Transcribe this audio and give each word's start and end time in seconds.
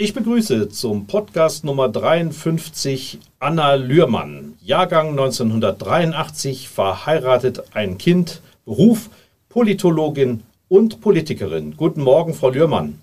Ich 0.00 0.14
begrüße 0.14 0.68
zum 0.68 1.08
Podcast 1.08 1.64
Nummer 1.64 1.88
53 1.88 3.18
Anna 3.40 3.74
Lührmann, 3.74 4.54
Jahrgang 4.62 5.08
1983, 5.08 6.68
verheiratet, 6.68 7.74
ein 7.74 7.98
Kind, 7.98 8.40
Beruf 8.64 9.10
Politologin 9.48 10.44
und 10.68 11.00
Politikerin. 11.00 11.74
Guten 11.76 12.02
Morgen, 12.02 12.32
Frau 12.32 12.50
Lührmann. 12.50 13.00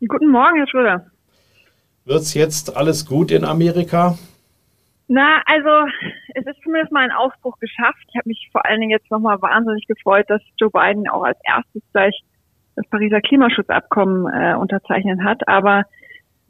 Guten 0.00 0.30
Morgen, 0.30 0.56
Herr 0.56 0.66
Schröder. 0.66 1.06
Wird's 2.06 2.32
jetzt 2.32 2.74
alles 2.74 3.04
gut 3.04 3.30
in 3.30 3.44
Amerika? 3.44 4.16
Na, 5.08 5.42
also 5.44 5.86
es 6.36 6.46
ist 6.46 6.62
zumindest 6.62 6.90
mal 6.90 7.04
ein 7.04 7.12
Aufbruch 7.12 7.58
geschafft. 7.58 8.02
Ich 8.08 8.16
habe 8.16 8.30
mich 8.30 8.48
vor 8.50 8.64
allen 8.64 8.80
Dingen 8.80 8.92
jetzt 8.92 9.10
nochmal 9.10 9.42
wahnsinnig 9.42 9.86
gefreut, 9.86 10.24
dass 10.28 10.40
Joe 10.58 10.70
Biden 10.70 11.06
auch 11.06 11.24
als 11.24 11.38
erstes 11.44 11.82
gleich 11.92 12.18
das 12.76 12.86
Pariser 12.88 13.20
Klimaschutzabkommen 13.20 14.26
äh, 14.32 14.54
unterzeichnet 14.54 15.20
hat. 15.22 15.46
Aber 15.46 15.84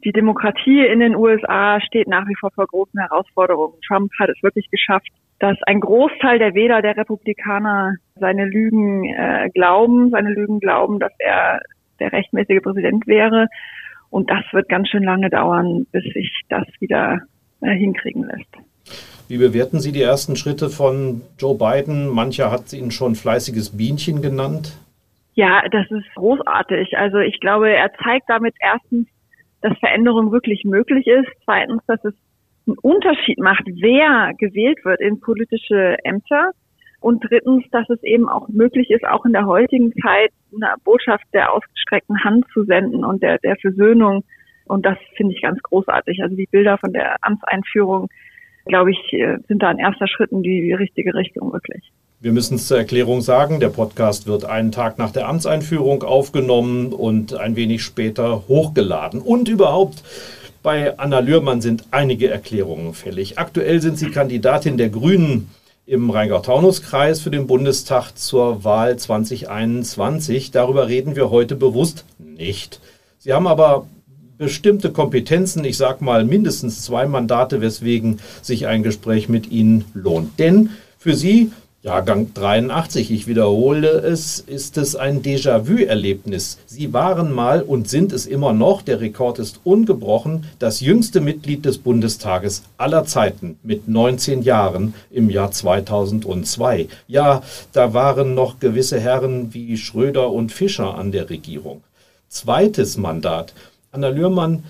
die 0.05 0.11
Demokratie 0.11 0.85
in 0.85 0.99
den 0.99 1.15
USA 1.15 1.81
steht 1.81 2.07
nach 2.07 2.27
wie 2.27 2.35
vor 2.39 2.51
vor 2.51 2.67
großen 2.67 2.99
Herausforderungen. 2.99 3.73
Trump 3.85 4.11
hat 4.19 4.29
es 4.29 4.41
wirklich 4.43 4.69
geschafft, 4.69 5.07
dass 5.39 5.57
ein 5.63 5.79
Großteil 5.79 6.37
der 6.37 6.53
Wähler 6.53 6.81
der 6.83 6.95
Republikaner 6.95 7.95
seine 8.15 8.45
Lügen 8.45 9.05
äh, 9.05 9.49
glauben, 9.53 10.11
seine 10.11 10.29
Lügen 10.29 10.59
glauben, 10.59 10.99
dass 10.99 11.11
er 11.17 11.59
der 11.99 12.13
rechtmäßige 12.13 12.61
Präsident 12.61 13.07
wäre. 13.07 13.47
Und 14.11 14.29
das 14.29 14.43
wird 14.51 14.69
ganz 14.69 14.89
schön 14.89 15.03
lange 15.03 15.29
dauern, 15.29 15.87
bis 15.91 16.03
sich 16.13 16.31
das 16.49 16.67
wieder 16.79 17.21
äh, 17.61 17.73
hinkriegen 17.73 18.23
lässt. 18.23 18.47
Wie 19.27 19.39
bewerten 19.39 19.79
Sie 19.79 19.91
die 19.91 20.03
ersten 20.03 20.35
Schritte 20.35 20.69
von 20.69 21.23
Joe 21.39 21.57
Biden? 21.57 22.09
Mancher 22.09 22.51
hat 22.51 22.71
ihn 22.73 22.91
schon 22.91 23.15
fleißiges 23.15 23.75
Bienchen 23.75 24.21
genannt. 24.21 24.77
Ja, 25.33 25.63
das 25.69 25.89
ist 25.89 26.05
großartig. 26.13 26.95
Also 26.97 27.17
ich 27.17 27.39
glaube, 27.39 27.71
er 27.71 27.91
zeigt 28.03 28.29
damit 28.29 28.55
erstens, 28.59 29.07
dass 29.65 29.77
Veränderung 29.79 30.31
wirklich 30.31 30.63
möglich 30.63 31.07
ist. 31.07 31.27
Zweitens, 31.43 31.81
dass 31.87 32.03
es 32.05 32.13
einen 32.67 32.77
Unterschied 32.77 33.39
macht, 33.39 33.63
wer 33.65 34.33
gewählt 34.37 34.85
wird 34.85 35.01
in 35.01 35.19
politische 35.19 35.97
Ämter. 36.03 36.51
Und 36.99 37.23
drittens, 37.27 37.63
dass 37.71 37.89
es 37.89 38.01
eben 38.03 38.29
auch 38.29 38.47
möglich 38.47 38.89
ist, 38.89 39.05
auch 39.05 39.25
in 39.25 39.33
der 39.33 39.45
heutigen 39.45 39.91
Zeit 40.01 40.31
eine 40.53 40.75
Botschaft 40.83 41.25
der 41.33 41.51
ausgestreckten 41.51 42.23
Hand 42.23 42.45
zu 42.53 42.63
senden 42.63 43.03
und 43.03 43.23
der, 43.23 43.39
der 43.39 43.55
Versöhnung. 43.57 44.23
Und 44.65 44.85
das 44.85 44.97
finde 45.15 45.33
ich 45.33 45.41
ganz 45.41 45.61
großartig. 45.63 46.21
Also 46.21 46.35
die 46.35 46.47
Bilder 46.49 46.77
von 46.77 46.93
der 46.93 47.15
Amtseinführung, 47.21 48.07
glaube 48.65 48.91
ich, 48.91 48.99
sind 49.47 49.61
da 49.61 49.69
ein 49.69 49.79
erster 49.79 50.07
Schritt 50.07 50.31
in 50.31 50.43
die 50.43 50.73
richtige 50.73 51.13
Richtung 51.13 51.53
wirklich. 51.53 51.91
Wir 52.25 52.31
müssen 52.31 52.55
es 52.55 52.65
zur 52.65 52.79
Erklärung 52.79 53.21
sagen, 53.21 53.59
der 53.59 53.69
Podcast 53.69 54.25
wird 54.25 54.45
einen 54.45 54.71
Tag 54.71 54.97
nach 54.97 55.11
der 55.11 55.27
Amtseinführung 55.27 56.01
aufgenommen 56.01 56.91
und 56.91 57.35
ein 57.35 57.55
wenig 57.55 57.83
später 57.83 58.47
hochgeladen. 58.47 59.21
Und 59.21 59.47
überhaupt, 59.47 60.01
bei 60.63 60.97
Anna 60.97 61.19
Lührmann 61.19 61.61
sind 61.61 61.83
einige 61.91 62.31
Erklärungen 62.31 62.95
fällig. 62.95 63.37
Aktuell 63.37 63.79
sind 63.79 63.99
sie 63.99 64.09
Kandidatin 64.09 64.79
der 64.79 64.89
Grünen 64.89 65.51
im 65.85 66.09
Rheingau-Taunus-Kreis 66.09 67.21
für 67.21 67.29
den 67.29 67.45
Bundestag 67.45 68.17
zur 68.17 68.63
Wahl 68.63 68.97
2021. 68.97 70.49
Darüber 70.49 70.87
reden 70.87 71.15
wir 71.15 71.29
heute 71.29 71.55
bewusst 71.55 72.05
nicht. 72.17 72.79
Sie 73.19 73.33
haben 73.33 73.45
aber 73.45 73.85
bestimmte 74.39 74.91
Kompetenzen, 74.91 75.63
ich 75.63 75.77
sage 75.77 76.03
mal 76.03 76.25
mindestens 76.25 76.81
zwei 76.81 77.05
Mandate, 77.05 77.61
weswegen 77.61 78.19
sich 78.41 78.65
ein 78.65 78.81
Gespräch 78.81 79.29
mit 79.29 79.51
Ihnen 79.51 79.85
lohnt. 79.93 80.39
Denn 80.39 80.71
für 80.97 81.13
Sie 81.13 81.51
Jahrgang 81.85 82.33
83, 82.33 83.11
ich 83.11 83.27
wiederhole 83.27 83.89
es, 83.89 84.39
ist 84.39 84.75
es 84.79 84.95
ein 84.95 85.21
Déjà-vu-Erlebnis. 85.21 86.57
Sie 86.65 86.93
waren 86.93 87.31
mal 87.31 87.61
und 87.61 87.87
sind 87.87 88.11
es 88.11 88.25
immer 88.25 88.53
noch, 88.53 88.81
der 88.81 89.01
Rekord 89.01 89.37
ist 89.37 89.59
ungebrochen, 89.63 90.47
das 90.57 90.79
jüngste 90.79 91.21
Mitglied 91.21 91.63
des 91.63 91.77
Bundestages 91.77 92.63
aller 92.79 93.05
Zeiten 93.05 93.59
mit 93.61 93.87
19 93.87 94.41
Jahren 94.41 94.95
im 95.11 95.29
Jahr 95.29 95.51
2002. 95.51 96.87
Ja, 97.07 97.43
da 97.71 97.93
waren 97.93 98.33
noch 98.33 98.59
gewisse 98.59 98.99
Herren 98.99 99.53
wie 99.53 99.77
Schröder 99.77 100.31
und 100.31 100.51
Fischer 100.51 100.97
an 100.97 101.11
der 101.11 101.29
Regierung. 101.29 101.83
Zweites 102.29 102.97
Mandat. 102.97 103.53
Anna 103.91 104.07
Lührmann 104.07 104.63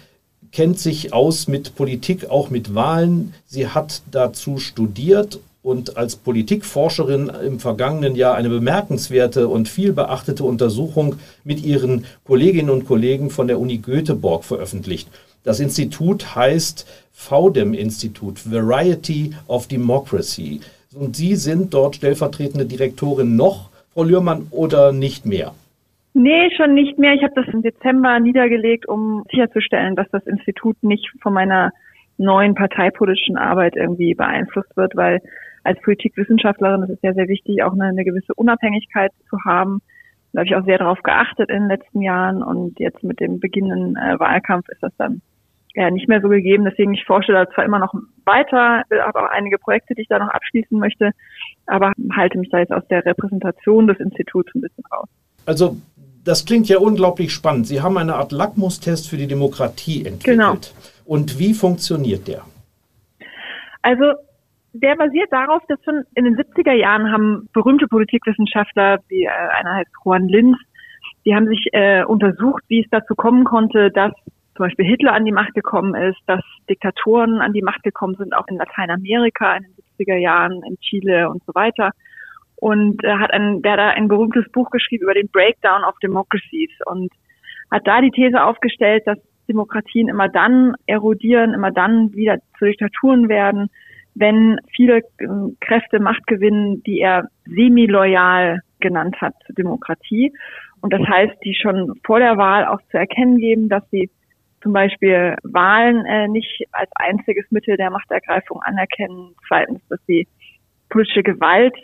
kennt 0.51 0.79
sich 0.79 1.13
aus 1.13 1.47
mit 1.47 1.77
Politik, 1.77 2.29
auch 2.29 2.49
mit 2.49 2.75
Wahlen. 2.75 3.33
Sie 3.45 3.69
hat 3.69 4.01
dazu 4.11 4.57
studiert 4.57 5.39
und 5.65 5.97
als 5.97 6.15
Politikforscherin 6.15 7.31
im 7.43 7.59
vergangenen 7.59 8.15
Jahr 8.15 8.35
eine 8.35 8.49
bemerkenswerte 8.49 9.47
und 9.47 9.67
viel 9.67 9.93
beachtete 9.93 10.43
Untersuchung 10.43 11.15
mit 11.43 11.65
ihren 11.65 12.05
Kolleginnen 12.23 12.69
und 12.69 12.85
Kollegen 12.85 13.31
von 13.31 13.47
der 13.47 13.59
Uni 13.59 13.79
Göteborg 13.79 14.43
veröffentlicht. 14.43 15.09
Das 15.43 15.59
Institut 15.59 16.35
heißt 16.35 16.85
VDEM-Institut, 17.13 18.49
Variety 18.49 19.33
of 19.47 19.67
Democracy. 19.67 20.61
Und 20.93 21.15
Sie 21.15 21.35
sind 21.35 21.73
dort 21.73 21.95
stellvertretende 21.95 22.65
Direktorin 22.65 23.35
noch, 23.35 23.71
Frau 23.95 24.03
Lührmann, 24.03 24.45
oder 24.51 24.91
nicht 24.91 25.25
mehr? 25.25 25.55
Nee, 26.13 26.51
schon 26.55 26.75
nicht 26.75 26.99
mehr. 26.99 27.15
Ich 27.15 27.23
habe 27.23 27.33
das 27.35 27.51
im 27.51 27.63
Dezember 27.63 28.19
niedergelegt, 28.19 28.87
um 28.87 29.23
sicherzustellen, 29.31 29.95
dass 29.95 30.07
das 30.11 30.27
Institut 30.27 30.77
nicht 30.83 31.11
von 31.21 31.33
meiner 31.33 31.71
neuen 32.17 32.55
parteipolitischen 32.55 33.37
Arbeit 33.37 33.75
irgendwie 33.75 34.13
beeinflusst 34.13 34.75
wird, 34.75 34.95
weil 34.95 35.21
als 35.63 35.81
Politikwissenschaftlerin 35.81 36.83
ist 36.83 36.91
es 36.91 37.01
sehr, 37.01 37.13
sehr 37.13 37.27
wichtig, 37.27 37.63
auch 37.63 37.73
eine, 37.73 37.85
eine 37.85 38.05
gewisse 38.05 38.33
Unabhängigkeit 38.35 39.11
zu 39.29 39.37
haben. 39.45 39.81
Da 40.31 40.39
habe 40.39 40.47
ich 40.47 40.55
auch 40.55 40.65
sehr 40.65 40.77
darauf 40.77 41.01
geachtet 41.01 41.49
in 41.49 41.61
den 41.61 41.69
letzten 41.69 42.01
Jahren 42.01 42.43
und 42.43 42.79
jetzt 42.79 43.03
mit 43.03 43.19
dem 43.19 43.39
beginnenden 43.39 43.95
äh, 43.95 44.19
Wahlkampf 44.19 44.67
ist 44.69 44.83
das 44.83 44.91
dann 44.97 45.21
ja 45.73 45.89
nicht 45.91 46.07
mehr 46.07 46.21
so 46.21 46.29
gegeben. 46.29 46.65
Deswegen, 46.65 46.93
ich 46.93 47.03
forsche 47.05 47.31
da 47.31 47.49
zwar 47.49 47.65
immer 47.65 47.79
noch 47.79 47.93
weiter, 48.25 48.83
habe 48.89 49.19
auch 49.19 49.29
einige 49.31 49.57
Projekte, 49.57 49.95
die 49.95 50.01
ich 50.03 50.07
da 50.07 50.19
noch 50.19 50.29
abschließen 50.29 50.77
möchte, 50.77 51.11
aber 51.67 51.91
halte 52.15 52.37
mich 52.37 52.49
da 52.49 52.59
jetzt 52.59 52.71
aus 52.71 52.87
der 52.89 53.05
Repräsentation 53.05 53.87
des 53.87 53.99
Instituts 53.99 54.53
ein 54.55 54.61
bisschen 54.61 54.83
raus. 54.91 55.07
Also 55.45 55.77
das 56.23 56.45
klingt 56.45 56.67
ja 56.67 56.79
unglaublich 56.79 57.31
spannend. 57.31 57.67
Sie 57.67 57.81
haben 57.81 57.97
eine 57.97 58.15
Art 58.15 58.31
Lackmustest 58.31 59.09
für 59.09 59.17
die 59.17 59.27
Demokratie 59.27 60.05
entwickelt. 60.05 60.37
Genau. 60.37 60.57
Und 61.05 61.39
wie 61.39 61.53
funktioniert 61.53 62.27
der? 62.27 62.43
Also 63.81 64.13
der 64.73 64.95
basiert 64.95 65.31
darauf, 65.31 65.61
dass 65.67 65.81
schon 65.85 66.03
in 66.15 66.25
den 66.25 66.35
70er 66.35 66.73
Jahren 66.73 67.11
haben 67.11 67.47
berühmte 67.53 67.87
Politikwissenschaftler, 67.87 68.99
wie 69.07 69.23
äh, 69.23 69.29
einer 69.29 69.75
heißt 69.75 69.91
Juan 70.03 70.27
Linz, 70.27 70.57
die 71.25 71.33
haben 71.33 71.47
sich 71.47 71.67
äh, 71.71 72.03
untersucht, 72.03 72.63
wie 72.67 72.81
es 72.81 72.89
dazu 72.91 73.15
kommen 73.15 73.45
konnte, 73.45 73.89
dass 73.91 74.11
zum 74.55 74.65
Beispiel 74.65 74.85
Hitler 74.85 75.13
an 75.13 75.25
die 75.25 75.31
Macht 75.31 75.53
gekommen 75.53 75.95
ist, 75.95 76.19
dass 76.27 76.41
Diktatoren 76.69 77.41
an 77.41 77.53
die 77.53 77.61
Macht 77.61 77.83
gekommen 77.83 78.15
sind, 78.15 78.33
auch 78.35 78.47
in 78.47 78.57
Lateinamerika 78.57 79.55
in 79.57 79.63
den 79.63 79.73
70er 79.97 80.17
Jahren, 80.17 80.63
in 80.63 80.77
Chile 80.79 81.29
und 81.29 81.43
so 81.45 81.53
weiter. 81.55 81.91
Und 82.57 83.03
äh, 83.03 83.17
hat 83.17 83.31
ein, 83.31 83.61
der 83.61 83.77
da 83.77 83.89
ein 83.89 84.07
berühmtes 84.07 84.49
Buch 84.51 84.69
geschrieben 84.71 85.03
über 85.03 85.13
den 85.13 85.29
Breakdown 85.29 85.83
of 85.83 85.95
Democracies 86.01 86.71
und 86.85 87.11
hat 87.71 87.85
da 87.85 88.01
die 88.01 88.11
These 88.11 88.43
aufgestellt, 88.43 89.03
dass 89.05 89.17
Demokratien 89.47 90.07
immer 90.07 90.29
dann 90.29 90.75
erodieren, 90.85 91.53
immer 91.53 91.71
dann 91.71 92.13
wieder 92.13 92.37
zu 92.57 92.65
Diktaturen 92.65 93.29
werden, 93.29 93.69
wenn 94.15 94.57
viele 94.75 95.01
ähm, 95.19 95.57
Kräfte 95.59 95.99
Macht 95.99 96.25
gewinnen, 96.27 96.81
die 96.83 96.99
er 96.99 97.27
semi-loyal 97.45 98.61
genannt 98.79 99.19
hat 99.21 99.33
zur 99.45 99.55
Demokratie. 99.55 100.33
Und 100.81 100.93
das 100.93 101.01
heißt, 101.01 101.35
die 101.43 101.55
schon 101.55 101.99
vor 102.05 102.19
der 102.19 102.37
Wahl 102.37 102.65
auch 102.65 102.81
zu 102.91 102.97
erkennen 102.97 103.37
geben, 103.37 103.69
dass 103.69 103.83
sie 103.89 104.09
zum 104.61 104.73
Beispiel 104.73 105.35
Wahlen 105.43 106.05
äh, 106.05 106.27
nicht 106.27 106.65
als 106.71 106.89
einziges 106.95 107.45
Mittel 107.51 107.77
der 107.77 107.91
Machtergreifung 107.91 108.61
anerkennen. 108.61 109.35
Zweitens, 109.47 109.81
dass 109.89 109.99
sie 110.07 110.27
politische 110.89 111.23
Gewalt 111.23 111.75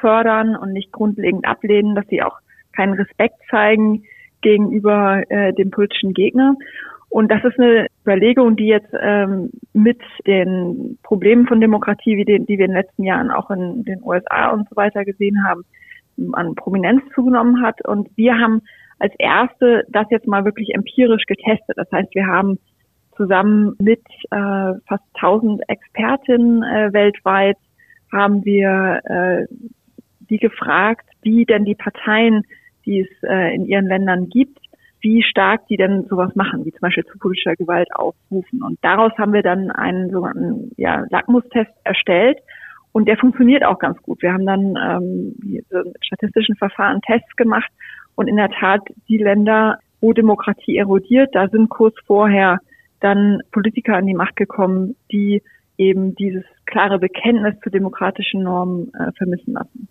fördern 0.00 0.54
und 0.56 0.72
nicht 0.72 0.92
grundlegend 0.92 1.46
ablehnen, 1.46 1.94
dass 1.94 2.06
sie 2.08 2.22
auch 2.22 2.38
keinen 2.72 2.94
Respekt 2.94 3.36
zeigen 3.50 4.04
gegenüber 4.42 5.22
äh, 5.28 5.52
dem 5.52 5.70
politischen 5.70 6.14
Gegner. 6.14 6.54
Und 7.10 7.30
das 7.30 7.44
ist 7.44 7.58
eine 7.58 7.88
Überlegung, 8.02 8.56
die 8.56 8.68
jetzt 8.68 8.94
ähm, 8.98 9.50
mit 9.72 10.00
den 10.26 10.96
Problemen 11.02 11.46
von 11.46 11.60
Demokratie, 11.60 12.16
wie 12.16 12.24
die, 12.24 12.38
die 12.38 12.56
wir 12.56 12.66
in 12.66 12.70
den 12.70 12.80
letzten 12.80 13.02
Jahren 13.02 13.30
auch 13.32 13.50
in 13.50 13.84
den 13.84 14.00
USA 14.02 14.50
und 14.50 14.68
so 14.68 14.76
weiter 14.76 15.04
gesehen 15.04 15.44
haben, 15.44 15.64
an 16.32 16.54
Prominenz 16.54 17.02
zugenommen 17.14 17.62
hat. 17.62 17.84
Und 17.84 18.08
wir 18.16 18.38
haben 18.38 18.62
als 19.00 19.12
erste 19.18 19.84
das 19.88 20.06
jetzt 20.10 20.28
mal 20.28 20.44
wirklich 20.44 20.72
empirisch 20.74 21.24
getestet. 21.26 21.76
Das 21.76 21.90
heißt, 21.90 22.14
wir 22.14 22.26
haben 22.26 22.58
zusammen 23.16 23.74
mit 23.80 24.02
äh, 24.30 24.72
fast 24.86 25.04
1000 25.14 25.68
Expertinnen 25.68 26.62
äh, 26.62 26.92
weltweit 26.92 27.56
haben 28.12 28.44
wir 28.44 29.00
äh, 29.04 29.46
die 30.30 30.38
gefragt, 30.38 31.08
wie 31.22 31.44
denn 31.44 31.64
die 31.64 31.74
Parteien, 31.74 32.44
die 32.86 33.00
es 33.00 33.28
äh, 33.28 33.54
in 33.54 33.66
ihren 33.66 33.86
Ländern 33.86 34.28
gibt, 34.28 34.59
wie 35.00 35.22
stark 35.22 35.66
die 35.68 35.76
denn 35.76 36.06
sowas 36.08 36.34
machen, 36.34 36.64
wie 36.64 36.72
zum 36.72 36.80
Beispiel 36.80 37.04
zu 37.04 37.18
politischer 37.18 37.56
Gewalt 37.56 37.88
aufrufen. 37.94 38.62
Und 38.62 38.78
daraus 38.82 39.12
haben 39.18 39.32
wir 39.32 39.42
dann 39.42 39.70
einen 39.70 40.10
sogenannten 40.10 40.72
ja, 40.76 41.04
Lackmustest 41.10 41.70
erstellt 41.84 42.38
und 42.92 43.06
der 43.06 43.16
funktioniert 43.16 43.64
auch 43.64 43.78
ganz 43.78 44.00
gut. 44.02 44.22
Wir 44.22 44.32
haben 44.32 44.46
dann 44.46 44.76
ähm, 44.76 45.34
mit 45.42 45.66
statistischen 46.02 46.56
Verfahren 46.56 47.00
Tests 47.02 47.34
gemacht 47.36 47.70
und 48.14 48.28
in 48.28 48.36
der 48.36 48.50
Tat 48.50 48.80
die 49.08 49.18
Länder, 49.18 49.78
wo 50.00 50.12
Demokratie 50.12 50.76
erodiert, 50.76 51.34
da 51.34 51.48
sind 51.48 51.68
kurz 51.68 51.94
vorher 52.06 52.58
dann 53.00 53.40
Politiker 53.52 53.96
an 53.96 54.06
die 54.06 54.14
Macht 54.14 54.36
gekommen, 54.36 54.96
die 55.10 55.42
eben 55.78 56.14
dieses 56.16 56.44
klare 56.66 56.98
Bekenntnis 56.98 57.54
zu 57.62 57.70
demokratischen 57.70 58.42
Normen 58.42 58.92
äh, 58.94 59.12
vermissen 59.12 59.54
lassen. 59.54 59.88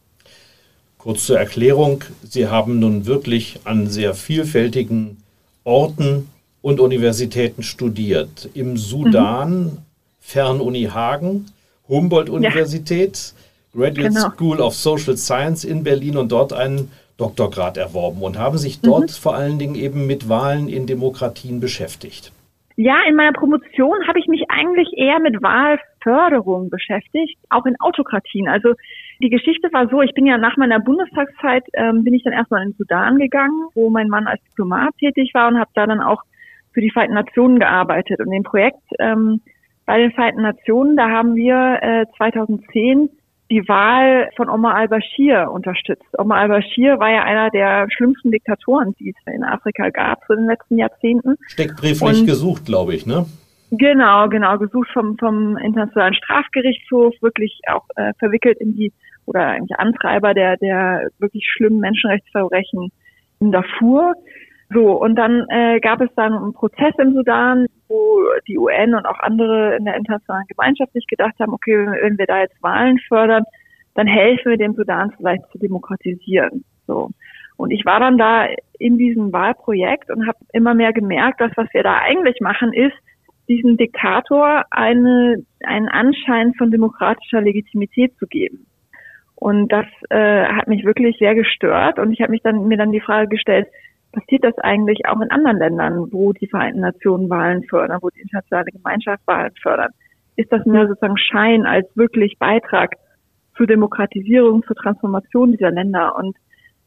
Kurz 1.00 1.25
zur 1.25 1.40
Erklärung, 1.40 2.04
Sie 2.24 2.48
haben 2.48 2.80
nun 2.80 3.06
wirklich 3.06 3.62
an 3.63 3.88
sehr 3.88 4.13
vielfältigen 4.13 5.24
Orten 5.63 6.30
und 6.62 6.81
Universitäten 6.81 7.63
studiert. 7.63 8.50
Im 8.54 8.75
Sudan, 8.75 9.63
mhm. 9.63 9.78
Fernuni 10.19 10.90
Hagen, 10.94 11.46
Humboldt-Universität, 11.88 13.34
ja. 13.34 13.81
Graduate 13.81 14.10
genau. 14.10 14.30
School 14.31 14.60
of 14.60 14.75
Social 14.75 15.16
Science 15.16 15.63
in 15.63 15.86
Berlin 15.86 16.18
und 16.18 16.34
dort 16.34 16.51
einen 16.51 16.92
Doktorgrad 17.16 17.78
erworben 17.78 18.22
und 18.22 18.38
haben 18.38 18.57
sich 18.57 18.81
dort 18.81 19.04
mhm. 19.04 19.22
vor 19.22 19.36
allen 19.36 19.57
Dingen 19.57 19.75
eben 19.75 20.06
mit 20.06 20.28
Wahlen 20.28 20.68
in 20.68 20.86
Demokratien 20.86 21.62
beschäftigt. 21.62 22.34
Ja, 22.75 22.95
in 23.07 23.16
meiner 23.16 23.34
Promotion 23.34 24.06
habe 24.06 24.19
ich 24.19 24.28
mich 24.28 24.44
eigentlich 24.50 24.90
eher 24.98 25.19
mit 25.19 25.42
Wahlförderung 25.42 26.69
beschäftigt, 26.69 27.38
auch 27.50 27.66
in 27.66 27.80
Autokratien. 27.80 28.50
Also 28.50 28.74
die 29.21 29.30
Geschichte 29.30 29.71
war 29.74 29.89
so, 29.89 30.01
ich 30.01 30.13
bin 30.13 30.25
ja 30.25 30.38
nach 30.38 30.56
meiner 30.57 30.80
Bundestagszeit, 30.80 31.63
ähm, 31.74 32.04
bin 32.04 32.13
ich 32.13 32.24
dann 32.24 32.33
erstmal 32.33 32.63
in 32.63 32.69
den 32.69 32.77
Sudan 32.77 33.18
gegangen, 33.18 33.68
wo 33.75 33.89
mein 33.89 34.07
Mann 34.07 34.27
als 34.27 34.42
Diplomat 34.45 34.95
tätig 34.98 35.31
war 35.33 35.50
und 35.50 35.60
habe 35.60 35.71
da 35.75 35.86
dann 35.86 36.01
auch 36.01 36.24
für 36.74 36.81
die 36.81 36.92
Vereinten 36.92 37.16
Nationen 37.16 37.60
gearbeitet. 37.60 38.19
Und 38.19 38.31
im 38.31 38.44
Projekt 38.44 38.81
ähm, 39.00 39.42
bei 39.86 39.98
den 39.98 40.12
Vereinten 40.12 40.44
Nationen, 40.44 40.95
da 40.95 41.10
haben 41.10 41.36
wir 41.36 41.80
äh, 41.81 42.06
2010 42.18 43.10
die 43.51 43.68
Wahl 43.68 44.30
von 44.38 44.48
Omar 44.48 44.75
al-Bashir 44.75 45.50
unterstützt. 45.51 46.07
Omar 46.18 46.42
al-Bashir 46.42 47.00
war 47.00 47.10
ja 47.10 47.24
einer 47.24 47.50
der 47.50 47.88
schlimmsten 47.89 48.31
Diktatoren, 48.31 48.94
die 49.00 49.10
es 49.10 49.33
in 49.33 49.44
Afrika 49.44 49.89
gab 49.89 50.19
in 50.30 50.38
den 50.38 50.45
letzten 50.45 50.77
Jahrzehnten. 50.77 51.36
Steckbrieflich 51.48 52.25
gesucht, 52.25 52.66
glaube 52.66 52.94
ich, 52.94 53.06
ne? 53.07 53.25
Genau, 53.71 54.30
genau, 54.30 54.57
gesucht 54.57 54.89
vom, 54.94 55.18
vom 55.18 55.57
Internationalen 55.57 56.13
Strafgerichtshof, 56.13 57.13
wirklich 57.21 57.60
auch 57.68 57.86
äh, 57.95 58.13
verwickelt 58.19 58.60
in 58.60 58.75
die 58.75 58.94
oder 59.30 59.46
eigentlich 59.46 59.78
Antreiber 59.78 60.34
der, 60.34 60.58
der 60.58 61.10
wirklich 61.20 61.48
schlimmen 61.48 61.80
Menschenrechtsverbrechen 61.80 62.92
in 63.40 63.52
Darfur. 63.52 64.16
So, 64.74 65.02
und 65.02 65.16
dann 65.16 65.46
äh, 65.50 65.80
gab 65.80 66.02
es 66.02 66.10
dann 66.16 66.34
einen 66.34 66.54
Prozess 66.54 66.94
im 66.98 67.14
Sudan, 67.14 67.68
wo 67.88 68.22
die 68.48 68.58
UN 68.58 68.96
und 68.96 69.06
auch 69.06 69.20
andere 69.20 69.76
in 69.78 69.86
der 69.86 69.96
internationalen 69.96 70.46
Gemeinschaft 70.48 70.94
sich 70.94 71.06
gedacht 71.08 71.34
haben, 71.40 71.54
okay, 71.54 71.88
wenn 72.02 72.18
wir 72.18 72.26
da 72.26 72.40
jetzt 72.42 72.62
Wahlen 72.62 73.00
fördern, 73.08 73.44
dann 73.96 74.08
helfen 74.08 74.50
wir 74.50 74.58
dem 74.58 74.74
Sudan 74.74 75.12
vielleicht 75.16 75.44
zu 75.52 75.60
demokratisieren. 75.60 76.64
So. 76.88 77.10
Und 77.58 77.72
ich 77.72 77.86
war 77.86 78.00
dann 78.00 78.18
da 78.18 78.48
in 78.80 78.98
diesem 78.98 79.31
Wahlprojekt 79.31 80.10
und 80.10 80.28
habe 80.28 80.38
immer 80.54 80.74
mehr 80.74 80.94
gemerkt, 80.94 81.42
dass 81.42 81.52
was 81.56 81.68
wir 81.74 81.84
da 81.84 81.98
eigentlich 81.98 82.40
machen, 82.42 82.74
ist, 82.74 82.96
diesem 83.50 83.78
Diktator 83.78 84.64
eine, 84.70 85.44
einen 85.64 85.90
Anschein 85.90 86.54
von 86.54 86.72
demokratischer 86.72 87.42
Legitimität 87.42 88.16
zu 88.18 88.28
geben. 88.28 88.68
Und 89.40 89.72
das 89.72 89.86
äh, 90.10 90.44
hat 90.48 90.68
mich 90.68 90.84
wirklich 90.84 91.18
sehr 91.18 91.34
gestört. 91.34 91.98
Und 91.98 92.12
ich 92.12 92.20
habe 92.20 92.32
mich 92.32 92.42
dann 92.42 92.68
mir 92.68 92.78
dann 92.78 92.92
die 92.92 93.00
Frage 93.00 93.30
gestellt, 93.30 93.68
passiert 94.12 94.44
das 94.44 94.58
eigentlich 94.58 95.06
auch 95.08 95.22
in 95.22 95.32
anderen 95.32 95.58
Ländern, 95.58 96.08
wo 96.12 96.34
die 96.34 96.48
Vereinten 96.48 96.82
Nationen 96.82 97.30
Wahlen 97.30 97.64
fördern, 97.64 98.00
wo 98.02 98.10
die 98.10 98.20
internationale 98.20 98.66
Gemeinschaft 98.66 99.26
Wahlen 99.28 99.54
fördern? 99.62 99.92
Ist 100.36 100.52
das 100.52 100.66
nur 100.66 100.88
sozusagen 100.90 101.18
Schein 101.18 101.66
als 101.66 101.88
wirklich 101.96 102.38
Beitrag 102.38 102.96
zur 103.56 103.66
Demokratisierung, 103.66 104.62
zur 104.64 104.76
Transformation 104.76 105.54
dieser 105.54 105.72
Länder? 105.72 106.18
Und 106.18 106.36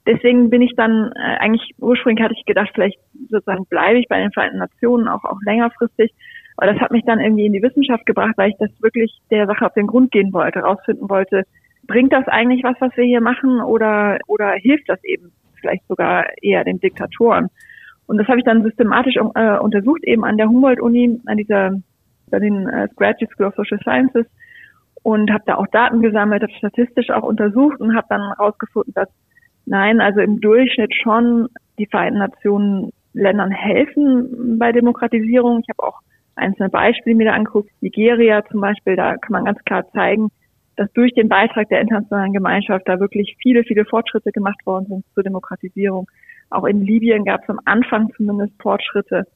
deswegen 0.07 0.51
bin 0.51 0.61
ich 0.61 0.75
dann 0.77 1.11
äh, 1.15 1.39
eigentlich 1.39 1.75
ursprünglich 1.79 2.23
hatte 2.23 2.35
ich 2.37 2.45
gedacht, 2.45 2.69
vielleicht 2.75 2.99
sozusagen 3.31 3.65
bleibe 3.65 3.99
ich 3.99 4.09
bei 4.09 4.21
den 4.21 4.33
Vereinten 4.33 4.59
Nationen 4.59 5.09
auch 5.09 5.25
auch 5.25 5.41
längerfristig. 5.47 6.13
Aber 6.59 6.71
das 6.71 6.83
hat 6.83 6.91
mich 6.91 7.05
dann 7.07 7.19
irgendwie 7.19 7.47
in 7.47 7.55
die 7.55 7.63
Wissenschaft 7.63 8.05
gebracht, 8.05 8.35
weil 8.37 8.51
ich 8.51 8.57
das 8.59 8.71
wirklich 8.83 9.11
der 9.31 9.47
Sache 9.47 9.65
auf 9.65 9.73
den 9.73 9.87
Grund 9.87 10.11
gehen 10.11 10.35
wollte, 10.35 10.59
rausfinden 10.59 11.09
wollte, 11.09 11.45
bringt 11.93 12.13
das 12.13 12.27
eigentlich 12.27 12.65
was, 12.65 12.77
was 12.81 12.97
wir 12.97 13.05
hier 13.05 13.21
machen, 13.21 13.61
oder 13.61 14.19
oder 14.27 14.53
hilft 14.53 14.89
das 14.89 15.03
eben 15.05 15.31
vielleicht 15.61 15.87
sogar 15.89 16.25
eher 16.41 16.65
den 16.65 16.81
Diktatoren? 16.81 17.49
Und 18.07 18.19
das 18.19 18.27
habe 18.29 18.39
ich 18.39 18.45
dann 18.45 18.63
systematisch 18.63 19.17
äh, 19.17 19.59
untersucht, 19.59 20.03
eben 20.05 20.25
an 20.25 20.37
der 20.37 20.49
Humboldt-Uni, 20.49 21.21
an 21.27 21.37
dieser, 21.37 21.73
bei 22.31 22.39
den 22.39 22.67
äh, 22.69 22.89
Graduate 22.97 23.29
School 23.33 23.47
of 23.47 23.55
Social 23.55 23.79
Sciences 23.81 24.27
und 25.03 25.31
habe 25.31 25.45
da 25.47 25.57
auch 25.57 25.67
Daten 25.69 26.01
gesammelt, 26.03 26.43
habe 26.43 26.53
statistisch 26.55 27.11
auch 27.11 27.23
untersucht 27.23 27.79
und 27.81 27.95
habe 27.95 28.07
dann 28.09 28.23
herausgefunden, 28.37 28.95
dass 28.95 29.09
nein, 29.67 30.01
also 30.01 30.21
im 30.21 30.41
Durchschnitt 30.41 30.95
schon 30.95 31.49
die 31.79 31.87
Vereinten 31.87 32.19
Nationen 32.19 32.91
Ländern 33.15 33.51
helfen 33.51 34.59
bei 34.59 34.73
Demokratisierung. 34.73 35.61
Ich 35.61 35.69
habe 35.69 35.87
auch 35.89 36.01
einzelne 36.35 36.71
Beispiele 36.71 37.17
mir 37.17 37.27
da 37.27 37.33
angeguckt. 37.33 37.71
Nigeria 37.83 38.43
zum 38.51 38.63
Beispiel, 38.63 38.97
da 38.97 39.17
kann 39.19 39.33
man 39.33 39.45
ganz 39.45 39.63
klar 39.65 39.85
zeigen, 39.93 40.31
dass 40.83 40.93
durch 40.95 41.13
den 41.13 41.29
Beitrag 41.29 41.69
der 41.69 41.81
internationalen 41.81 42.33
Gemeinschaft 42.33 42.89
da 42.89 42.99
wirklich 42.99 43.37
viele, 43.41 43.63
viele 43.63 43.85
Fortschritte 43.85 44.33
gemacht 44.33 44.59
worden 44.67 44.87
sind 44.87 45.05
zur 45.15 45.23
Demokratisierung. 45.23 46.11
Auch 46.51 46.65
in 46.65 46.83
Libyen 46.83 47.25
gab 47.25 47.43
es 47.43 47.49
am 47.49 47.61
Anfang 47.67 48.13
zumindest 48.17 48.61
Fortschritte. 48.61 49.29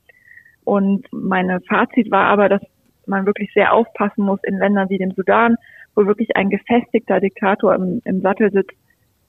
Und 0.64 1.06
meine 1.12 1.60
Fazit 1.60 2.10
war 2.10 2.24
aber, 2.24 2.48
dass 2.48 2.62
man 3.06 3.26
wirklich 3.26 3.52
sehr 3.54 3.72
aufpassen 3.72 4.24
muss 4.24 4.40
in 4.42 4.58
Ländern 4.58 4.90
wie 4.90 4.98
dem 4.98 5.12
Sudan, 5.12 5.54
wo 5.94 6.04
wirklich 6.04 6.34
ein 6.34 6.50
gefestigter 6.50 7.20
Diktator 7.20 7.76
im, 7.76 8.02
im 8.04 8.22
Sattel 8.22 8.50
sitzt, 8.50 8.76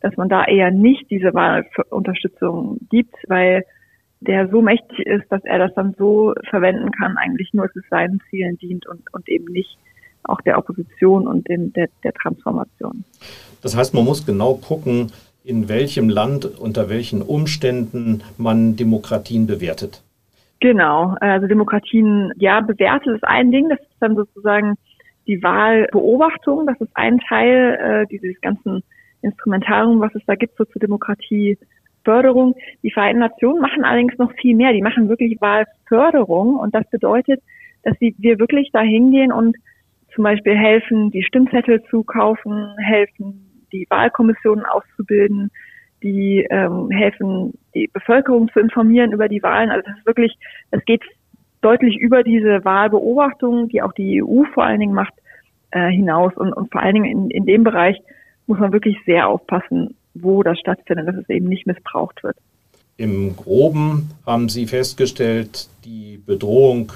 dass 0.01 0.17
man 0.17 0.27
da 0.27 0.45
eher 0.45 0.71
nicht 0.71 1.12
diese 1.12 1.36
Wahlunterstützung 1.36 2.79
gibt, 2.89 3.15
weil 3.27 3.63
der 4.21 4.47
so 4.47 4.63
mächtig 4.63 5.05
ist, 5.05 5.31
dass 5.31 5.45
er 5.45 5.59
das 5.59 5.74
dann 5.75 5.93
so 6.00 6.33
verwenden 6.50 6.89
kann, 6.89 7.15
eigentlich 7.17 7.53
nur, 7.53 7.67
dass 7.67 7.75
es 7.75 7.88
seinen 7.89 8.21
Zielen 8.31 8.57
dient 8.57 8.88
und, 8.88 9.01
und 9.13 9.29
eben 9.29 9.45
nicht 9.53 9.77
auch 10.24 10.41
der 10.41 10.57
Opposition 10.57 11.27
und 11.27 11.47
den, 11.47 11.74
der, 11.74 11.88
der 12.03 12.13
Transformation. 12.13 13.03
Das 13.62 13.75
heißt, 13.75 13.93
man 13.93 14.05
muss 14.05 14.25
genau 14.25 14.55
gucken, 14.55 15.12
in 15.43 15.69
welchem 15.69 16.09
Land, 16.09 16.45
unter 16.59 16.89
welchen 16.89 17.21
Umständen 17.21 18.21
man 18.38 18.75
Demokratien 18.75 19.47
bewertet. 19.47 20.03
Genau, 20.59 21.15
also 21.21 21.47
Demokratien, 21.47 22.33
ja, 22.38 22.62
bewertet 22.62 23.15
ist 23.15 23.24
ein 23.24 23.51
Ding, 23.51 23.69
das 23.69 23.79
ist 23.79 23.97
dann 24.00 24.15
sozusagen 24.15 24.75
die 25.27 25.41
Wahlbeobachtung, 25.43 26.65
das 26.65 26.79
ist 26.81 26.91
ein 26.95 27.19
Teil 27.19 27.77
äh, 27.79 28.07
dieses 28.07 28.39
ganzen 28.41 28.81
Instrumentarium, 29.21 30.00
was 30.00 30.13
es 30.15 30.24
da 30.25 30.36
gibt, 30.36 30.57
so 30.57 30.65
zur 30.65 30.79
Demokratieförderung. 30.79 32.55
Die 32.81 32.91
Vereinten 32.91 33.19
Nationen 33.19 33.62
machen 33.62 33.83
allerdings 33.83 34.17
noch 34.17 34.31
viel 34.33 34.55
mehr. 34.55 34.74
Die 34.74 34.81
machen 34.81 35.09
wirklich 35.09 35.39
Wahlförderung 35.41 36.55
und 36.55 36.74
das 36.74 36.89
bedeutet, 36.89 37.41
dass 37.83 37.97
sie, 38.00 38.15
wir 38.17 38.39
wirklich 38.39 38.69
da 38.71 38.81
hingehen 38.81 39.31
und 39.31 39.57
zum 40.17 40.24
Beispiel 40.24 40.57
helfen, 40.57 41.12
die 41.12 41.21
Stimmzettel 41.21 41.83
zu 41.91 42.01
kaufen, 42.01 42.75
helfen, 42.79 43.67
die 43.71 43.86
Wahlkommissionen 43.88 44.65
auszubilden, 44.65 45.51
die 46.01 46.45
ähm, 46.50 46.89
helfen, 46.89 47.53
die 47.75 47.88
Bevölkerung 47.93 48.50
zu 48.51 48.59
informieren 48.59 49.12
über 49.12 49.29
die 49.29 49.43
Wahlen. 49.43 49.69
Also 49.69 49.88
das 49.88 50.00
ist 50.00 50.07
wirklich, 50.07 50.36
das 50.71 50.83
geht 50.86 51.03
deutlich 51.62 51.97
über 51.97 52.24
diese 52.24 52.65
Wahlbeobachtung, 52.65 53.69
die 53.69 53.83
auch 53.83 53.93
die 53.93 54.24
EU 54.24 54.43
vor 54.55 54.63
allen 54.63 54.79
Dingen 54.79 54.95
macht, 54.95 55.13
äh, 55.69 55.89
hinaus. 55.89 56.33
Und, 56.36 56.51
und 56.51 56.71
vor 56.71 56.81
allen 56.81 56.95
Dingen 56.95 57.05
in, 57.05 57.29
in 57.29 57.45
dem 57.45 57.63
Bereich 57.63 58.01
muss 58.47 58.57
man 58.57 58.74
wirklich 58.74 58.97
sehr 59.05 59.27
aufpassen, 59.27 59.95
wo 60.15 60.41
das 60.41 60.59
stattfindet, 60.59 61.09
dass 61.09 61.15
es 61.17 61.29
eben 61.29 61.47
nicht 61.47 61.67
missbraucht 61.67 62.24
wird. 62.24 62.38
Im 62.97 63.36
Groben 63.36 64.09
haben 64.25 64.50
Sie 64.50 64.65
festgestellt, 64.65 65.69
die 65.86 66.19
Bedrohung 66.25 66.91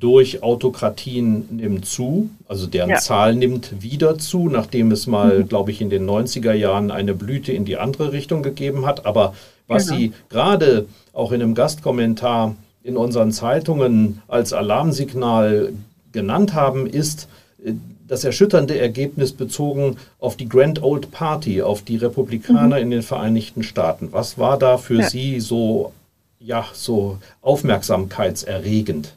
durch 0.00 0.42
Autokratien 0.42 1.46
nimmt 1.50 1.84
zu, 1.84 2.30
also 2.48 2.66
deren 2.66 2.90
ja. 2.90 2.96
Zahl 2.96 3.34
nimmt 3.34 3.82
wieder 3.82 4.18
zu, 4.18 4.48
nachdem 4.48 4.90
es 4.90 5.06
mal, 5.06 5.40
mhm. 5.40 5.48
glaube 5.48 5.70
ich, 5.70 5.80
in 5.80 5.90
den 5.90 6.08
90er 6.08 6.54
Jahren 6.54 6.90
eine 6.90 7.14
Blüte 7.14 7.52
in 7.52 7.66
die 7.66 7.76
andere 7.76 8.12
Richtung 8.12 8.42
gegeben 8.42 8.86
hat. 8.86 9.04
Aber 9.04 9.34
was 9.68 9.86
genau. 9.86 9.98
Sie 9.98 10.12
gerade 10.30 10.86
auch 11.12 11.32
in 11.32 11.42
einem 11.42 11.54
Gastkommentar 11.54 12.56
in 12.82 12.96
unseren 12.96 13.30
Zeitungen 13.30 14.22
als 14.26 14.54
Alarmsignal 14.54 15.72
genannt 16.12 16.54
haben, 16.54 16.86
ist 16.86 17.28
äh, 17.64 17.74
das 18.08 18.24
erschütternde 18.24 18.78
Ergebnis 18.78 19.32
bezogen 19.32 19.96
auf 20.18 20.36
die 20.36 20.48
Grand 20.48 20.82
Old 20.82 21.12
Party, 21.12 21.62
auf 21.62 21.82
die 21.82 21.96
Republikaner 21.96 22.76
mhm. 22.76 22.82
in 22.82 22.90
den 22.90 23.02
Vereinigten 23.02 23.62
Staaten. 23.62 24.08
Was 24.12 24.38
war 24.38 24.58
da 24.58 24.78
für 24.78 25.00
ja. 25.00 25.10
Sie 25.10 25.40
so, 25.40 25.92
ja, 26.40 26.64
so 26.72 27.18
aufmerksamkeitserregend? 27.42 29.14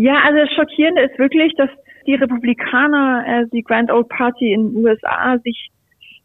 Ja, 0.00 0.14
also 0.24 0.38
das 0.38 0.50
Schockierende 0.54 1.02
ist 1.02 1.18
wirklich, 1.18 1.52
dass 1.56 1.68
die 2.06 2.14
Republikaner, 2.14 3.22
äh, 3.26 3.46
die 3.52 3.62
Grand 3.62 3.92
Old 3.92 4.08
Party 4.08 4.50
in 4.50 4.72
den 4.72 4.82
USA, 4.82 5.36
sich 5.44 5.68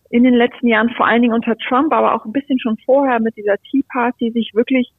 in 0.09 0.23
den 0.23 0.33
letzten 0.33 0.67
Jahren, 0.67 0.91
vor 0.91 1.05
allen 1.05 1.21
Dingen 1.21 1.33
unter 1.33 1.57
Trump, 1.57 1.91
aber 1.91 2.15
auch 2.15 2.23
ein 2.23 2.31
bisschen 2.31 2.57
schon 2.57 2.77
vorher 2.85 3.19
mit 3.19 3.35
dieser 3.35 3.57
Tea 3.69 3.83
Party, 3.91 4.31
sich 4.31 4.51
wirklich 4.53 4.93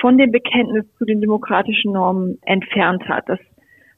von 0.00 0.18
dem 0.18 0.32
Bekenntnis 0.32 0.84
zu 0.98 1.04
den 1.04 1.20
demokratischen 1.20 1.92
Normen 1.92 2.40
entfernt 2.42 3.08
hat. 3.08 3.28
Das 3.28 3.38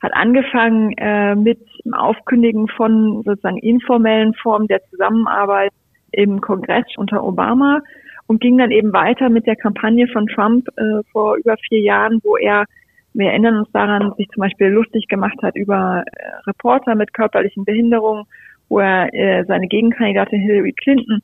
hat 0.03 0.13
angefangen 0.13 0.93
äh, 0.99 1.35
mit 1.35 1.61
dem 1.87 1.95
Aufkündigen 1.95 2.69
von 2.69 3.23
sozusagen 3.25 3.57
informellen 3.57 4.35
Formen 4.35 4.67
der 4.67 4.83
Zusammenarbeit 4.91 5.73
im 6.13 6.43
Kongress 6.43 6.85
unter 6.99 7.25
Obama 7.25 7.81
und 8.27 8.43
ging 8.43 8.59
dann 8.59 8.73
eben 8.73 8.93
weiter 8.93 9.31
mit 9.31 9.47
der 9.47 9.57
Kampagne 9.57 10.07
von 10.09 10.27
Trump 10.27 10.69
äh, 10.77 11.03
vor 11.13 11.37
über 11.39 11.57
vier 11.67 11.81
Jahren, 11.81 12.21
wo 12.23 12.37
er, 12.37 12.67
wir 13.15 13.31
erinnern 13.31 13.59
uns 13.59 13.71
daran, 13.73 14.13
sich 14.17 14.29
zum 14.29 14.43
Beispiel 14.43 14.69
lustig 14.69 15.09
gemacht 15.09 15.39
hat 15.43 15.57
über 15.57 16.05
äh, 16.07 16.31
Reporter 16.47 16.95
mit 16.95 17.13
körperlichen 17.13 17.65
Behinderungen, 17.65 18.25
wo 18.69 18.81
er 18.81 19.13
äh, 19.15 19.45
seine 19.47 19.67
Gegenkandidatin 19.67 20.41
Hillary 20.41 20.73
Clinton 20.73 21.21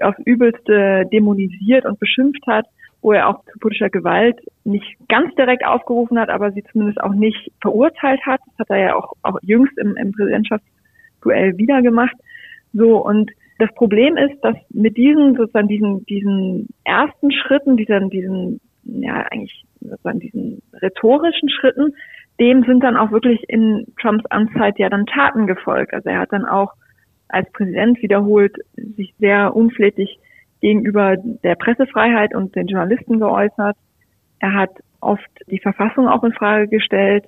auf 0.00 0.14
übelste 0.24 1.06
dämonisiert 1.10 1.84
und 1.84 1.98
beschimpft 1.98 2.46
hat 2.46 2.66
wo 3.00 3.12
er 3.12 3.28
auch 3.28 3.44
zu 3.44 3.58
politischer 3.60 3.90
Gewalt 3.90 4.38
nicht 4.64 4.96
ganz 5.08 5.34
direkt 5.36 5.64
aufgerufen 5.64 6.18
hat, 6.18 6.30
aber 6.30 6.52
sie 6.52 6.64
zumindest 6.72 7.00
auch 7.00 7.14
nicht 7.14 7.52
verurteilt 7.60 8.20
hat. 8.26 8.40
Das 8.46 8.58
hat 8.60 8.70
er 8.70 8.78
ja 8.78 8.96
auch, 8.96 9.12
auch 9.22 9.38
jüngst 9.42 9.78
im, 9.78 9.96
im 9.96 10.12
Präsidentschaftsduell 10.12 11.56
wieder 11.56 11.80
gemacht. 11.82 12.16
So, 12.72 13.04
und 13.04 13.30
das 13.58 13.72
Problem 13.74 14.16
ist, 14.16 14.40
dass 14.42 14.56
mit 14.70 14.96
diesen 14.96 15.36
sozusagen 15.36 15.68
diesen, 15.68 16.04
diesen 16.06 16.68
ersten 16.84 17.30
Schritten, 17.32 17.76
diesen, 17.76 18.10
diesen, 18.10 18.60
ja, 18.88 19.26
eigentlich 19.30 19.64
sozusagen 19.80 20.20
diesen 20.20 20.62
rhetorischen 20.72 21.48
Schritten, 21.48 21.94
dem 22.40 22.64
sind 22.64 22.82
dann 22.82 22.96
auch 22.96 23.10
wirklich 23.10 23.44
in 23.48 23.86
Trumps 24.00 24.24
Amtszeit 24.30 24.78
ja 24.78 24.88
dann 24.88 25.06
Taten 25.06 25.46
gefolgt. 25.46 25.92
Also 25.92 26.08
er 26.08 26.20
hat 26.20 26.32
dann 26.32 26.46
auch 26.46 26.72
als 27.28 27.50
Präsident 27.52 28.00
wiederholt 28.02 28.56
sich 28.74 29.14
sehr 29.18 29.54
unflätig 29.54 30.18
gegenüber 30.60 31.16
der 31.16 31.54
Pressefreiheit 31.56 32.34
und 32.34 32.54
den 32.56 32.66
Journalisten 32.66 33.18
geäußert. 33.18 33.76
Er 34.40 34.54
hat 34.54 34.70
oft 35.00 35.28
die 35.48 35.58
Verfassung 35.58 36.08
auch 36.08 36.24
in 36.24 36.32
Frage 36.32 36.68
gestellt, 36.68 37.24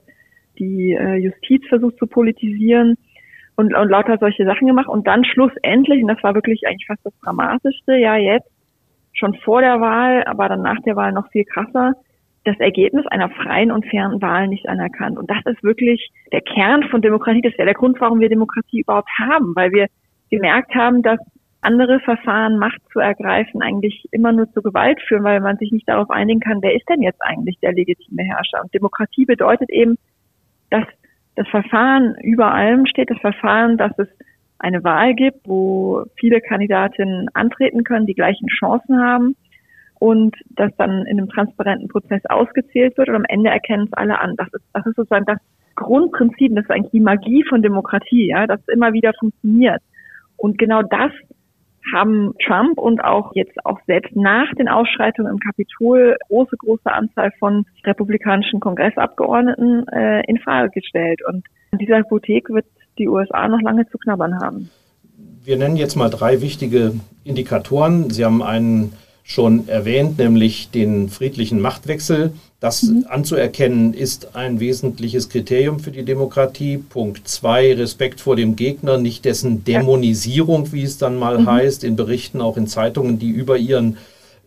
die 0.58 0.92
äh, 0.92 1.16
Justiz 1.16 1.66
versucht 1.68 1.98
zu 1.98 2.06
politisieren 2.06 2.96
und, 3.56 3.74
und 3.74 3.88
lauter 3.88 4.18
solche 4.18 4.44
Sachen 4.44 4.66
gemacht. 4.66 4.88
Und 4.88 5.06
dann 5.06 5.24
schlussendlich, 5.24 6.02
und 6.02 6.08
das 6.08 6.22
war 6.22 6.34
wirklich 6.34 6.66
eigentlich 6.66 6.86
fast 6.86 7.04
das 7.04 7.18
Dramatischste, 7.20 7.96
ja 7.96 8.16
jetzt, 8.16 8.50
schon 9.20 9.34
vor 9.34 9.60
der 9.60 9.80
Wahl, 9.80 10.24
aber 10.24 10.48
dann 10.48 10.62
nach 10.62 10.80
der 10.84 10.96
Wahl 10.96 11.12
noch 11.12 11.30
viel 11.30 11.44
krasser, 11.44 11.92
das 12.44 12.58
Ergebnis 12.58 13.06
einer 13.06 13.28
freien 13.28 13.70
und 13.70 13.86
fairen 13.86 14.20
Wahl 14.22 14.48
nicht 14.48 14.68
anerkannt. 14.68 15.18
Und 15.18 15.30
das 15.30 15.44
ist 15.44 15.62
wirklich 15.62 16.10
der 16.32 16.40
Kern 16.40 16.82
von 16.84 17.02
Demokratie. 17.02 17.42
Das 17.42 17.52
ist 17.52 17.58
ja 17.58 17.66
der 17.66 17.74
Grund, 17.74 18.00
warum 18.00 18.18
wir 18.18 18.30
Demokratie 18.30 18.80
überhaupt 18.80 19.10
haben, 19.18 19.54
weil 19.54 19.72
wir 19.72 19.86
gemerkt 20.30 20.74
haben, 20.74 21.02
dass 21.02 21.20
andere 21.60 22.00
Verfahren, 22.00 22.58
Macht 22.58 22.80
zu 22.90 23.00
ergreifen, 23.00 23.60
eigentlich 23.60 24.06
immer 24.12 24.32
nur 24.32 24.50
zu 24.52 24.62
Gewalt 24.62 24.98
führen, 25.06 25.24
weil 25.24 25.40
man 25.40 25.58
sich 25.58 25.70
nicht 25.70 25.86
darauf 25.86 26.08
einigen 26.10 26.40
kann, 26.40 26.62
wer 26.62 26.74
ist 26.74 26.88
denn 26.88 27.02
jetzt 27.02 27.20
eigentlich 27.20 27.58
der 27.60 27.74
legitime 27.74 28.22
Herrscher. 28.22 28.62
Und 28.62 28.72
Demokratie 28.72 29.26
bedeutet 29.26 29.68
eben, 29.68 29.98
dass 30.70 30.86
das 31.36 31.46
Verfahren 31.48 32.16
über 32.22 32.52
allem 32.52 32.86
steht, 32.86 33.10
das 33.10 33.18
Verfahren, 33.18 33.76
dass 33.76 33.92
es 33.98 34.08
eine 34.60 34.84
Wahl 34.84 35.14
gibt, 35.14 35.48
wo 35.48 36.04
viele 36.16 36.40
Kandidatinnen 36.40 37.28
antreten 37.34 37.82
können, 37.82 38.06
die 38.06 38.14
gleichen 38.14 38.46
Chancen 38.48 39.00
haben 39.00 39.36
und 39.98 40.36
dass 40.50 40.74
dann 40.76 41.06
in 41.06 41.18
einem 41.18 41.28
transparenten 41.28 41.88
Prozess 41.88 42.22
ausgezählt 42.26 42.96
wird 42.96 43.08
und 43.08 43.16
am 43.16 43.24
Ende 43.28 43.50
erkennen 43.50 43.84
es 43.86 43.92
alle 43.92 44.18
an. 44.18 44.34
Das 44.36 44.48
ist, 44.52 44.64
das 44.72 44.86
ist 44.86 44.96
sozusagen 44.96 45.26
das 45.26 45.38
Grundprinzip, 45.76 46.54
das 46.54 46.64
ist 46.64 46.70
eigentlich 46.70 46.92
die 46.92 47.00
Magie 47.00 47.44
von 47.48 47.62
Demokratie, 47.62 48.28
ja, 48.28 48.46
das 48.46 48.60
immer 48.68 48.92
wieder 48.92 49.12
funktioniert. 49.18 49.82
Und 50.36 50.58
genau 50.58 50.82
das 50.82 51.12
haben 51.94 52.34
Trump 52.46 52.78
und 52.78 53.02
auch 53.02 53.32
jetzt 53.34 53.64
auch 53.64 53.78
selbst 53.86 54.14
nach 54.14 54.52
den 54.58 54.68
Ausschreitungen 54.68 55.32
im 55.32 55.38
Kapitol 55.38 56.16
große, 56.28 56.56
große 56.58 56.92
Anzahl 56.92 57.32
von 57.38 57.64
republikanischen 57.84 58.60
Kongressabgeordneten 58.60 59.88
äh, 59.88 60.22
in 60.26 60.38
Frage 60.38 60.70
gestellt. 60.70 61.20
Und 61.26 61.44
dieser 61.80 61.98
Hypothek 61.98 62.50
wird 62.50 62.66
die 62.98 63.08
USA 63.08 63.48
noch 63.48 63.60
lange 63.62 63.88
zu 63.88 63.98
knabbern 63.98 64.40
haben. 64.40 64.70
Wir 65.44 65.56
nennen 65.56 65.76
jetzt 65.76 65.96
mal 65.96 66.10
drei 66.10 66.40
wichtige 66.40 66.94
Indikatoren. 67.24 68.10
Sie 68.10 68.24
haben 68.24 68.42
einen 68.42 68.92
schon 69.24 69.68
erwähnt, 69.68 70.18
nämlich 70.18 70.70
den 70.70 71.08
friedlichen 71.08 71.60
Machtwechsel. 71.60 72.32
Das 72.58 72.82
mhm. 72.82 73.06
anzuerkennen 73.08 73.94
ist 73.94 74.34
ein 74.34 74.60
wesentliches 74.60 75.28
Kriterium 75.28 75.80
für 75.80 75.92
die 75.92 76.04
Demokratie. 76.04 76.78
Punkt 76.78 77.26
zwei, 77.28 77.72
Respekt 77.74 78.20
vor 78.20 78.36
dem 78.36 78.56
Gegner, 78.56 78.98
nicht 78.98 79.24
dessen 79.24 79.64
Dämonisierung, 79.64 80.72
wie 80.72 80.82
es 80.82 80.98
dann 80.98 81.16
mal 81.16 81.38
mhm. 81.38 81.46
heißt, 81.50 81.84
in 81.84 81.96
Berichten, 81.96 82.40
auch 82.40 82.56
in 82.56 82.66
Zeitungen, 82.66 83.18
die 83.18 83.30
über 83.30 83.56
ihren 83.56 83.96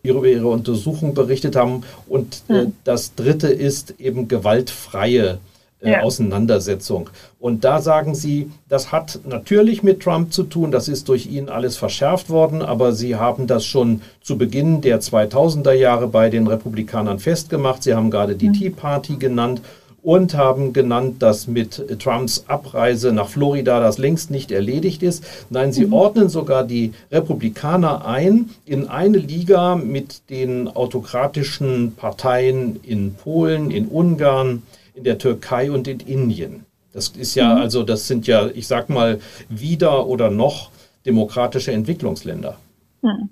über 0.02 0.26
ihre 0.26 0.48
Untersuchung 0.48 1.14
berichtet 1.14 1.56
haben. 1.56 1.82
Und 2.06 2.42
äh, 2.48 2.66
das 2.84 3.14
dritte 3.14 3.48
ist 3.48 3.94
eben 3.98 4.28
gewaltfreie 4.28 5.22
äh, 5.24 5.53
ja. 5.92 6.00
Auseinandersetzung. 6.00 7.10
Und 7.38 7.64
da 7.64 7.80
sagen 7.80 8.14
Sie, 8.14 8.50
das 8.68 8.92
hat 8.92 9.20
natürlich 9.26 9.82
mit 9.82 10.00
Trump 10.00 10.32
zu 10.32 10.44
tun, 10.44 10.70
das 10.70 10.88
ist 10.88 11.08
durch 11.08 11.26
ihn 11.26 11.48
alles 11.48 11.76
verschärft 11.76 12.30
worden, 12.30 12.62
aber 12.62 12.92
Sie 12.92 13.16
haben 13.16 13.46
das 13.46 13.64
schon 13.64 14.02
zu 14.22 14.38
Beginn 14.38 14.80
der 14.80 15.00
2000er 15.00 15.72
Jahre 15.72 16.08
bei 16.08 16.30
den 16.30 16.46
Republikanern 16.46 17.18
festgemacht. 17.18 17.82
Sie 17.82 17.94
haben 17.94 18.10
gerade 18.10 18.34
die 18.34 18.48
mhm. 18.48 18.54
Tea 18.54 18.70
Party 18.70 19.16
genannt 19.16 19.60
und 20.04 20.34
haben 20.34 20.74
genannt, 20.74 21.22
dass 21.22 21.46
mit 21.46 21.98
Trumps 21.98 22.44
Abreise 22.46 23.10
nach 23.10 23.28
Florida 23.28 23.80
das 23.80 23.96
längst 23.96 24.30
nicht 24.30 24.52
erledigt 24.52 25.02
ist. 25.02 25.24
Nein, 25.48 25.72
sie 25.72 25.86
mhm. 25.86 25.94
ordnen 25.94 26.28
sogar 26.28 26.62
die 26.62 26.92
Republikaner 27.10 28.06
ein 28.06 28.50
in 28.66 28.86
eine 28.88 29.16
Liga 29.16 29.76
mit 29.76 30.28
den 30.28 30.68
autokratischen 30.68 31.94
Parteien 31.96 32.80
in 32.82 33.14
Polen, 33.14 33.70
in 33.70 33.88
Ungarn, 33.88 34.62
in 34.94 35.04
der 35.04 35.18
Türkei 35.18 35.70
und 35.70 35.88
in 35.88 36.00
Indien. 36.00 36.64
Das 36.92 37.08
ist 37.08 37.34
ja, 37.34 37.54
mhm. 37.54 37.60
also 37.60 37.82
das 37.82 38.06
sind 38.06 38.26
ja, 38.26 38.46
ich 38.46 38.66
sag 38.68 38.88
mal, 38.88 39.18
wieder 39.48 40.06
oder 40.06 40.30
noch 40.30 40.70
demokratische 41.04 41.72
Entwicklungsländer. 41.72 42.56
Mhm. 43.02 43.30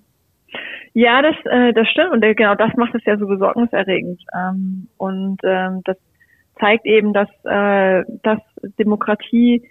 Ja, 0.95 1.23
das, 1.23 1.37
äh, 1.45 1.73
das 1.73 1.89
stimmt 1.89 2.13
und 2.13 2.21
genau 2.37 2.55
das 2.55 2.75
macht 2.77 2.95
es 2.95 3.05
ja 3.05 3.17
so 3.17 3.27
besorgniserregend. 3.27 4.21
Ähm, 4.35 4.89
und 4.99 5.39
ähm, 5.45 5.81
das 5.85 5.97
zeigt 6.59 6.85
eben, 6.85 7.15
dass, 7.15 7.29
äh, 7.45 8.05
dass 8.23 8.41
Demokratie 8.79 9.63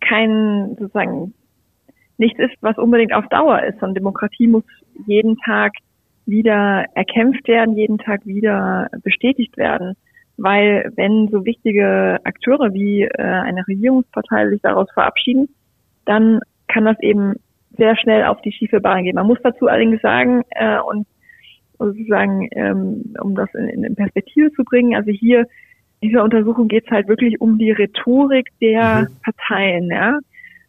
kein 0.00 0.76
sozusagen 0.78 1.32
nichts 2.18 2.38
ist, 2.40 2.54
was 2.60 2.76
unbedingt 2.76 3.14
auf 3.14 3.26
Dauer 3.28 3.62
ist. 3.62 3.80
Und 3.82 3.94
Demokratie 3.94 4.48
muss 4.48 4.64
jeden 5.06 5.38
Tag 5.38 5.72
wieder 6.26 6.84
erkämpft 6.94 7.48
werden, 7.48 7.76
jeden 7.76 7.98
Tag 7.98 8.26
wieder 8.26 8.88
bestätigt 9.02 9.56
werden 9.56 9.96
weil 10.38 10.92
wenn 10.96 11.28
so 11.28 11.44
wichtige 11.44 12.18
Akteure 12.24 12.72
wie 12.72 13.02
äh, 13.02 13.22
eine 13.22 13.66
Regierungspartei 13.66 14.48
sich 14.48 14.62
daraus 14.62 14.90
verabschieden, 14.92 15.48
dann 16.04 16.40
kann 16.68 16.84
das 16.84 16.98
eben 17.00 17.34
sehr 17.76 17.96
schnell 17.96 18.24
auf 18.24 18.40
die 18.42 18.52
schiefe 18.52 18.80
Bahn 18.80 19.04
gehen. 19.04 19.16
Man 19.16 19.26
muss 19.26 19.38
dazu 19.42 19.66
allerdings 19.66 20.00
sagen, 20.00 20.42
äh, 20.50 20.78
und 20.80 21.06
sozusagen, 21.78 22.48
ähm, 22.52 23.14
um 23.20 23.34
das 23.34 23.52
in, 23.54 23.84
in 23.84 23.94
Perspektive 23.94 24.52
zu 24.52 24.64
bringen, 24.64 24.94
also 24.94 25.10
hier 25.10 25.46
dieser 26.02 26.22
Untersuchung 26.22 26.68
geht 26.68 26.84
es 26.86 26.90
halt 26.90 27.08
wirklich 27.08 27.40
um 27.40 27.58
die 27.58 27.72
Rhetorik 27.72 28.48
der 28.60 29.08
mhm. 29.08 29.16
Parteien, 29.24 29.90
ja. 29.90 30.18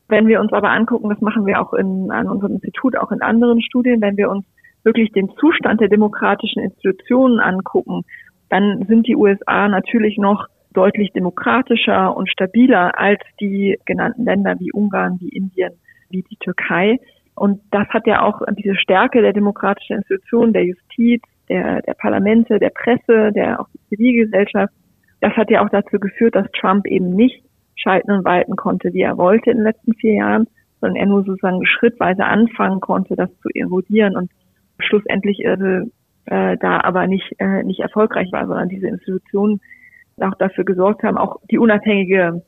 Wenn 0.07 0.27
wir 0.27 0.41
uns 0.41 0.51
aber 0.53 0.71
angucken, 0.71 1.09
das 1.09 1.21
machen 1.21 1.45
wir 1.45 1.61
auch 1.61 1.73
in, 1.73 2.09
an 2.09 2.27
unserem 2.27 2.53
Institut, 2.53 2.97
auch 2.97 3.11
in 3.11 3.21
anderen 3.21 3.61
Studien, 3.61 4.01
wenn 4.01 4.17
wir 4.17 4.31
uns 4.31 4.43
wirklich 4.83 5.11
den 5.11 5.29
Zustand 5.39 5.81
der 5.81 5.89
demokratischen 5.89 6.63
Institutionen 6.63 7.39
angucken 7.39 8.03
dann 8.49 8.85
sind 8.87 9.07
die 9.07 9.15
USA 9.15 9.67
natürlich 9.67 10.17
noch 10.17 10.47
deutlich 10.73 11.11
demokratischer 11.13 12.15
und 12.15 12.29
stabiler 12.29 12.97
als 12.99 13.19
die 13.39 13.77
genannten 13.85 14.25
Länder 14.25 14.55
wie 14.59 14.71
Ungarn, 14.71 15.17
wie 15.19 15.29
Indien, 15.29 15.73
wie 16.09 16.23
die 16.23 16.37
Türkei. 16.37 16.97
Und 17.35 17.61
das 17.71 17.87
hat 17.89 18.05
ja 18.05 18.21
auch 18.21 18.41
diese 18.57 18.75
Stärke 18.75 19.21
der 19.21 19.33
demokratischen 19.33 19.97
Institutionen, 19.97 20.53
der 20.53 20.65
Justiz, 20.65 21.21
der, 21.47 21.81
der 21.81 21.93
Parlamente, 21.93 22.59
der 22.59 22.69
Presse, 22.69 23.31
der 23.33 23.59
auch 23.59 23.67
die 23.73 23.95
Zivilgesellschaft 23.95 24.73
Das 25.21 25.33
hat 25.33 25.49
ja 25.49 25.63
auch 25.63 25.69
dazu 25.69 25.99
geführt, 25.99 26.35
dass 26.35 26.51
Trump 26.51 26.85
eben 26.85 27.15
nicht 27.15 27.43
schalten 27.75 28.11
und 28.11 28.25
walten 28.25 28.55
konnte, 28.55 28.93
wie 28.93 29.01
er 29.01 29.17
wollte 29.17 29.51
in 29.51 29.57
den 29.57 29.65
letzten 29.65 29.93
vier 29.95 30.13
Jahren, 30.15 30.47
sondern 30.79 30.97
er 30.97 31.05
nur 31.07 31.23
sozusagen 31.23 31.65
schrittweise 31.65 32.25
anfangen 32.25 32.79
konnte, 32.79 33.15
das 33.15 33.29
zu 33.41 33.49
erodieren 33.53 34.15
und 34.15 34.31
schlussendlich 34.79 35.39
äh, 36.29 36.57
da 36.57 36.81
aber 36.81 37.07
nicht, 37.07 37.33
äh, 37.39 37.63
nicht 37.63 37.79
erfolgreich 37.79 38.31
war, 38.31 38.45
sondern 38.48 38.69
diese 38.69 38.88
Institutionen 38.88 39.62
auch 40.19 40.36
dafür 40.36 40.63
gesorgt 40.63 41.03
haben, 41.03 41.17
auch 41.17 41.38
die 41.50 41.57
unabhängige 41.57 42.43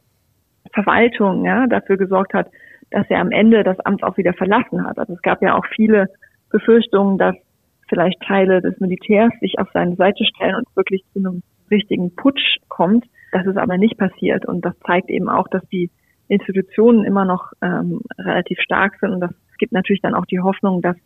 Verwaltung 0.74 1.46
ja, 1.46 1.68
dafür 1.68 1.98
gesorgt 1.98 2.34
hat, 2.34 2.50
dass 2.92 3.10
er 3.10 3.20
am 3.20 3.32
Ende 3.32 3.64
das 3.64 3.80
Amt 3.80 4.04
auch 4.04 4.18
wieder 4.18 4.34
verlassen 4.34 4.86
hat. 4.86 5.00
Also 5.00 5.14
es 5.14 5.22
gab 5.22 5.42
ja 5.42 5.58
auch 5.58 5.66
viele 5.76 6.08
Befürchtungen, 6.50 7.18
dass 7.18 7.36
vielleicht 7.88 8.22
Teile 8.22 8.62
des 8.62 8.80
Militärs 8.80 9.32
sich 9.40 9.58
auf 9.60 9.70
seine 9.74 9.96
Seite 9.96 10.26
stellen 10.26 10.56
und 10.56 10.76
wirklich 10.76 11.04
zu 11.14 11.20
einem 11.20 11.42
richtigen 11.70 12.16
Putsch 12.16 12.58
kommt. 12.68 13.06
Das 13.32 13.46
ist 13.46 13.58
aber 13.58 13.78
nicht 13.78 13.98
passiert 13.98 14.46
und 14.46 14.64
das 14.66 14.78
zeigt 14.86 15.10
eben 15.10 15.30
auch, 15.30 15.48
dass 15.48 15.66
die 15.70 15.90
Institutionen 16.28 17.04
immer 17.06 17.26
noch 17.26 17.52
ähm, 17.62 18.02
relativ 18.18 18.60
stark 18.60 18.98
sind 19.00 19.12
und 19.12 19.22
das 19.22 19.32
gibt 19.58 19.72
natürlich 19.74 20.02
dann 20.02 20.16
auch 20.16 20.26
die 20.26 20.40
Hoffnung, 20.40 20.82
dass 20.82 20.98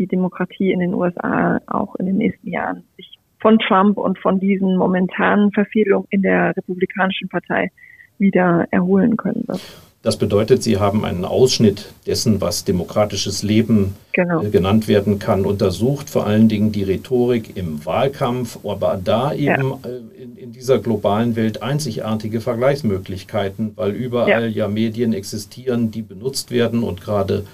die 0.00 0.06
Demokratie 0.06 0.72
in 0.72 0.80
den 0.80 0.94
USA 0.94 1.60
auch 1.66 1.94
in 1.96 2.06
den 2.06 2.16
nächsten 2.16 2.48
Jahren 2.48 2.82
sich 2.96 3.18
von 3.38 3.58
Trump 3.58 3.98
und 3.98 4.18
von 4.18 4.40
diesen 4.40 4.76
momentanen 4.76 5.52
Verfehlungen 5.52 6.08
in 6.10 6.22
der 6.22 6.56
Republikanischen 6.56 7.28
Partei 7.28 7.70
wieder 8.18 8.66
erholen 8.70 9.16
können 9.16 9.44
wird. 9.46 9.60
Das 10.02 10.16
bedeutet, 10.16 10.62
Sie 10.62 10.78
haben 10.78 11.04
einen 11.04 11.26
Ausschnitt 11.26 11.92
dessen, 12.06 12.40
was 12.40 12.64
demokratisches 12.64 13.42
Leben 13.42 13.96
genau. 14.12 14.42
äh, 14.42 14.48
genannt 14.48 14.88
werden 14.88 15.18
kann, 15.18 15.44
untersucht, 15.44 16.08
vor 16.08 16.26
allen 16.26 16.48
Dingen 16.48 16.72
die 16.72 16.84
Rhetorik 16.84 17.54
im 17.54 17.84
Wahlkampf, 17.84 18.60
aber 18.64 18.98
da 19.02 19.34
eben 19.34 19.74
ja. 19.84 19.90
äh, 19.90 20.22
in, 20.22 20.36
in, 20.36 20.52
dieser 20.52 20.78
globalen 20.78 21.36
Welt 21.36 21.62
einzigartige 21.62 22.40
Vergleichsmöglichkeiten, 22.40 23.72
weil 23.76 23.90
überall 23.90 24.48
ja. 24.48 24.64
ja 24.64 24.68
Medien 24.68 25.12
existieren, 25.12 25.90
die 25.90 26.00
benutzt 26.00 26.50
werden 26.50 26.82
und 26.82 27.02
gerade 27.02 27.44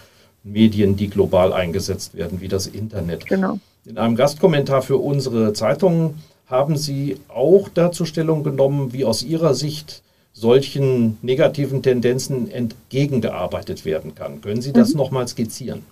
Medien, 0.46 0.96
die 0.96 1.10
global 1.10 1.52
eingesetzt 1.52 2.16
werden, 2.16 2.40
wie 2.40 2.48
das 2.48 2.66
Internet. 2.66 3.26
Genau. 3.26 3.58
In 3.84 3.98
einem 3.98 4.16
Gastkommentar 4.16 4.82
für 4.82 4.96
unsere 4.96 5.52
Zeitung 5.52 6.14
haben 6.48 6.76
Sie 6.76 7.16
auch 7.28 7.68
dazu 7.68 8.04
Stellung 8.04 8.44
genommen, 8.44 8.92
wie 8.92 9.04
aus 9.04 9.22
Ihrer 9.22 9.54
Sicht 9.54 10.02
solchen 10.32 11.18
negativen 11.22 11.82
Tendenzen 11.82 12.50
entgegengearbeitet 12.50 13.84
werden 13.84 14.14
kann. 14.14 14.40
Können 14.40 14.60
Sie 14.60 14.72
das 14.72 14.92
mhm. 14.92 14.98
nochmal 14.98 15.26
skizzieren? 15.26 15.82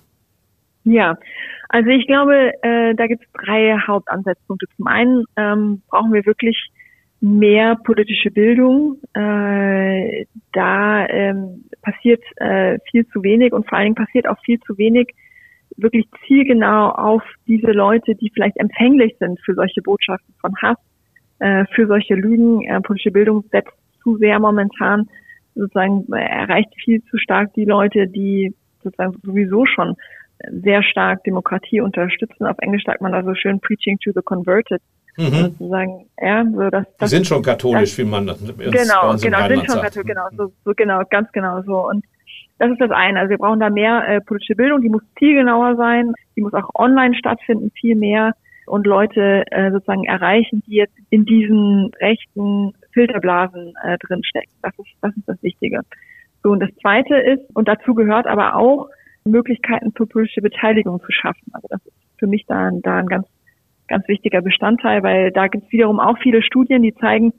Ja, 0.84 1.16
also 1.70 1.88
ich 1.88 2.06
glaube, 2.06 2.52
äh, 2.62 2.94
da 2.94 3.06
gibt 3.06 3.24
es 3.24 3.28
drei 3.32 3.76
Hauptansatzpunkte. 3.86 4.66
Zum 4.76 4.86
einen 4.86 5.24
ähm, 5.36 5.82
brauchen 5.88 6.12
wir 6.12 6.26
wirklich 6.26 6.70
mehr 7.20 7.76
politische 7.76 8.30
Bildung. 8.30 8.98
Äh, 9.14 10.26
da 10.52 11.06
ähm, 11.06 11.64
passiert 11.84 12.22
äh, 12.36 12.78
viel 12.90 13.06
zu 13.08 13.22
wenig 13.22 13.52
und 13.52 13.68
vor 13.68 13.78
allen 13.78 13.86
Dingen 13.86 14.06
passiert 14.06 14.28
auch 14.28 14.38
viel 14.44 14.58
zu 14.60 14.76
wenig 14.78 15.14
wirklich 15.76 16.06
zielgenau 16.26 16.90
auf 16.90 17.22
diese 17.46 17.72
Leute, 17.72 18.14
die 18.14 18.30
vielleicht 18.32 18.56
empfänglich 18.56 19.16
sind 19.18 19.40
für 19.44 19.54
solche 19.54 19.82
Botschaften 19.82 20.34
von 20.40 20.54
Hass, 20.62 20.78
äh, 21.40 21.64
für 21.74 21.86
solche 21.86 22.14
Lügen. 22.14 22.62
Äh, 22.62 22.80
politische 22.80 23.10
Bildung 23.10 23.44
setzt 23.50 23.74
zu 24.02 24.16
sehr 24.16 24.38
momentan 24.38 25.08
sozusagen 25.54 26.12
erreicht 26.12 26.72
viel 26.82 27.02
zu 27.04 27.16
stark 27.18 27.54
die 27.54 27.64
Leute, 27.64 28.08
die 28.08 28.54
sozusagen 28.82 29.14
sowieso 29.22 29.66
schon 29.66 29.94
sehr 30.50 30.82
stark 30.82 31.22
Demokratie 31.24 31.80
unterstützen. 31.80 32.46
Auf 32.46 32.58
Englisch 32.58 32.84
sagt 32.84 33.00
man 33.00 33.12
da 33.12 33.22
so 33.22 33.34
schön 33.34 33.60
Preaching 33.60 33.98
to 34.02 34.10
the 34.14 34.22
Converted. 34.22 34.82
Mhm. 35.16 35.54
Sozusagen, 35.56 36.06
ja, 36.20 36.44
so 36.44 36.70
das, 36.70 36.86
das, 36.98 37.10
die 37.10 37.16
sind 37.16 37.26
schon 37.26 37.42
katholisch, 37.42 37.90
das, 37.90 37.98
wie 37.98 38.04
man 38.04 38.26
das 38.26 38.38
genau, 38.40 39.16
genau, 39.16 39.16
sind 39.16 39.70
schon 39.70 39.80
katholisch, 39.80 40.06
genau, 40.06 40.28
so, 40.36 40.52
so, 40.64 40.72
genau, 40.74 41.02
ganz 41.08 41.30
genau 41.32 41.62
so. 41.62 41.88
Und 41.88 42.04
das 42.58 42.70
ist 42.70 42.80
das 42.80 42.90
eine. 42.90 43.20
Also 43.20 43.30
wir 43.30 43.38
brauchen 43.38 43.60
da 43.60 43.70
mehr 43.70 44.08
äh, 44.08 44.20
politische 44.20 44.56
Bildung, 44.56 44.80
die 44.80 44.88
muss 44.88 45.02
zielgenauer 45.18 45.76
sein, 45.76 46.12
die 46.36 46.42
muss 46.42 46.54
auch 46.54 46.68
online 46.74 47.14
stattfinden, 47.14 47.70
viel 47.78 47.94
mehr 47.94 48.32
und 48.66 48.86
Leute 48.86 49.44
äh, 49.50 49.70
sozusagen 49.70 50.04
erreichen, 50.04 50.62
die 50.66 50.76
jetzt 50.76 50.96
in 51.10 51.24
diesen 51.24 51.92
rechten 52.00 52.72
Filterblasen 52.92 53.74
äh, 53.84 53.98
drinstecken. 53.98 54.52
Das 54.62 54.72
ist, 54.78 54.88
das 55.00 55.16
ist 55.16 55.28
das 55.28 55.42
Wichtige. 55.42 55.80
So, 56.42 56.50
und 56.50 56.60
das 56.60 56.70
Zweite 56.80 57.16
ist, 57.16 57.42
und 57.54 57.68
dazu 57.68 57.94
gehört 57.94 58.26
aber 58.26 58.56
auch, 58.56 58.88
Möglichkeiten 59.24 59.92
für 59.96 60.06
politische 60.06 60.42
Beteiligung 60.42 61.00
zu 61.00 61.10
schaffen. 61.10 61.50
Also 61.52 61.66
das 61.70 61.80
ist 61.86 61.94
für 62.18 62.26
mich 62.26 62.44
da, 62.46 62.70
da 62.82 62.98
ein 62.98 63.06
ganz, 63.06 63.26
ganz 63.88 64.06
wichtiger 64.08 64.40
Bestandteil, 64.40 65.02
weil 65.02 65.30
da 65.30 65.48
gibt 65.48 65.66
es 65.66 65.72
wiederum 65.72 66.00
auch 66.00 66.18
viele 66.18 66.42
Studien, 66.42 66.82
die 66.82 66.94
zeigen, 66.94 67.32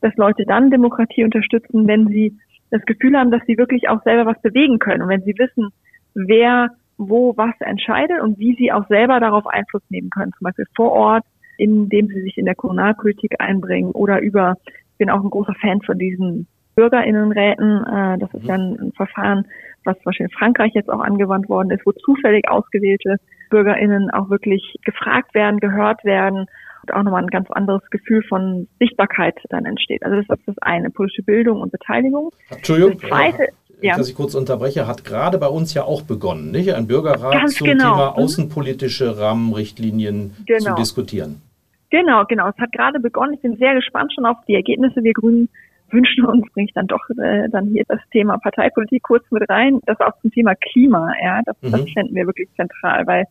dass 0.00 0.14
Leute 0.16 0.44
dann 0.46 0.70
Demokratie 0.70 1.24
unterstützen, 1.24 1.86
wenn 1.86 2.08
sie 2.08 2.38
das 2.70 2.82
Gefühl 2.82 3.16
haben, 3.16 3.30
dass 3.30 3.44
sie 3.46 3.58
wirklich 3.58 3.88
auch 3.88 4.02
selber 4.02 4.26
was 4.26 4.40
bewegen 4.42 4.78
können 4.78 5.02
und 5.02 5.08
wenn 5.08 5.22
sie 5.22 5.38
wissen, 5.38 5.70
wer 6.14 6.70
wo 6.98 7.36
was 7.36 7.54
entscheidet 7.60 8.20
und 8.20 8.38
wie 8.38 8.56
sie 8.56 8.72
auch 8.72 8.86
selber 8.88 9.20
darauf 9.20 9.46
Einfluss 9.46 9.82
nehmen 9.88 10.10
können, 10.10 10.32
zum 10.36 10.44
Beispiel 10.44 10.66
vor 10.74 10.92
Ort, 10.92 11.24
indem 11.56 12.08
sie 12.08 12.22
sich 12.22 12.36
in 12.36 12.44
der 12.44 12.56
Kommunalpolitik 12.56 13.36
einbringen 13.38 13.92
oder 13.92 14.20
über, 14.20 14.56
ich 14.66 14.98
bin 14.98 15.10
auch 15.10 15.22
ein 15.22 15.30
großer 15.30 15.54
Fan 15.60 15.80
von 15.82 15.98
diesen 15.98 16.46
Bürgerinnenräten. 16.74 17.84
Äh, 17.84 18.18
das 18.18 18.34
ist 18.34 18.44
ja 18.44 18.54
ein, 18.54 18.78
ein 18.80 18.92
Verfahren, 18.92 19.46
was 19.84 19.96
zum 19.96 20.04
Beispiel 20.04 20.26
in 20.26 20.32
Frankreich 20.32 20.72
jetzt 20.74 20.90
auch 20.90 21.00
angewandt 21.00 21.48
worden 21.48 21.70
ist, 21.70 21.84
wo 21.86 21.92
zufällig 21.92 22.48
ausgewählte 22.48 23.16
Bürgerinnen 23.50 24.10
auch 24.10 24.30
wirklich 24.30 24.76
gefragt 24.84 25.34
werden, 25.34 25.60
gehört 25.60 26.04
werden 26.04 26.46
und 26.82 26.94
auch 26.94 27.02
nochmal 27.02 27.22
ein 27.22 27.28
ganz 27.28 27.50
anderes 27.50 27.82
Gefühl 27.90 28.22
von 28.22 28.68
Sichtbarkeit 28.78 29.36
dann 29.50 29.64
entsteht. 29.64 30.02
Also 30.02 30.16
das 30.16 30.38
ist 30.38 30.48
das 30.48 30.58
eine, 30.60 30.90
politische 30.90 31.22
Bildung 31.22 31.60
und 31.60 31.72
Beteiligung. 31.72 32.30
Entschuldigung. 32.50 32.98
Das 33.00 33.08
zweite, 33.08 33.48
ja. 33.80 33.96
dass 33.96 34.08
ich 34.08 34.14
kurz 34.14 34.34
unterbreche, 34.34 34.86
hat 34.86 35.04
gerade 35.04 35.38
bei 35.38 35.48
uns 35.48 35.74
ja 35.74 35.84
auch 35.84 36.02
begonnen, 36.02 36.50
nicht? 36.50 36.72
Ein 36.72 36.86
Bürgerrat 36.86 37.32
Ganz 37.32 37.54
zum 37.54 37.66
genau. 37.66 37.94
Thema 37.94 38.10
mhm. 38.10 38.24
außenpolitische 38.24 39.18
Rahmenrichtlinien 39.18 40.34
genau. 40.46 40.74
zu 40.74 40.74
diskutieren. 40.74 41.42
Genau, 41.90 42.24
genau. 42.26 42.48
Es 42.48 42.58
hat 42.58 42.72
gerade 42.72 43.00
begonnen. 43.00 43.34
Ich 43.34 43.40
bin 43.40 43.56
sehr 43.56 43.74
gespannt 43.74 44.12
schon 44.14 44.26
auf 44.26 44.36
die 44.46 44.54
Ergebnisse. 44.54 45.02
Wir 45.02 45.14
Grünen 45.14 45.48
wünschen 45.90 46.24
uns, 46.24 46.46
bringe 46.52 46.66
ich 46.66 46.74
dann 46.74 46.86
doch 46.86 47.08
äh, 47.10 47.48
dann 47.50 47.66
hier 47.66 47.84
das 47.88 48.00
Thema 48.10 48.38
Parteipolitik 48.38 49.02
kurz 49.02 49.24
mit 49.30 49.48
rein, 49.48 49.80
das 49.86 50.00
auch 50.00 50.18
zum 50.20 50.30
Thema 50.30 50.54
Klima, 50.54 51.12
ja, 51.22 51.40
das, 51.44 51.56
mhm. 51.62 51.72
das 51.72 51.90
fänden 51.92 52.14
wir 52.14 52.26
wirklich 52.26 52.48
zentral, 52.56 53.06
weil 53.06 53.24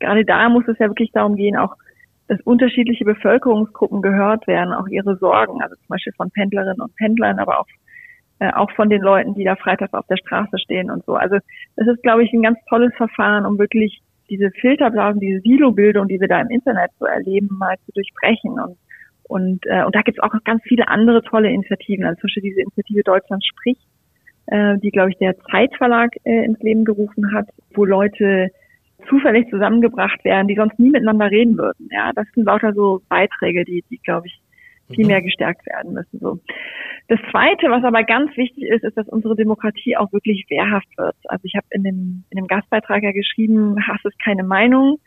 gerade 0.00 0.24
da 0.24 0.48
muss 0.48 0.66
es 0.68 0.78
ja 0.78 0.88
wirklich 0.88 1.12
darum 1.12 1.36
gehen, 1.36 1.56
auch 1.56 1.74
dass 2.28 2.40
unterschiedliche 2.42 3.04
Bevölkerungsgruppen 3.04 4.00
gehört 4.00 4.46
werden, 4.46 4.72
auch 4.72 4.86
ihre 4.88 5.16
Sorgen, 5.16 5.60
also 5.60 5.74
zum 5.74 5.88
Beispiel 5.88 6.12
von 6.16 6.30
Pendlerinnen 6.30 6.80
und 6.80 6.94
Pendlern, 6.96 7.38
aber 7.38 7.60
auch 7.60 7.66
äh, 8.38 8.52
auch 8.54 8.70
von 8.72 8.88
den 8.90 9.02
Leuten, 9.02 9.34
die 9.34 9.44
da 9.44 9.54
freitags 9.54 9.92
auf 9.94 10.06
der 10.08 10.16
Straße 10.16 10.58
stehen 10.58 10.90
und 10.90 11.04
so. 11.04 11.14
Also 11.14 11.36
das 11.76 11.86
ist, 11.86 12.02
glaube 12.02 12.24
ich, 12.24 12.32
ein 12.32 12.42
ganz 12.42 12.58
tolles 12.68 12.92
Verfahren, 12.96 13.46
um 13.46 13.58
wirklich 13.58 14.00
diese 14.30 14.50
Filterblasen, 14.50 15.20
diese 15.20 15.40
Silobildung, 15.40 16.08
die 16.08 16.20
wir 16.20 16.26
da 16.26 16.40
im 16.40 16.48
Internet 16.48 16.90
so 16.98 17.04
erleben, 17.04 17.48
mal 17.52 17.76
zu 17.84 17.92
durchbrechen. 17.92 18.52
Und 18.52 18.76
und, 19.32 19.64
äh, 19.64 19.82
und 19.82 19.94
da 19.94 20.02
gibt 20.02 20.18
es 20.18 20.22
auch 20.22 20.34
ganz 20.44 20.62
viele 20.64 20.88
andere 20.88 21.22
tolle 21.22 21.50
Initiativen, 21.50 22.04
also 22.04 22.20
zum 22.20 22.28
Beispiel 22.28 22.42
diese 22.42 22.60
Initiative 22.60 23.02
Deutschland 23.02 23.42
spricht, 23.42 23.80
äh, 24.46 24.76
die, 24.78 24.90
glaube 24.90 25.10
ich, 25.10 25.16
der 25.16 25.38
Zeitverlag 25.50 26.10
äh, 26.24 26.44
ins 26.44 26.60
Leben 26.60 26.84
gerufen 26.84 27.34
hat, 27.34 27.48
wo 27.72 27.86
Leute 27.86 28.50
zufällig 29.08 29.48
zusammengebracht 29.48 30.22
werden, 30.24 30.48
die 30.48 30.54
sonst 30.54 30.78
nie 30.78 30.90
miteinander 30.90 31.30
reden 31.30 31.56
würden. 31.56 31.88
Ja, 31.90 32.12
das 32.14 32.26
sind 32.34 32.44
lauter 32.44 32.74
so 32.74 33.00
Beiträge, 33.08 33.64
die, 33.64 33.82
die 33.90 33.98
glaube 33.98 34.26
ich, 34.26 34.38
viel 34.94 35.06
mhm. 35.06 35.12
mehr 35.12 35.22
gestärkt 35.22 35.64
werden 35.66 35.94
müssen. 35.94 36.18
So. 36.18 36.38
Das 37.08 37.18
Zweite, 37.30 37.70
was 37.70 37.84
aber 37.84 38.04
ganz 38.04 38.36
wichtig 38.36 38.64
ist, 38.64 38.84
ist, 38.84 38.98
dass 38.98 39.08
unsere 39.08 39.34
Demokratie 39.34 39.96
auch 39.96 40.12
wirklich 40.12 40.44
wehrhaft 40.50 40.88
wird. 40.98 41.16
Also 41.24 41.44
ich 41.44 41.54
habe 41.56 41.66
in 41.70 41.84
dem, 41.84 42.24
in 42.28 42.36
dem 42.36 42.46
Gastbeitrag 42.48 43.02
ja 43.02 43.12
geschrieben, 43.12 43.76
Hass 43.86 44.04
ist 44.04 44.22
keine 44.22 44.44
Meinung 44.44 44.98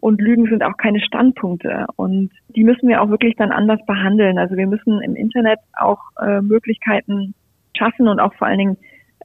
und 0.00 0.20
Lügen 0.20 0.46
sind 0.46 0.62
auch 0.62 0.76
keine 0.78 1.00
Standpunkte. 1.00 1.86
Und 1.96 2.30
die 2.48 2.64
müssen 2.64 2.88
wir 2.88 3.02
auch 3.02 3.10
wirklich 3.10 3.36
dann 3.36 3.52
anders 3.52 3.84
behandeln. 3.86 4.38
Also 4.38 4.56
wir 4.56 4.66
müssen 4.66 5.02
im 5.02 5.14
Internet 5.14 5.58
auch 5.78 6.00
äh, 6.20 6.40
Möglichkeiten 6.40 7.34
schaffen 7.76 8.08
und 8.08 8.18
auch 8.18 8.34
vor 8.34 8.46
allen 8.46 8.58
Dingen 8.58 8.76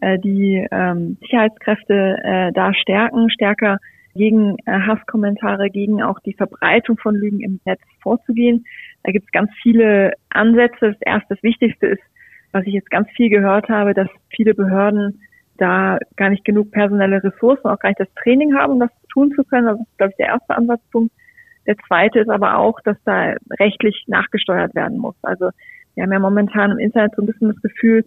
äh, 0.01 0.19
die 0.19 0.67
ähm, 0.71 1.17
Sicherheitskräfte 1.21 2.17
äh, 2.23 2.51
da 2.51 2.73
stärken, 2.73 3.29
stärker 3.29 3.77
gegen 4.15 4.57
äh, 4.65 4.79
Hasskommentare, 4.79 5.69
gegen 5.69 6.03
auch 6.03 6.19
die 6.19 6.33
Verbreitung 6.33 6.97
von 6.97 7.15
Lügen 7.15 7.39
im 7.39 7.59
Netz 7.65 7.81
vorzugehen. 8.01 8.65
Da 9.03 9.13
gibt 9.13 9.25
es 9.25 9.31
ganz 9.31 9.51
viele 9.61 10.13
Ansätze. 10.29 10.91
Das 10.91 11.01
erste, 11.01 11.35
das 11.35 11.43
Wichtigste 11.43 11.88
ist, 11.88 12.03
was 12.51 12.65
ich 12.65 12.73
jetzt 12.73 12.91
ganz 12.91 13.09
viel 13.11 13.29
gehört 13.29 13.69
habe, 13.69 13.93
dass 13.93 14.09
viele 14.29 14.53
Behörden 14.53 15.21
da 15.57 15.99
gar 16.17 16.29
nicht 16.29 16.43
genug 16.43 16.71
personelle 16.71 17.23
Ressourcen, 17.23 17.67
auch 17.67 17.79
gar 17.79 17.89
nicht 17.89 17.99
das 17.99 18.13
Training 18.15 18.55
haben, 18.55 18.73
um 18.73 18.79
das 18.81 18.91
tun 19.15 19.32
zu 19.36 19.43
können. 19.43 19.67
Das 19.67 19.80
ist, 19.80 19.97
glaube 19.97 20.12
ich, 20.12 20.17
der 20.17 20.28
erste 20.28 20.56
Ansatzpunkt. 20.56 21.12
Der 21.65 21.75
zweite 21.88 22.19
ist 22.19 22.30
aber 22.30 22.58
auch, 22.58 22.80
dass 22.82 22.97
da 23.06 23.34
rechtlich 23.60 24.04
nachgesteuert 24.08 24.75
werden 24.75 24.99
muss. 24.99 25.15
Also 25.23 25.49
wir 25.95 26.04
haben 26.04 26.12
ja 26.12 26.19
momentan 26.19 26.71
im 26.71 26.78
Internet 26.78 27.13
so 27.15 27.23
ein 27.23 27.25
bisschen 27.25 27.47
das 27.47 27.62
Gefühl 27.62 28.06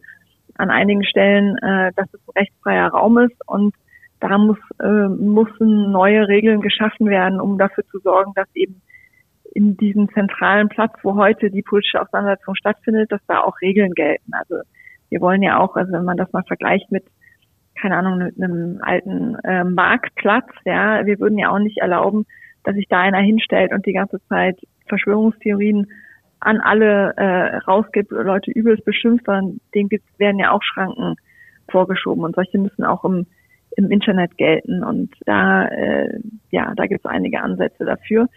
an 0.57 0.71
einigen 0.71 1.05
Stellen, 1.05 1.57
äh, 1.59 1.93
dass 1.97 2.07
es 2.13 2.21
ein 2.29 2.41
rechtsfreier 2.41 2.89
Raum 2.89 3.19
ist 3.19 3.37
und 3.47 3.75
da 4.21 4.37
muss, 4.37 4.59
äh, 4.81 5.09
müssen 5.09 5.93
neue 5.93 6.29
Regeln 6.29 6.61
geschaffen 6.61 7.09
werden, 7.09 7.41
um 7.41 7.59
dafür 7.59 7.85
zu 7.87 7.99
sorgen, 8.01 8.33
dass 8.35 8.49
eben 8.55 8.81
in 9.55 9.77
diesem 9.77 10.09
zentralen 10.13 10.69
Platz, 10.69 10.93
wo 11.03 11.15
heute 11.15 11.51
die 11.51 11.63
politische 11.63 12.01
Auseinandersetzung 12.01 12.55
stattfindet, 12.55 13.11
dass 13.11 13.21
da 13.27 13.41
auch 13.41 13.61
Regeln 13.61 13.93
gelten. 13.93 14.33
Also 14.33 14.63
wir 15.09 15.21
wollen 15.21 15.43
ja 15.43 15.59
auch, 15.59 15.77
also 15.77 15.93
wenn 15.93 16.05
man 16.05 16.17
das 16.17 16.33
mal 16.33 16.45
vergleicht 16.45 16.91
mit, 16.93 17.05
keine 17.81 17.97
Ahnung, 17.97 18.19
mit 18.19 18.43
einem 18.43 18.79
alten 18.83 19.37
äh, 19.45 19.65
Marktplatz, 19.65 20.49
ja, 20.65 21.05
wir 21.07 21.19
würden 21.19 21.39
ja 21.39 21.51
auch 21.51 21.59
nicht 21.59 21.79
erlauben, 21.79 22.27
dass 22.65 22.75
sich 22.75 22.87
da 22.89 23.01
einer 23.01 23.19
hinstellt 23.19 23.73
und 23.73 23.87
die 23.87 23.93
ganze 23.93 24.21
Zeit 24.29 24.59
Verschwörungstheorien 24.89 25.87
an 26.41 26.61
alle 26.61 27.15
äh, 27.17 27.57
rausgibt, 27.59 28.11
Leute 28.11 28.51
übelst 28.51 28.85
beschimpft, 28.85 29.27
sondern 29.27 29.61
denen 29.75 29.91
werden 30.19 30.39
ja 30.39 30.53
auch 30.53 30.63
Schranken 30.63 31.17
vorgeschoben 31.71 32.25
und 32.25 32.35
solche 32.35 32.59
müssen 32.59 32.85
auch 32.85 33.05
im, 33.05 33.27
im 33.77 33.91
Internet 33.91 34.37
gelten 34.37 34.85
und 34.85 35.11
da 35.27 35.67
äh, 35.67 36.21
ja 36.51 36.73
da 36.77 36.87
gibt 36.87 37.05
es 37.05 37.11
einige 37.11 37.41
Ansätze 37.41 37.85
dafür. 37.85 38.29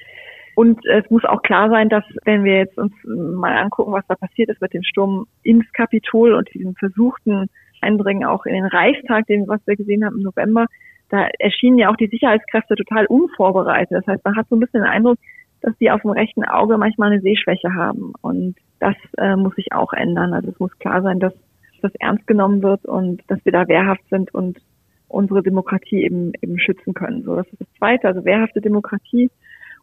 Und 0.56 0.86
es 0.86 1.10
muss 1.10 1.24
auch 1.24 1.42
klar 1.44 1.70
sein, 1.70 1.88
dass 1.88 2.04
wenn 2.26 2.44
wir 2.44 2.58
jetzt 2.58 2.78
uns 2.78 2.94
mal 3.04 3.58
angucken, 3.58 3.94
was 3.94 4.06
da 4.08 4.16
passiert 4.16 4.50
ist 4.50 4.62
mit 4.62 4.74
dem 4.74 4.84
Sturm 4.84 5.26
ins 5.44 5.72
Kapitol 5.72 6.34
und 6.34 6.54
diesem 6.54 6.76
versuchten 6.76 7.48
Eindringen 7.82 8.26
auch 8.26 8.46
in 8.46 8.54
den 8.54 8.66
Reichstag, 8.66 9.28
den 9.28 9.48
was 9.48 9.66
wir 9.66 9.76
gesehen 9.76 10.06
haben 10.06 10.18
im 10.18 10.24
November, 10.24 10.68
da 11.10 11.28
erschienen 11.40 11.78
ja 11.78 11.90
auch 11.90 11.98
die 11.98 12.08
Sicherheitskräfte 12.08 12.76
total 12.76 13.06
unvorbereitet. 13.06 13.92
Das 13.92 14.08
heißt, 14.08 14.24
man 14.24 14.36
hat 14.36 14.48
so 14.50 14.56
ein 14.56 14.60
bisschen 14.60 14.82
den 14.82 14.90
Eindruck, 14.90 15.18
dass 15.62 15.78
die 15.78 15.92
auf 15.92 16.02
dem 16.02 16.12
rechten 16.12 16.44
Auge 16.44 16.78
manchmal 16.78 17.12
eine 17.12 17.22
Sehschwäche 17.22 17.74
haben. 17.74 18.14
Und 18.22 18.56
das 18.80 18.96
äh, 19.18 19.36
muss 19.36 19.56
sich 19.56 19.74
auch 19.74 19.94
ändern. 19.94 20.34
Also 20.34 20.50
es 20.50 20.60
muss 20.60 20.78
klar 20.80 21.02
sein, 21.02 21.20
dass 21.20 21.34
das 21.82 21.94
ernst 21.96 22.28
genommen 22.28 22.64
wird 22.64 22.86
und 22.86 23.22
dass 23.28 23.44
wir 23.44 23.52
da 23.52 23.68
wehrhaft 23.68 24.08
sind 24.10 24.34
und 24.34 24.60
unsere 25.08 25.44
Demokratie 25.44 26.04
eben 26.04 26.32
eben 26.42 26.58
schützen 26.60 26.94
können. 26.94 27.24
So, 27.24 27.36
das 27.36 27.48
ist 27.48 27.62
das 27.62 27.74
Zweite, 27.78 28.08
also 28.08 28.24
wehrhafte 28.24 28.62
Demokratie. 28.62 29.30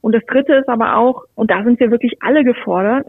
Und 0.00 0.14
das 0.14 0.24
Dritte 0.26 0.54
ist 0.54 0.68
aber 0.68 0.96
auch, 0.96 1.24
und 1.34 1.50
da 1.50 1.64
sind 1.64 1.80
wir 1.80 1.90
wirklich 1.90 2.22
alle 2.22 2.44
gefordert, 2.44 3.08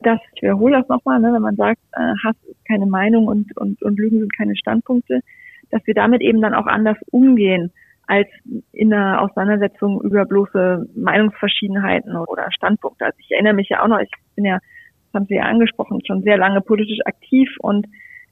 dass, 0.00 0.18
ich 0.34 0.42
wiederhole 0.42 0.78
das 0.78 0.88
nochmal, 0.88 1.20
ne, 1.20 1.32
wenn 1.32 1.42
man 1.42 1.56
sagt, 1.56 1.80
äh, 1.92 2.14
Hass 2.24 2.36
ist 2.48 2.64
keine 2.66 2.86
Meinung 2.86 3.26
und, 3.26 3.56
und, 3.56 3.82
und 3.82 3.98
Lügen 3.98 4.20
sind 4.20 4.36
keine 4.36 4.56
Standpunkte, 4.56 5.20
dass 5.70 5.86
wir 5.86 5.94
damit 5.94 6.20
eben 6.20 6.40
dann 6.40 6.54
auch 6.54 6.66
anders 6.66 6.98
umgehen 7.10 7.72
als 8.06 8.28
in 8.72 8.92
einer 8.92 9.22
Auseinandersetzung 9.22 10.00
über 10.02 10.26
bloße 10.26 10.88
Meinungsverschiedenheiten 10.94 12.16
oder 12.16 12.52
Standpunkte. 12.52 13.06
Also 13.06 13.16
ich 13.18 13.30
erinnere 13.30 13.54
mich 13.54 13.70
ja 13.70 13.82
auch 13.82 13.88
noch, 13.88 13.98
ich 13.98 14.10
bin 14.36 14.44
ja, 14.44 14.58
das 14.58 15.20
haben 15.20 15.26
Sie 15.26 15.36
ja 15.36 15.44
angesprochen, 15.44 16.00
schon 16.06 16.22
sehr 16.22 16.36
lange 16.36 16.60
politisch 16.60 17.00
aktiv 17.06 17.48
und 17.60 17.86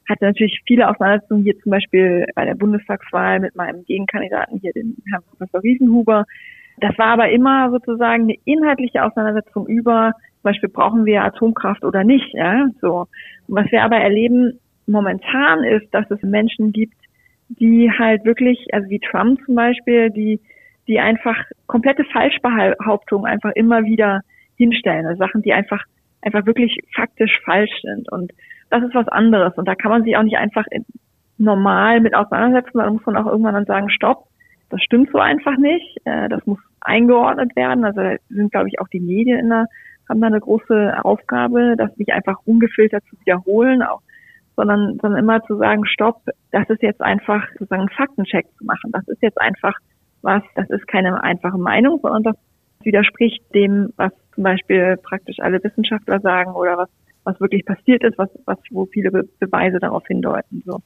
hatte 0.08 0.24
natürlich 0.24 0.60
viele 0.66 0.88
Auseinandersetzungen 0.88 1.44
hier 1.44 1.58
zum 1.60 1.70
Beispiel 1.70 2.26
bei 2.34 2.44
der 2.44 2.54
Bundestagswahl 2.54 3.40
mit 3.40 3.54
meinem 3.56 3.84
Gegenkandidaten 3.84 4.58
hier, 4.58 4.72
den 4.72 4.96
Herrn 5.10 5.22
Professor 5.30 5.62
Riesenhuber. 5.62 6.24
Das 6.78 6.96
war 6.98 7.12
aber 7.12 7.30
immer 7.30 7.70
sozusagen 7.70 8.24
eine 8.24 8.36
inhaltliche 8.44 9.04
Auseinandersetzung 9.04 9.66
über, 9.68 10.12
zum 10.42 10.50
Beispiel 10.50 10.68
brauchen 10.68 11.04
wir 11.04 11.22
Atomkraft 11.22 11.84
oder 11.84 12.02
nicht, 12.02 12.34
ja, 12.34 12.66
so. 12.80 13.06
Was 13.46 13.70
wir 13.70 13.84
aber 13.84 13.96
erleben 13.96 14.58
momentan 14.86 15.62
ist, 15.62 15.86
dass 15.94 16.10
es 16.10 16.20
Menschen 16.22 16.72
gibt, 16.72 16.96
die 17.48 17.90
halt 17.96 18.24
wirklich, 18.24 18.66
also 18.72 18.88
wie 18.90 18.98
Trump 18.98 19.40
zum 19.46 19.54
Beispiel, 19.54 20.10
die, 20.10 20.40
die 20.88 20.98
einfach 20.98 21.36
komplette 21.66 22.04
Falschbehauptungen 22.04 23.30
einfach 23.30 23.52
immer 23.54 23.84
wieder 23.84 24.22
hinstellen. 24.56 25.06
Also 25.06 25.18
Sachen, 25.24 25.42
die 25.42 25.52
einfach, 25.52 25.84
einfach 26.22 26.44
wirklich 26.44 26.80
faktisch 26.94 27.40
falsch 27.44 27.80
sind. 27.82 28.10
Und 28.10 28.32
das 28.70 28.82
ist 28.82 28.94
was 28.94 29.08
anderes. 29.08 29.56
Und 29.56 29.68
da 29.68 29.76
kann 29.76 29.92
man 29.92 30.02
sich 30.02 30.16
auch 30.16 30.24
nicht 30.24 30.38
einfach 30.38 30.64
normal 31.38 32.00
mit 32.00 32.14
auseinandersetzen, 32.14 32.78
da 32.78 32.90
muss 32.90 33.06
man 33.06 33.16
auch 33.16 33.26
irgendwann 33.26 33.54
dann 33.54 33.66
sagen, 33.66 33.90
stopp, 33.90 34.26
das 34.70 34.82
stimmt 34.82 35.10
so 35.12 35.18
einfach 35.18 35.56
nicht. 35.56 35.98
Äh, 36.04 36.28
das 36.28 36.44
muss 36.46 36.58
eingeordnet 36.80 37.54
werden. 37.54 37.84
Also 37.84 38.00
sind, 38.28 38.50
glaube 38.50 38.68
ich, 38.68 38.80
auch 38.80 38.88
die 38.88 39.00
Medien 39.00 39.38
in 39.38 39.48
der, 39.50 39.66
haben 40.08 40.20
da 40.20 40.26
eine 40.26 40.40
große 40.40 41.04
Aufgabe, 41.04 41.74
das 41.76 41.96
nicht 41.96 42.12
einfach 42.12 42.38
ungefiltert 42.44 43.04
zu 43.08 43.18
wiederholen, 43.20 43.82
auch 43.82 44.00
sondern, 44.56 44.98
sondern 45.00 45.20
immer 45.20 45.42
zu 45.44 45.56
sagen, 45.56 45.86
stopp, 45.86 46.22
das 46.50 46.68
ist 46.68 46.82
jetzt 46.82 47.00
einfach 47.00 47.46
sozusagen 47.52 47.82
einen 47.82 47.88
Faktencheck 47.90 48.46
zu 48.58 48.64
machen. 48.64 48.90
Das 48.92 49.06
ist 49.08 49.22
jetzt 49.22 49.40
einfach 49.40 49.74
was, 50.22 50.42
das 50.54 50.68
ist 50.70 50.86
keine 50.86 51.22
einfache 51.22 51.58
Meinung, 51.58 51.98
sondern 52.00 52.22
das 52.22 52.36
widerspricht 52.82 53.42
dem, 53.54 53.92
was 53.96 54.12
zum 54.34 54.44
Beispiel 54.44 54.96
praktisch 55.02 55.38
alle 55.40 55.62
Wissenschaftler 55.62 56.20
sagen 56.20 56.52
oder 56.52 56.78
was, 56.78 56.88
was 57.24 57.40
wirklich 57.40 57.64
passiert 57.64 58.02
ist, 58.04 58.18
was, 58.18 58.28
was, 58.44 58.58
wo 58.70 58.86
viele 58.86 59.10
Be 59.10 59.28
Beweise 59.40 59.78
darauf 59.78 60.06
hindeuten. 60.06 60.62
So. 60.64 60.80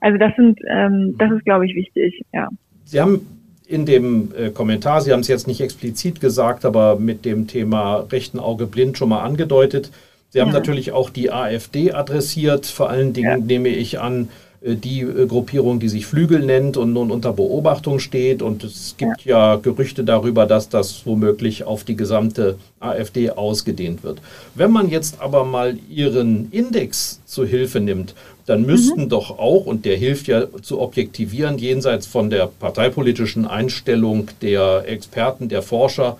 Also 0.00 0.18
das 0.18 0.34
sind, 0.36 0.60
ähm, 0.68 1.14
das 1.18 1.30
ist, 1.32 1.44
glaube 1.44 1.66
ich, 1.66 1.74
wichtig, 1.74 2.24
ja. 2.32 2.48
Sie 2.84 3.00
haben 3.00 3.20
in 3.68 3.86
dem 3.86 4.32
äh, 4.36 4.50
Kommentar, 4.50 5.00
Sie 5.00 5.12
haben 5.12 5.20
es 5.20 5.28
jetzt 5.28 5.46
nicht 5.46 5.60
explizit 5.60 6.20
gesagt, 6.20 6.64
aber 6.64 6.96
mit 6.96 7.24
dem 7.24 7.46
Thema 7.46 8.06
rechten 8.10 8.38
Auge 8.38 8.66
blind 8.66 8.96
schon 8.96 9.08
mal 9.08 9.22
angedeutet, 9.22 9.90
Sie 10.30 10.40
haben 10.40 10.48
ja. 10.48 10.54
natürlich 10.54 10.92
auch 10.92 11.08
die 11.08 11.30
AfD 11.32 11.92
adressiert. 11.92 12.66
Vor 12.66 12.90
allen 12.90 13.12
Dingen 13.12 13.40
ja. 13.40 13.46
nehme 13.46 13.68
ich 13.68 14.00
an, 14.00 14.28
äh, 14.60 14.74
die 14.74 15.00
äh, 15.00 15.26
Gruppierung, 15.26 15.80
die 15.80 15.88
sich 15.88 16.06
Flügel 16.06 16.40
nennt 16.40 16.76
und 16.76 16.92
nun 16.92 17.10
unter 17.10 17.32
Beobachtung 17.32 18.00
steht. 18.00 18.42
Und 18.42 18.64
es 18.64 18.96
gibt 18.98 19.24
ja. 19.24 19.54
ja, 19.54 19.56
Gerüchte 19.56 20.04
darüber, 20.04 20.46
dass 20.46 20.68
das 20.68 21.06
womöglich 21.06 21.64
auf 21.64 21.84
die 21.84 21.96
gesamte 21.96 22.58
AfD 22.80 23.30
ausgedehnt 23.30 24.02
wird. 24.02 24.20
Wenn 24.54 24.72
man 24.72 24.90
jetzt 24.90 25.20
aber 25.20 25.44
mal 25.44 25.78
Ihren 25.88 26.50
Index 26.50 27.20
zu 27.24 27.46
Hilfe 27.46 27.80
nimmt, 27.80 28.14
dann 28.46 28.62
müssten 28.62 29.02
mhm. 29.02 29.08
doch 29.08 29.38
auch, 29.38 29.66
und 29.66 29.84
der 29.84 29.96
hilft 29.96 30.28
ja 30.28 30.46
zu 30.62 30.80
objektivieren, 30.80 31.58
jenseits 31.58 32.06
von 32.06 32.30
der 32.30 32.46
parteipolitischen 32.46 33.44
Einstellung 33.44 34.28
der 34.40 34.84
Experten, 34.86 35.48
der 35.48 35.62
Forscher, 35.62 36.16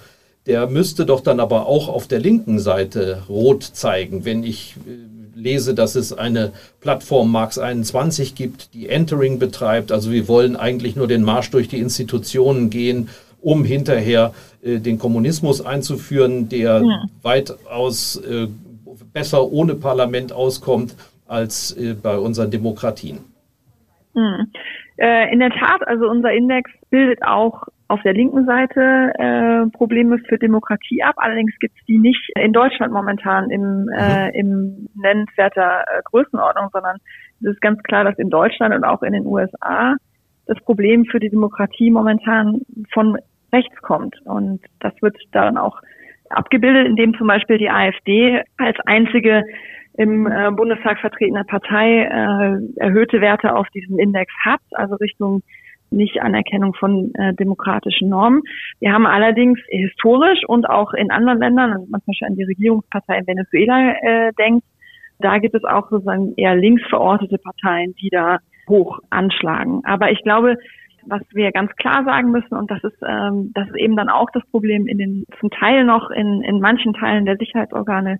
der 0.46 0.66
müsste 0.66 1.06
doch 1.06 1.20
dann 1.20 1.40
aber 1.40 1.66
auch 1.66 1.88
auf 1.88 2.06
der 2.06 2.20
linken 2.20 2.58
Seite 2.58 3.22
rot 3.28 3.62
zeigen, 3.62 4.24
wenn 4.24 4.44
ich 4.44 4.76
äh, 4.86 5.38
lese, 5.38 5.74
dass 5.74 5.94
es 5.94 6.12
eine 6.12 6.52
Plattform 6.80 7.30
Marx 7.30 7.58
21 7.58 8.34
gibt, 8.34 8.74
die 8.74 8.88
Entering 8.88 9.38
betreibt. 9.38 9.92
Also 9.92 10.10
wir 10.10 10.28
wollen 10.28 10.56
eigentlich 10.56 10.96
nur 10.96 11.06
den 11.06 11.22
Marsch 11.22 11.50
durch 11.50 11.68
die 11.68 11.78
Institutionen 11.78 12.70
gehen, 12.70 13.08
um 13.40 13.64
hinterher 13.64 14.32
äh, 14.62 14.78
den 14.78 14.98
Kommunismus 14.98 15.60
einzuführen, 15.60 16.48
der 16.48 16.82
ja. 16.82 17.04
weitaus 17.22 18.16
äh, 18.16 18.48
besser 19.12 19.50
ohne 19.52 19.74
Parlament 19.74 20.32
auskommt 20.32 20.94
als 21.28 21.76
äh, 21.76 21.94
bei 21.94 22.18
unseren 22.18 22.50
Demokratien. 22.50 23.18
Hm. 24.14 24.52
Äh, 24.98 25.32
in 25.32 25.40
der 25.40 25.50
Tat, 25.50 25.86
also 25.86 26.08
unser 26.08 26.32
Index 26.32 26.70
bildet 26.90 27.22
auch 27.22 27.64
auf 27.88 28.00
der 28.02 28.14
linken 28.14 28.46
Seite 28.46 29.12
äh, 29.18 29.70
Probleme 29.76 30.18
für 30.18 30.38
Demokratie 30.38 31.02
ab. 31.02 31.14
Allerdings 31.18 31.52
gibt 31.60 31.76
es 31.78 31.84
die 31.84 31.98
nicht 31.98 32.30
in 32.34 32.52
Deutschland 32.52 32.92
momentan 32.92 33.50
im, 33.50 33.88
äh, 33.96 34.26
mhm. 34.26 34.34
im 34.34 34.88
nennenswerter 34.94 35.82
äh, 35.82 36.02
Größenordnung, 36.04 36.68
sondern 36.72 36.96
es 37.40 37.52
ist 37.52 37.60
ganz 37.60 37.80
klar, 37.82 38.04
dass 38.04 38.18
in 38.18 38.30
Deutschland 38.30 38.74
und 38.74 38.84
auch 38.84 39.02
in 39.02 39.12
den 39.12 39.26
USA 39.26 39.94
das 40.46 40.58
Problem 40.64 41.04
für 41.04 41.20
die 41.20 41.30
Demokratie 41.30 41.90
momentan 41.90 42.62
von 42.92 43.18
rechts 43.52 43.76
kommt. 43.82 44.16
Und 44.24 44.60
das 44.80 44.92
wird 45.00 45.16
dann 45.32 45.56
auch 45.56 45.80
abgebildet, 46.30 46.86
indem 46.86 47.14
zum 47.14 47.28
Beispiel 47.28 47.58
die 47.58 47.70
AfD 47.70 48.42
als 48.56 48.76
einzige 48.86 49.44
im 49.96 50.26
äh, 50.26 50.50
Bundestag 50.50 50.98
vertretene 51.00 51.44
Partei 51.44 52.02
äh, 52.02 52.80
erhöhte 52.80 53.20
Werte 53.20 53.54
auf 53.54 53.68
diesem 53.70 53.98
Index 53.98 54.32
hat, 54.44 54.60
also 54.72 54.96
Richtung 54.96 55.42
nicht 55.90 56.20
Anerkennung 56.20 56.74
von 56.74 57.12
äh, 57.14 57.34
demokratischen 57.34 58.08
Normen. 58.08 58.42
Wir 58.80 58.92
haben 58.92 59.06
allerdings 59.06 59.58
historisch 59.68 60.40
und 60.46 60.68
auch 60.68 60.92
in 60.92 61.10
anderen 61.10 61.38
Ländern, 61.38 61.72
also 61.72 61.86
man 61.88 62.00
zum 62.02 62.12
Beispiel 62.12 62.28
an 62.28 62.36
die 62.36 62.44
Regierungspartei 62.44 63.18
in 63.18 63.26
Venezuela 63.26 63.92
äh, 64.02 64.32
denkt, 64.38 64.64
da 65.18 65.38
gibt 65.38 65.54
es 65.54 65.64
auch 65.64 65.88
sozusagen 65.88 66.34
eher 66.36 66.56
links 66.56 66.82
verortete 66.88 67.38
Parteien, 67.38 67.94
die 68.00 68.10
da 68.10 68.38
hoch 68.68 68.98
anschlagen. 69.10 69.80
Aber 69.84 70.10
ich 70.10 70.22
glaube, 70.22 70.56
was 71.06 71.22
wir 71.32 71.52
ganz 71.52 71.70
klar 71.76 72.04
sagen 72.04 72.32
müssen, 72.32 72.54
und 72.54 72.70
das 72.70 72.82
ist, 72.82 72.98
ähm, 73.06 73.52
das 73.54 73.68
ist 73.68 73.76
eben 73.76 73.96
dann 73.96 74.08
auch 74.08 74.28
das 74.32 74.44
Problem 74.50 74.86
in 74.86 74.98
den, 74.98 75.24
zum 75.38 75.50
Teil 75.50 75.84
noch 75.84 76.10
in, 76.10 76.42
in 76.42 76.60
manchen 76.60 76.92
Teilen 76.94 77.24
der 77.24 77.36
Sicherheitsorgane, 77.36 78.18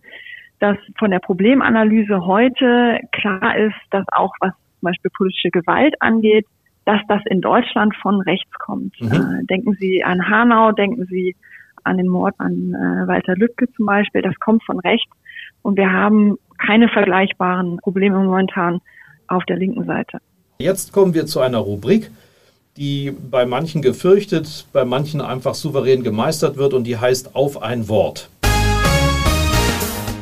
dass 0.59 0.77
von 0.99 1.11
der 1.11 1.19
Problemanalyse 1.19 2.25
heute 2.25 3.01
klar 3.12 3.57
ist, 3.57 3.77
dass 3.90 4.05
auch 4.12 4.33
was 4.40 4.53
zum 4.81 4.87
Beispiel 4.87 5.11
politische 5.16 5.51
Gewalt 5.51 5.95
angeht, 6.01 6.47
dass 6.85 7.01
das 7.09 7.21
in 7.27 7.40
Deutschland 7.40 7.95
von 7.97 8.21
rechts 8.23 8.53
kommt. 8.59 9.01
Mhm. 9.01 9.12
Äh, 9.12 9.45
denken 9.47 9.77
Sie 9.79 10.05
an 10.05 10.29
Hanau, 10.29 10.73
denken 10.73 11.07
Sie 11.07 11.35
an 11.85 11.99
den 11.99 12.09
Mord 12.09 12.35
an 12.38 12.75
äh, 12.75 13.07
Walter 13.07 13.35
Lübcke 13.37 13.71
zum 13.73 13.87
Beispiel, 13.87 14.23
das 14.23 14.35
kommt 14.40 14.64
von 14.64 14.79
rechts. 14.81 15.11
Und 15.62 15.77
wir 15.77 15.92
haben 15.92 16.37
keine 16.59 16.88
vergleichbaren 16.88 17.79
Probleme 17.79 18.19
momentan 18.19 18.81
auf 19.29 19.45
der 19.45 19.57
linken 19.57 19.85
Seite. 19.85 20.19
Jetzt 20.59 20.92
kommen 20.92 21.14
wir 21.14 21.27
zu 21.27 21.40
einer 21.40 21.59
Rubrik, 21.59 22.11
die 22.77 23.12
bei 23.31 23.47
manchen 23.47 23.83
gefürchtet, 23.83 24.66
bei 24.73 24.85
manchen 24.85 25.21
einfach 25.21 25.55
souverän 25.55 26.03
gemeistert 26.03 26.57
wird 26.57 26.73
und 26.73 26.85
die 26.85 26.97
heißt 26.97 27.35
Auf 27.35 27.62
ein 27.62 27.88
Wort. 27.88 28.31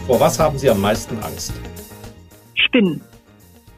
Vor 0.06 0.20
was 0.20 0.38
haben 0.38 0.58
Sie 0.58 0.68
am 0.68 0.80
meisten 0.80 1.18
Angst? 1.18 1.52
Spinnen. 2.54 3.00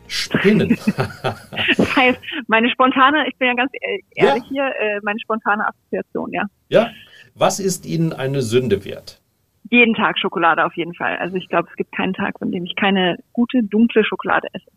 Spinnen. 0.09 0.77
das 1.77 1.97
heißt, 1.97 2.19
meine 2.49 2.69
spontane, 2.71 3.29
ich 3.29 3.37
bin 3.37 3.49
ja 3.49 3.55
ganz 3.55 3.71
e-, 3.75 4.01
ehrlich 4.15 4.45
ja. 4.51 4.51
hier, 4.51 4.65
äh, 4.81 5.01
meine 5.03 5.19
spontane 5.21 5.67
Assoziation, 5.69 6.33
ja. 6.33 6.45
Ja. 6.69 6.91
Was 7.35 7.61
ist 7.61 7.87
Ihnen 7.87 8.13
eine 8.13 8.43
Sünde 8.43 8.85
wert? 8.85 9.21
jeden 9.71 9.95
Tag 9.95 10.19
Schokolade 10.19 10.65
auf 10.65 10.77
jeden 10.77 10.95
Fall. 10.95 11.17
Also 11.17 11.37
ich 11.37 11.49
glaube, 11.49 11.69
es 11.71 11.77
gibt 11.77 11.93
keinen 11.93 12.13
Tag, 12.13 12.35
an 12.41 12.53
dem 12.53 12.65
ich 12.65 12.77
keine 12.77 13.19
gute, 13.33 13.63
dunkle 13.63 14.05
Schokolade 14.05 14.49
esse. 14.53 14.71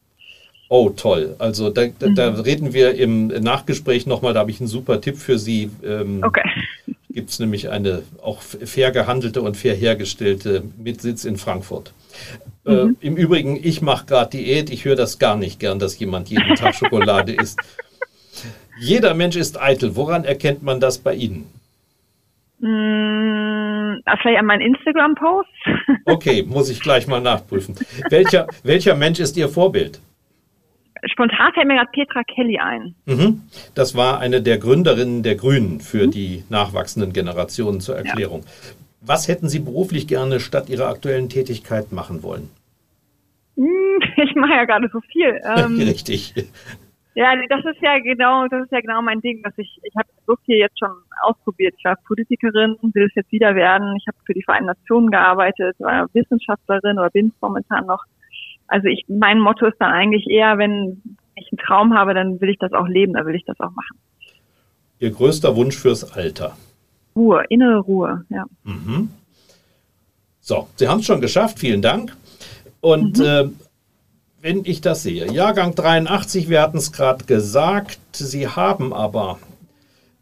Oh, 0.70 0.90
toll. 0.90 1.36
Also 1.40 1.70
da, 1.70 1.88
da, 1.88 2.10
mhm. 2.10 2.16
da 2.16 2.30
reden 2.42 2.74
wir 2.74 2.96
im 2.96 3.28
Nachgespräch 3.28 4.06
nochmal, 4.06 4.34
da 4.34 4.42
habe 4.42 4.52
ich 4.52 4.60
einen 4.60 4.68
super 4.68 5.02
Tipp 5.02 5.18
für 5.18 5.40
Sie. 5.40 5.72
Ähm, 5.84 6.22
okay. 6.24 6.48
Gibt 7.12 7.32
es 7.32 7.40
nämlich 7.40 7.70
eine 7.70 8.04
auch 8.22 8.42
fair 8.42 8.92
gehandelte 8.92 9.42
und 9.42 9.58
fair 9.58 9.74
hergestellte 9.74 10.64
mit 10.78 11.02
Sitz 11.02 11.26
in 11.26 11.38
Frankfurt. 11.38 11.92
Äh, 12.66 12.86
mhm. 12.86 12.98
Äh, 13.02 13.08
Im 13.08 13.18
Übrigen, 13.18 13.60
ich 13.62 13.82
mache 13.82 14.06
gerade 14.06 14.38
Diät, 14.38 14.70
ich 14.70 14.86
höre 14.86 14.96
das 14.96 15.18
gar 15.18 15.36
nicht 15.36 15.60
gern, 15.60 15.80
dass 15.80 15.98
jemand 15.98 16.30
jeden 16.30 16.56
Tag 16.56 16.76
Schokolade 16.76 17.34
isst. 17.34 17.60
Jeder 18.80 19.14
Mensch 19.14 19.36
ist 19.36 19.60
eitel. 19.60 19.96
Woran 19.96 20.24
erkennt 20.24 20.64
man 20.64 20.80
das 20.80 21.00
bei 21.00 21.16
Ihnen? 21.16 21.52
Mmh, 22.60 24.02
vielleicht 24.22 24.40
an 24.40 24.46
meinen 24.46 24.62
Instagram-Post. 24.62 25.50
okay, 26.06 26.44
muss 26.44 26.70
ich 26.70 26.80
gleich 26.80 27.08
mal 27.08 27.22
nachprüfen. 27.22 27.76
Welcher, 28.10 28.48
welcher 28.64 28.96
Mensch 28.96 29.20
ist 29.20 29.36
Ihr 29.36 29.50
Vorbild? 29.50 30.00
Spontan 31.06 31.54
fällt 31.54 31.68
mir 31.68 31.76
gerade 31.76 31.92
Petra 31.92 32.24
Kelly 32.24 32.58
ein. 32.60 32.96
Mhm. 33.06 33.42
Das 33.76 33.96
war 33.96 34.20
eine 34.20 34.42
der 34.42 34.58
Gründerinnen 34.58 35.24
der 35.24 35.36
Grünen 35.36 35.80
für 35.80 36.08
mhm. 36.08 36.12
die 36.12 36.44
nachwachsenden 36.50 37.14
Generationen 37.14 37.80
zur 37.82 37.96
Erklärung. 37.96 38.44
Ja. 38.44 38.74
Was 39.02 39.28
hätten 39.28 39.48
Sie 39.48 39.60
beruflich 39.60 40.08
gerne 40.08 40.40
statt 40.40 40.70
Ihrer 40.70 40.88
aktuellen 40.88 41.30
Tätigkeit 41.30 41.92
machen 41.92 42.22
wollen? 42.24 42.50
Hm, 43.56 44.00
ich 44.18 44.36
mache 44.36 44.54
ja 44.54 44.66
gerade 44.66 44.90
so 44.92 45.00
viel. 45.12 45.40
Ähm, 45.44 45.78
Richtig. 45.80 46.34
Ja, 47.16 47.36
das 47.50 47.66
ist 47.66 47.82
ja 47.82 48.00
genau, 48.00 48.48
das 48.48 48.64
ist 48.64 48.72
ja 48.72 48.80
genau 48.82 49.02
mein 49.02 49.20
Ding, 49.20 49.42
dass 49.44 49.54
ich, 49.58 49.80
ich 49.84 49.96
habe 49.98 50.08
so 50.26 50.36
viel 50.46 50.58
jetzt 50.58 50.80
schon 50.80 50.92
ausprobiert. 51.22 51.76
Ich 51.78 51.84
war 51.84 51.98
Politikerin, 52.08 52.78
will 52.82 53.08
es 53.08 53.16
jetzt 53.16 53.32
wieder 53.32 53.56
werden. 53.56 53.96
Ich 53.98 54.08
habe 54.08 54.18
für 54.26 54.34
die 54.34 54.44
Vereinten 54.44 54.68
Nationen 54.68 55.12
gearbeitet, 55.12 55.76
war 55.80 56.08
Wissenschaftlerin 56.14 56.98
oder 56.98 57.10
bin 57.10 57.28
es 57.28 57.42
momentan 57.42 57.86
noch. 57.88 58.04
Also 58.70 58.88
ich, 58.88 59.06
mein 59.08 59.40
Motto 59.40 59.66
ist 59.66 59.78
dann 59.80 59.92
eigentlich 59.92 60.28
eher, 60.28 60.58
wenn 60.58 61.02
ich 61.36 61.50
einen 61.52 61.60
Traum 61.66 61.94
habe, 61.94 62.14
dann 62.14 62.40
will 62.40 62.50
ich 62.50 62.60
das 62.60 62.72
auch 62.74 62.88
leben, 62.88 63.14
dann 63.14 63.26
will 63.26 63.36
ich 63.36 63.46
das 63.46 63.60
auch 63.60 63.72
machen. 63.72 64.00
Ihr 65.00 65.12
größter 65.12 65.56
Wunsch 65.56 65.78
fürs 65.78 66.12
Alter? 66.12 66.56
Ruhe, 67.16 67.44
innere 67.50 67.80
Ruhe, 67.80 68.26
ja. 68.30 68.46
Mhm. 68.64 69.10
So, 70.40 70.68
Sie 70.76 70.88
haben 70.88 71.00
es 71.00 71.06
schon 71.06 71.22
geschafft, 71.22 71.60
vielen 71.60 71.82
Dank. 71.82 72.16
Und 72.82 73.18
mhm. 73.18 73.26
äh, 73.26 73.50
wenn 74.42 74.66
ich 74.66 74.82
das 74.82 75.04
sehe, 75.04 75.32
Jahrgang 75.32 75.76
83, 75.76 76.50
wir 76.50 76.62
hatten 76.62 76.78
es 76.78 76.92
gerade 76.92 77.26
gesagt, 77.26 78.00
Sie 78.14 78.48
haben 78.48 78.94
aber 78.94 79.40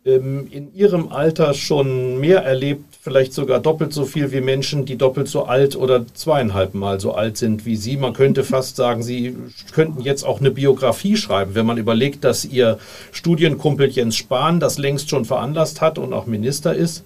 ähm, 0.06 0.48
in 0.50 0.74
Ihrem 0.74 1.10
Alter 1.10 1.54
schon 1.54 2.20
mehr 2.20 2.44
erlebt, 2.44 2.87
vielleicht 3.08 3.32
sogar 3.32 3.62
doppelt 3.62 3.94
so 3.94 4.04
viel 4.04 4.34
wie 4.34 4.42
Menschen, 4.42 4.86
die 4.86 4.98
doppelt 4.98 5.30
so 5.30 5.46
alt 5.46 5.78
oder 5.78 6.06
zweieinhalb 6.08 6.74
Mal 6.74 7.00
so 7.00 7.14
alt 7.14 7.38
sind 7.38 7.66
wie 7.66 7.78
Sie. 7.78 7.96
Man 7.96 8.12
könnte 8.12 8.44
fast 8.44 8.76
sagen, 8.76 9.02
Sie 9.02 9.34
könnten 9.74 10.02
jetzt 10.02 10.26
auch 10.26 10.42
eine 10.42 10.52
Biografie 10.52 11.16
schreiben, 11.16 11.56
wenn 11.56 11.66
man 11.66 11.78
überlegt, 11.78 12.26
dass 12.26 12.44
Ihr 12.44 12.80
Studienkumpel 13.14 13.88
Jens 13.88 14.18
Spahn 14.18 14.60
das 14.60 14.78
längst 14.78 15.10
schon 15.10 15.24
veranlasst 15.24 15.80
hat 15.80 15.98
und 15.98 16.12
auch 16.12 16.26
Minister 16.26 16.74
ist. 16.74 17.06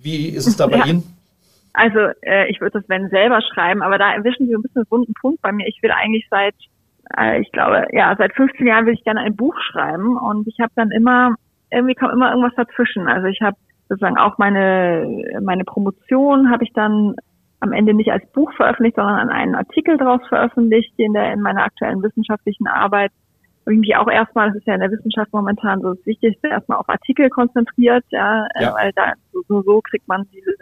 Wie 0.00 0.30
ist 0.30 0.46
es 0.46 0.56
da 0.56 0.68
bei 0.68 0.78
ja. 0.78 0.86
Ihnen? 0.86 1.02
Also 1.74 1.98
äh, 2.22 2.48
ich 2.48 2.62
würde 2.62 2.80
das 2.80 2.88
wenn 2.88 3.10
selber 3.10 3.42
schreiben, 3.42 3.82
aber 3.82 3.98
da 3.98 4.14
erwischen 4.14 4.46
Sie 4.46 4.54
ein 4.54 4.62
bisschen 4.62 4.78
einen 4.78 4.90
wunden 4.90 5.12
Punkt 5.20 5.42
bei 5.42 5.52
mir. 5.52 5.66
Ich 5.68 5.82
will 5.82 5.90
eigentlich 5.90 6.26
seit, 6.30 6.54
äh, 7.18 7.42
ich 7.42 7.52
glaube, 7.52 7.88
ja, 7.92 8.14
seit 8.16 8.32
15 8.34 8.66
Jahren 8.66 8.86
will 8.86 8.94
ich 8.94 9.04
gerne 9.04 9.20
ein 9.20 9.36
Buch 9.36 9.54
schreiben 9.70 10.16
und 10.16 10.48
ich 10.48 10.58
habe 10.60 10.72
dann 10.76 10.90
immer, 10.92 11.34
irgendwie 11.70 11.94
kommt 11.94 12.14
immer 12.14 12.30
irgendwas 12.30 12.54
dazwischen. 12.56 13.06
Also 13.06 13.26
ich 13.26 13.42
habe 13.42 13.58
sozusagen 13.88 14.18
auch 14.18 14.38
meine 14.38 15.40
meine 15.40 15.64
Promotion 15.64 16.50
habe 16.50 16.64
ich 16.64 16.72
dann 16.72 17.14
am 17.60 17.72
Ende 17.72 17.94
nicht 17.94 18.10
als 18.10 18.26
Buch 18.32 18.52
veröffentlicht, 18.54 18.96
sondern 18.96 19.18
an 19.18 19.30
einen 19.30 19.54
Artikel 19.54 19.96
daraus 19.96 20.20
veröffentlicht 20.28 20.92
in 20.96 21.12
der 21.12 21.32
in 21.32 21.40
meiner 21.40 21.64
aktuellen 21.64 22.02
wissenschaftlichen 22.02 22.66
Arbeit. 22.66 23.12
Habe 23.62 23.74
ich 23.74 23.80
mich 23.80 23.96
auch 23.96 24.08
erstmal, 24.08 24.48
das 24.48 24.58
ist 24.58 24.66
ja 24.66 24.74
in 24.74 24.80
der 24.80 24.92
Wissenschaft 24.92 25.32
momentan 25.32 25.80
so 25.80 25.94
das 25.94 26.06
Wichtigste, 26.06 26.48
erstmal 26.48 26.78
auf 26.78 26.88
Artikel 26.88 27.28
konzentriert, 27.30 28.04
ja, 28.10 28.46
ja. 28.60 28.70
Äh, 28.70 28.74
weil 28.74 28.92
da 28.94 29.12
so, 29.32 29.62
so 29.62 29.80
kriegt 29.80 30.06
man 30.06 30.28
diese 30.32 30.54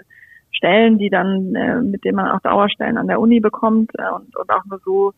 Stellen, 0.52 0.98
die 0.98 1.10
dann, 1.10 1.54
äh, 1.54 1.82
mit 1.82 2.04
denen 2.04 2.16
man 2.16 2.30
auch 2.30 2.40
Dauerstellen 2.40 2.96
an 2.96 3.08
der 3.08 3.20
Uni 3.20 3.40
bekommt 3.40 3.90
äh, 3.98 4.10
und, 4.10 4.34
und 4.36 4.50
auch 4.50 4.64
nur 4.64 4.80
so 4.84 5.12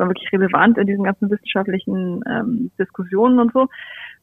war 0.00 0.08
wirklich 0.08 0.32
relevant 0.32 0.78
in 0.78 0.86
diesen 0.86 1.04
ganzen 1.04 1.30
wissenschaftlichen 1.30 2.22
ähm, 2.28 2.70
Diskussionen 2.78 3.38
und 3.38 3.52
so. 3.52 3.68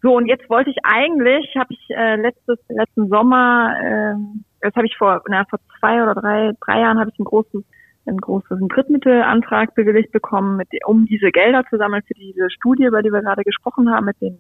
So, 0.02 0.16
und 0.16 0.28
jetzt 0.28 0.50
wollte 0.50 0.70
ich 0.70 0.78
eigentlich, 0.84 1.56
habe 1.56 1.74
ich 1.74 1.90
äh, 1.90 2.16
letztes, 2.18 2.60
letzten 2.68 3.08
Sommer, 3.08 3.74
äh, 3.82 4.16
das 4.62 4.76
habe 4.76 4.86
ich 4.86 4.98
vor, 4.98 5.24
na, 5.28 5.46
vor 5.50 5.60
zwei 5.80 6.04
oder 6.04 6.14
drei, 6.16 6.52
drei 6.66 6.82
Jahren 6.82 7.00
habe 7.00 7.10
ich 7.12 7.20
ein 7.20 7.26
großes, 7.26 7.64
ein 8.06 8.18
großes 8.18 8.60
Drittmittelantrag 8.70 9.74
bewilligt 9.76 10.12
bekommen, 10.12 10.58
mit, 10.58 10.68
um 10.86 11.06
diese 11.06 11.32
Gelder 11.32 11.64
zu 11.70 11.78
sammeln 11.78 12.04
für 12.06 12.14
diese 12.14 12.50
Studie, 12.52 12.86
über 12.86 13.02
die 13.02 13.12
wir 13.12 13.22
gerade 13.22 13.44
gesprochen 13.44 13.90
haben, 13.92 14.06
mit 14.06 14.20
den 14.22 14.38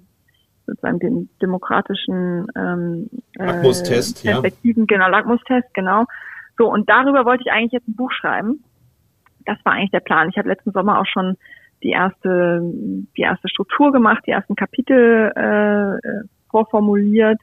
sozusagen 0.67 0.99
den 0.99 1.29
demokratischen 1.41 2.47
ähm, 2.55 3.09
äh, 3.39 3.45
Lackmustest, 3.45 4.23
Perspektiven, 4.23 4.85
ja. 4.89 4.97
genau, 4.97 5.09
Lackmustest, 5.09 5.73
genau. 5.73 6.05
So, 6.57 6.71
und 6.71 6.89
darüber 6.89 7.25
wollte 7.25 7.43
ich 7.45 7.51
eigentlich 7.51 7.71
jetzt 7.71 7.87
ein 7.87 7.95
Buch 7.95 8.11
schreiben. 8.11 8.63
Das 9.47 9.57
war 9.63 9.73
eigentlich 9.73 9.91
der 9.91 10.01
Plan. 10.01 10.29
Ich 10.29 10.37
habe 10.37 10.49
letzten 10.49 10.71
Sommer 10.71 10.99
auch 10.99 11.05
schon 11.05 11.37
die 11.83 11.91
erste, 11.91 12.61
die 12.63 13.21
erste 13.21 13.47
Struktur 13.49 13.91
gemacht, 13.91 14.23
die 14.27 14.31
ersten 14.31 14.55
Kapitel 14.55 15.31
äh, 15.35 15.95
äh, 15.95 16.23
vorformuliert. 16.49 17.39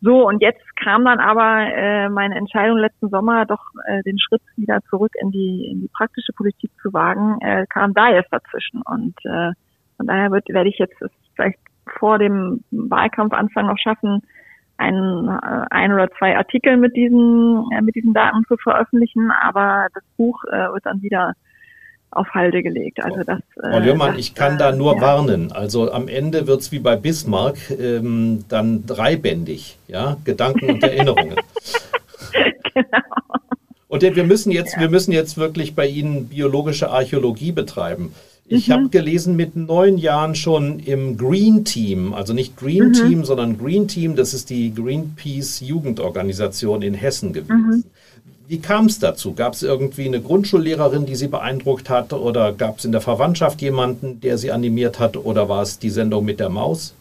So, 0.00 0.26
und 0.26 0.40
jetzt 0.40 0.62
kam 0.76 1.04
dann 1.04 1.18
aber 1.18 1.66
äh, 1.74 2.08
meine 2.08 2.36
Entscheidung 2.36 2.78
letzten 2.78 3.08
Sommer, 3.08 3.44
doch 3.46 3.62
äh, 3.86 4.02
den 4.02 4.18
Schritt 4.18 4.42
wieder 4.56 4.80
zurück 4.88 5.12
in 5.20 5.30
die, 5.30 5.68
in 5.70 5.80
die 5.80 5.88
praktische 5.88 6.32
Politik 6.32 6.70
zu 6.82 6.92
wagen, 6.92 7.40
äh, 7.40 7.66
kam 7.66 7.94
da 7.94 8.10
jetzt 8.10 8.32
dazwischen. 8.32 8.82
Und 8.82 9.14
äh, 9.24 9.52
von 9.96 10.06
daher 10.06 10.30
wird, 10.30 10.48
werde 10.48 10.68
ich 10.68 10.78
jetzt 10.78 10.96
vielleicht 11.34 11.58
vor 11.98 12.18
dem 12.18 12.62
Wahlkampfanfang 12.70 13.66
noch 13.66 13.78
schaffen, 13.78 14.22
ein, 14.78 15.28
äh, 15.28 15.66
ein 15.70 15.92
oder 15.92 16.08
zwei 16.18 16.36
Artikel 16.36 16.76
mit 16.76 16.96
diesen, 16.96 17.64
äh, 17.72 17.80
mit 17.80 17.94
diesen 17.94 18.14
Daten 18.14 18.44
zu 18.46 18.56
veröffentlichen, 18.56 19.30
aber 19.42 19.88
das 19.94 20.02
Buch 20.16 20.42
äh, 20.44 20.72
wird 20.72 20.86
dann 20.86 21.02
wieder 21.02 21.34
auf 22.10 22.28
Halde 22.30 22.62
gelegt. 22.62 23.02
Also 23.04 23.22
das, 23.24 23.40
äh, 23.62 23.70
Frau 23.70 23.78
Lührmann, 23.78 24.18
ich 24.18 24.34
kann 24.34 24.58
da 24.58 24.72
nur 24.72 24.96
ja. 24.96 25.00
warnen. 25.00 25.52
Also 25.52 25.92
am 25.92 26.08
Ende 26.08 26.46
wird 26.46 26.60
es 26.60 26.72
wie 26.72 26.78
bei 26.78 26.96
Bismarck 26.96 27.56
ähm, 27.70 28.44
dann 28.48 28.86
dreibändig, 28.86 29.78
ja, 29.88 30.16
Gedanken 30.24 30.70
und 30.70 30.82
Erinnerungen. 30.82 31.36
genau. 32.74 32.86
Und 33.88 34.02
wir 34.02 34.24
müssen 34.24 34.50
jetzt, 34.50 34.74
ja. 34.74 34.80
wir 34.80 34.90
müssen 34.90 35.12
jetzt 35.12 35.38
wirklich 35.38 35.76
bei 35.76 35.86
Ihnen 35.86 36.28
biologische 36.28 36.90
Archäologie 36.90 37.52
betreiben. 37.52 38.12
Ich 38.48 38.68
mhm. 38.68 38.72
habe 38.72 38.88
gelesen, 38.88 39.36
mit 39.36 39.56
neun 39.56 39.98
Jahren 39.98 40.34
schon 40.34 40.78
im 40.78 41.16
Green 41.16 41.64
Team, 41.64 42.14
also 42.14 42.32
nicht 42.32 42.56
Green 42.56 42.88
mhm. 42.88 42.92
Team, 42.92 43.24
sondern 43.24 43.58
Green 43.58 43.88
Team, 43.88 44.14
das 44.14 44.34
ist 44.34 44.50
die 44.50 44.72
Greenpeace 44.72 45.60
Jugendorganisation 45.60 46.82
in 46.82 46.94
Hessen 46.94 47.32
gewesen. 47.32 47.66
Mhm. 47.66 47.84
Wie 48.48 48.60
kam 48.60 48.86
es 48.86 49.00
dazu? 49.00 49.34
Gab 49.34 49.54
es 49.54 49.64
irgendwie 49.64 50.06
eine 50.06 50.20
Grundschullehrerin, 50.20 51.04
die 51.04 51.16
Sie 51.16 51.26
beeindruckt 51.26 51.90
hat? 51.90 52.12
Oder 52.12 52.52
gab 52.52 52.78
es 52.78 52.84
in 52.84 52.92
der 52.92 53.00
Verwandtschaft 53.00 53.60
jemanden, 53.60 54.20
der 54.20 54.38
Sie 54.38 54.52
animiert 54.52 55.00
hat? 55.00 55.16
Oder 55.16 55.48
war 55.48 55.62
es 55.62 55.80
die 55.80 55.90
Sendung 55.90 56.24
mit 56.24 56.38
der 56.38 56.48
Maus? 56.48 56.94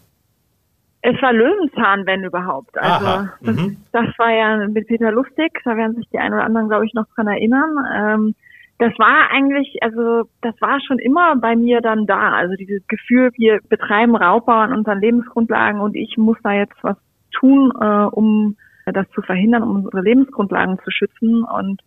Es 1.04 1.22
war 1.22 1.34
Löwenzahn, 1.34 2.08
wenn 2.08 2.24
überhaupt. 2.24 2.76
Also 2.80 3.06
das, 3.06 3.56
mhm. 3.56 3.78
das, 3.92 4.08
war 4.18 4.32
ja 4.32 4.68
mit 4.68 4.88
Peter 4.88 5.12
Lustig, 5.12 5.62
da 5.64 5.78
werden 5.78 5.96
sich 5.98 6.10
die 6.12 6.18
einen 6.18 6.34
oder 6.34 6.46
anderen, 6.46 6.68
glaube 6.68 6.88
ich, 6.88 6.96
noch 6.96 7.06
dran 7.14 7.28
erinnern. 7.28 7.78
Ähm, 7.96 8.36
das 8.78 8.92
war 9.00 9.32
eigentlich, 9.32 9.78
also 9.82 10.24
das 10.42 10.54
war 10.60 10.80
schon 10.82 11.00
immer 11.00 11.36
bei 11.38 11.56
mir 11.56 11.82
dann 11.82 12.06
da. 12.06 12.34
Also 12.34 12.56
dieses 12.56 12.86
Gefühl, 12.88 13.32
wir 13.38 13.60
betreiben 13.70 14.16
Raubbau 14.16 14.54
an 14.54 14.74
unseren 14.74 15.00
Lebensgrundlagen 15.00 15.80
und 15.80 15.96
ich 15.96 16.18
muss 16.18 16.38
da 16.44 16.52
jetzt 16.52 16.76
was 16.82 16.98
tun, 17.32 17.72
äh, 17.80 18.06
um 18.12 18.58
das 18.86 19.10
zu 19.12 19.22
verhindern, 19.22 19.64
um 19.64 19.76
unsere 19.78 20.02
Lebensgrundlagen 20.02 20.78
zu 20.84 20.92
schützen. 20.92 21.44
Und 21.44 21.82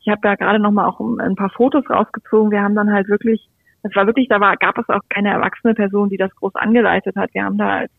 ich 0.00 0.08
habe 0.08 0.28
ja 0.28 0.34
gerade 0.34 0.58
noch 0.58 0.70
mal 0.70 0.86
auch 0.86 1.00
ein 1.00 1.34
paar 1.34 1.50
Fotos 1.50 1.88
rausgezogen. 1.88 2.50
Wir 2.50 2.62
haben 2.62 2.74
dann 2.74 2.92
halt 2.92 3.08
wirklich, 3.08 3.48
das 3.82 3.94
war 3.96 4.06
wirklich, 4.06 4.28
da 4.28 4.38
war, 4.38 4.56
gab 4.56 4.76
es 4.78 4.88
auch 4.88 5.00
keine 5.08 5.30
erwachsene 5.30 5.74
Person, 5.74 6.10
die 6.10 6.18
das 6.18 6.34
groß 6.36 6.54
angeleitet 6.56 7.16
hat. 7.16 7.32
Wir 7.32 7.44
haben 7.44 7.58
da 7.58 7.68
als 7.70 7.92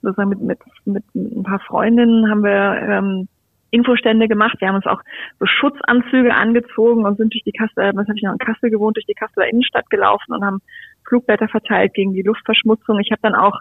sozusagen 0.00 0.30
mit, 0.30 0.40
mit, 0.40 0.58
mit 0.86 1.04
ein 1.14 1.42
paar 1.42 1.60
Freundinnen 1.60 2.30
haben 2.30 2.42
wir 2.42 2.88
ähm, 2.88 3.28
Infostände 3.74 4.28
gemacht. 4.28 4.56
Wir 4.60 4.68
haben 4.68 4.76
uns 4.76 4.86
auch 4.86 5.00
so 5.38 5.46
Schutzanzüge 5.46 6.34
angezogen 6.34 7.04
und 7.04 7.18
sind 7.18 7.34
durch 7.34 7.44
die 7.44 7.52
Kassel, 7.52 7.92
was 7.94 8.06
habe 8.06 8.16
ich 8.16 8.22
noch 8.22 8.32
in 8.32 8.38
Kassel 8.38 8.70
gewohnt, 8.70 8.96
durch 8.96 9.06
die 9.06 9.14
Kasseler 9.14 9.48
Innenstadt 9.48 9.90
gelaufen 9.90 10.32
und 10.32 10.44
haben 10.44 10.60
Flugblätter 11.08 11.48
verteilt 11.48 11.94
gegen 11.94 12.14
die 12.14 12.22
Luftverschmutzung. 12.22 12.98
Ich 13.00 13.10
habe 13.10 13.20
dann 13.22 13.34
auch 13.34 13.58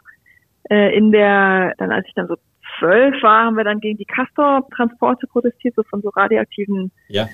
äh, 0.70 0.96
in 0.96 1.12
der, 1.12 1.74
dann 1.78 1.92
als 1.92 2.08
ich 2.08 2.14
dann 2.14 2.28
so 2.28 2.36
zwölf 2.80 3.22
war, 3.22 3.46
haben 3.46 3.58
wir 3.58 3.64
dann 3.64 3.80
gegen 3.80 3.98
die 3.98 4.06
Castor-Transporte 4.06 5.28
protestiert, 5.28 5.76
so 5.76 5.84
von 5.84 6.02
so 6.02 6.10
radioaktiven 6.10 6.92
ja, 7.08 7.28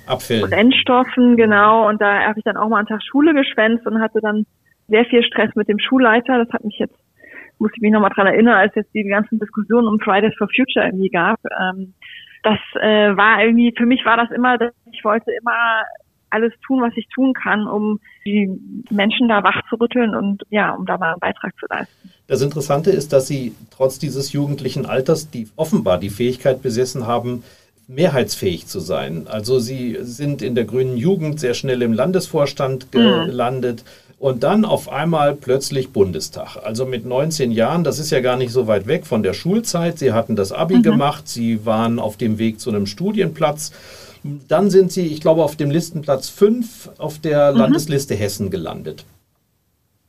Brennstoffen, 0.48 1.38
genau. 1.38 1.88
Und 1.88 2.02
da 2.02 2.22
habe 2.22 2.40
ich 2.40 2.44
dann 2.44 2.58
auch 2.58 2.70
mal 2.70 2.78
einen 2.78 2.88
Tag 2.88 3.02
Schule 3.04 3.34
geschwänzt 3.34 3.86
und 3.86 4.02
hatte 4.02 4.20
dann 4.22 4.46
sehr 4.88 5.06
viel 5.06 5.24
Stress 5.24 5.54
mit 5.56 5.68
dem 5.68 5.80
Schulleiter. 5.80 6.44
Das 6.44 6.52
hat 6.54 6.64
mich 6.64 6.78
jetzt, 6.80 6.98
muss 7.60 7.72
ich 7.76 7.82
mich 7.82 7.92
nochmal 7.92 8.12
dran 8.14 8.28
erinnern, 8.28 8.56
als 8.56 8.74
jetzt 8.76 8.94
die 8.94 9.04
ganzen 9.04 9.40
Diskussionen 9.40 9.88
um 9.88 10.00
Fridays 10.00 10.34
for 10.38 10.48
Future 10.54 10.86
irgendwie 10.86 11.10
gab. 11.10 11.40
Ähm, 11.46 11.94
das 12.44 12.60
äh, 12.82 13.16
war 13.16 13.44
irgendwie, 13.44 13.74
für 13.76 13.86
mich 13.86 14.06
war 14.06 14.18
das 14.18 14.32
immer, 14.32 14.58
ich 14.92 15.04
wollte 15.04 15.32
immer 15.32 15.84
alles 16.30 16.54
tun, 16.66 16.82
was 16.82 16.94
ich 16.96 17.08
tun 17.10 17.34
kann, 17.34 17.68
um 17.68 18.00
die 18.26 18.50
Menschen 18.92 19.28
da 19.28 19.44
wach 19.44 19.62
zu 19.70 19.76
rütteln 19.76 20.14
und 20.16 20.44
ja, 20.50 20.74
um 20.74 20.86
da 20.86 20.98
mal 20.98 21.12
einen 21.12 21.20
Beitrag 21.20 21.54
zu 21.60 21.66
leisten. 21.70 22.12
Das 22.28 22.42
Interessante 22.42 22.92
ist, 22.92 23.14
dass 23.14 23.28
Sie 23.28 23.56
trotz 23.72 23.98
dieses 23.98 24.32
jugendlichen 24.32 24.86
Alters, 24.86 25.32
die 25.32 25.48
offenbar 25.56 25.98
die 25.98 26.12
Fähigkeit 26.12 26.62
besessen 26.62 27.08
haben, 27.08 27.44
mehrheitsfähig 27.88 28.68
zu 28.68 28.80
sein. 28.80 29.28
Also 29.28 29.58
Sie 29.60 29.98
sind 30.02 30.44
in 30.44 30.54
der 30.54 30.66
grünen 30.66 30.96
Jugend 30.96 31.40
sehr 31.40 31.56
schnell 31.56 31.82
im 31.82 31.94
Landesvorstand 31.94 32.88
hm. 32.94 33.26
gelandet. 33.26 33.84
Mhm 33.84 34.09
und 34.20 34.44
dann 34.44 34.66
auf 34.66 34.92
einmal 34.92 35.34
plötzlich 35.34 35.92
Bundestag. 35.92 36.58
Also 36.62 36.86
mit 36.86 37.06
19 37.06 37.52
Jahren, 37.52 37.84
das 37.86 38.00
ist 38.00 38.12
ja 38.12 38.20
gar 38.20 38.36
nicht 38.36 38.52
so 38.52 38.68
weit 38.68 38.86
weg 38.86 39.06
von 39.06 39.24
der 39.24 39.34
Schulzeit. 39.34 39.98
Sie 39.98 40.12
hatten 40.12 40.36
das 40.36 40.52
Abi 40.52 40.78
mhm. 40.78 40.84
gemacht, 40.84 41.28
Sie 41.28 41.66
waren 41.66 42.00
auf 42.00 42.18
dem 42.18 42.38
Weg 42.38 42.60
zu 42.60 42.70
einem 42.70 42.86
Studienplatz. 42.86 43.72
Dann 44.24 44.70
sind 44.70 44.92
Sie, 44.92 45.08
ich 45.08 45.22
glaube, 45.22 45.44
auf 45.44 45.56
dem 45.56 45.72
Listenplatz 45.72 46.28
5 46.30 46.92
auf 46.98 47.20
der 47.20 47.54
mhm. 47.54 47.60
Landesliste 47.60 48.14
Hessen 48.14 48.52
gelandet. 48.52 49.06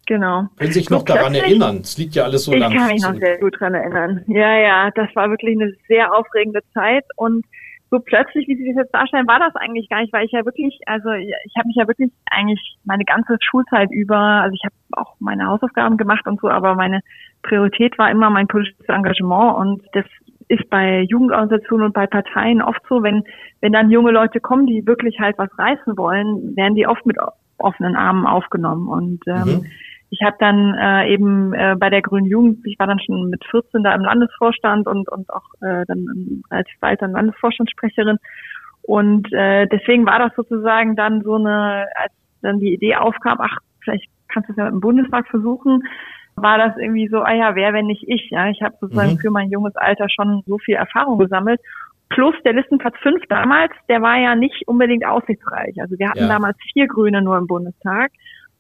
Genau. 0.07 0.49
Können 0.57 0.73
Sie 0.73 0.81
sich 0.81 0.91
noch 0.91 1.05
daran 1.05 1.37
erinnern? 1.37 1.79
Es 1.85 1.97
liegt 1.97 2.17
ja 2.17 2.25
alles 2.25 2.43
so 2.43 2.53
lange. 2.53 2.75
Ich 2.75 2.81
kann 2.81 2.91
mich 2.91 3.03
noch 3.03 3.15
sehr 3.15 3.39
gut 3.39 3.55
daran 3.61 3.75
erinnern. 3.75 4.25
Ja, 4.27 4.59
ja, 4.59 4.91
das 4.91 5.09
war 5.15 5.31
wirklich 5.31 5.55
eine 5.55 5.73
sehr 5.87 6.13
aufregende 6.13 6.63
Zeit 6.75 7.05
und 7.15 7.45
so 7.91 7.99
plötzlich, 7.99 8.47
wie 8.47 8.57
Sie 8.57 8.69
das 8.69 8.85
jetzt 8.85 8.95
darstellen, 8.95 9.27
war 9.27 9.41
das 9.41 9.55
eigentlich 9.57 9.89
gar 9.89 10.01
nicht, 10.01 10.13
weil 10.13 10.25
ich 10.25 10.33
ja 10.33 10.45
wirklich, 10.45 10.81
also 10.87 11.11
ich 11.13 11.55
habe 11.57 11.67
mich 11.67 11.77
ja 11.77 11.89
wirklich 11.89 12.13
eigentlich 12.31 12.77
meine 12.85 13.05
ganze 13.05 13.37
Schulzeit 13.41 13.91
über, 13.91 14.17
also 14.17 14.55
ich 14.55 14.65
habe 14.65 14.75
auch 14.93 15.17
meine 15.19 15.47
Hausaufgaben 15.47 15.97
gemacht 15.97 16.27
und 16.27 16.41
so, 16.41 16.49
aber 16.49 16.77
meine 16.77 17.01
Priorität 17.43 17.99
war 17.99 18.11
immer 18.11 18.31
mein 18.31 18.47
politisches 18.47 18.89
Engagement 18.89 19.57
und 19.57 19.83
das 19.93 20.05
ist 20.49 20.69
bei 20.71 21.03
Jugendorganisationen 21.03 21.87
und 21.87 21.95
bei 21.95 22.07
Parteien 22.07 22.63
oft 22.63 22.81
so, 22.89 23.03
wenn 23.03 23.25
wenn 23.61 23.73
dann 23.73 23.91
junge 23.91 24.13
Leute 24.13 24.41
kommen, 24.41 24.67
die 24.67 24.87
wirklich 24.87 25.19
halt 25.19 25.37
was 25.39 25.51
reißen 25.59 25.97
wollen, 25.97 26.57
werden 26.57 26.75
die 26.75 26.87
oft 26.87 27.05
mit 27.07 27.19
offenen 27.59 27.97
Armen 27.97 28.27
aufgenommen 28.27 28.89
und 28.89 29.21
ähm, 29.27 29.63
mhm 29.63 29.67
ich 30.11 30.21
habe 30.23 30.37
dann 30.41 30.75
äh, 30.75 31.13
eben 31.13 31.55
äh, 31.55 31.77
bei 31.79 31.89
der 31.89 32.03
Grünen 32.03 32.27
Jugend, 32.27 32.67
ich 32.67 32.79
war 32.79 32.89
dann 32.89 32.99
schon 32.99 33.31
mit 33.31 33.45
14 33.51 33.85
da 33.85 33.95
im 33.95 34.03
Landesvorstand 34.03 34.87
und, 34.89 35.09
und 35.09 35.31
auch 35.31 35.45
äh, 35.63 35.85
dann 35.87 36.43
relativ 36.51 36.75
bald 36.81 37.01
dann 37.01 37.13
Landesvorstandssprecherin. 37.13 38.19
Und 38.83 39.33
äh, 39.33 39.67
deswegen 39.69 40.07
war 40.07 40.19
das 40.19 40.35
sozusagen 40.35 40.97
dann 40.97 41.23
so 41.23 41.37
eine, 41.37 41.87
als 41.95 42.13
dann 42.43 42.59
die 42.59 42.75
Idee 42.75 42.97
aufkam, 42.97 43.39
ach, 43.41 43.59
vielleicht 43.83 44.11
kannst 44.29 44.49
du 44.49 44.53
es 44.53 44.59
ja 44.59 44.69
dem 44.69 44.81
Bundestag 44.81 45.29
versuchen, 45.29 45.83
war 46.35 46.59
das 46.59 46.77
irgendwie 46.77 47.09
so, 47.09 47.21
ah 47.21 47.35
ja, 47.35 47.55
wer, 47.55 47.73
wenn 47.73 47.87
nicht 47.87 48.05
ich? 48.09 48.31
Ja, 48.31 48.49
ich 48.49 48.63
habe 48.63 48.77
sozusagen 48.81 49.13
mhm. 49.13 49.19
für 49.19 49.31
mein 49.31 49.51
junges 49.51 49.77
Alter 49.77 50.09
schon 50.09 50.43
so 50.47 50.59
viel 50.59 50.75
Erfahrung 50.75 51.19
gesammelt. 51.19 51.61
Plus 52.09 52.35
der 52.45 52.55
Listenplatz 52.55 52.97
5 53.03 53.27
damals, 53.29 53.73
der 53.89 54.03
war 54.03 54.17
ja 54.17 54.35
nicht 54.35 54.67
unbedingt 54.67 55.05
aussichtsreich. 55.05 55.81
Also 55.81 55.97
wir 55.99 56.09
hatten 56.09 56.21
ja. 56.21 56.29
damals 56.29 56.57
vier 56.73 56.89
Grüne 56.89 57.23
nur 57.23 57.39
im 57.39 57.47
Bundestag. 57.47 58.11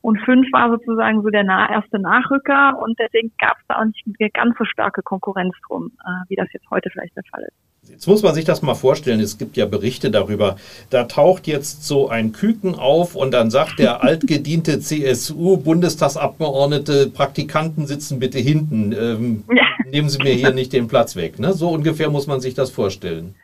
Und 0.02 0.18
fünf 0.24 0.50
war 0.52 0.70
sozusagen 0.70 1.22
so 1.22 1.28
der 1.28 1.44
erste 1.44 1.98
Nachrücker 1.98 2.78
und 2.80 2.98
deswegen 2.98 3.32
gab 3.38 3.58
es 3.58 3.66
da 3.68 3.80
auch 3.80 3.84
nicht 3.84 4.02
mehr 4.18 4.30
ganz 4.30 4.56
so 4.56 4.64
starke 4.64 5.02
Konkurrenz 5.02 5.54
drum, 5.66 5.92
äh, 6.00 6.24
wie 6.28 6.36
das 6.36 6.48
jetzt 6.52 6.70
heute 6.70 6.88
vielleicht 6.90 7.14
der 7.16 7.24
Fall 7.30 7.42
ist. 7.42 7.52
Jetzt 7.90 8.06
muss 8.06 8.22
man 8.22 8.34
sich 8.34 8.44
das 8.44 8.60
mal 8.62 8.74
vorstellen, 8.74 9.20
es 9.20 9.38
gibt 9.38 9.56
ja 9.56 9.64
Berichte 9.66 10.10
darüber. 10.10 10.56
Da 10.90 11.04
taucht 11.04 11.46
jetzt 11.46 11.84
so 11.84 12.08
ein 12.08 12.32
Küken 12.32 12.74
auf 12.74 13.14
und 13.16 13.32
dann 13.32 13.50
sagt 13.50 13.78
der 13.78 14.04
altgediente 14.10 14.80
CSU-Bundestagsabgeordnete, 14.80 17.10
Praktikanten 17.10 17.86
sitzen 17.86 18.18
bitte 18.18 18.38
hinten. 18.38 18.92
Ähm, 18.92 19.44
ja. 19.54 19.64
Nehmen 19.90 20.08
Sie 20.08 20.22
mir 20.22 20.32
hier 20.34 20.52
nicht 20.52 20.72
den 20.72 20.88
Platz 20.88 21.16
weg. 21.16 21.38
Ne? 21.38 21.52
So 21.52 21.68
ungefähr 21.70 22.08
muss 22.10 22.26
man 22.26 22.40
sich 22.40 22.54
das 22.54 22.70
vorstellen. 22.70 23.34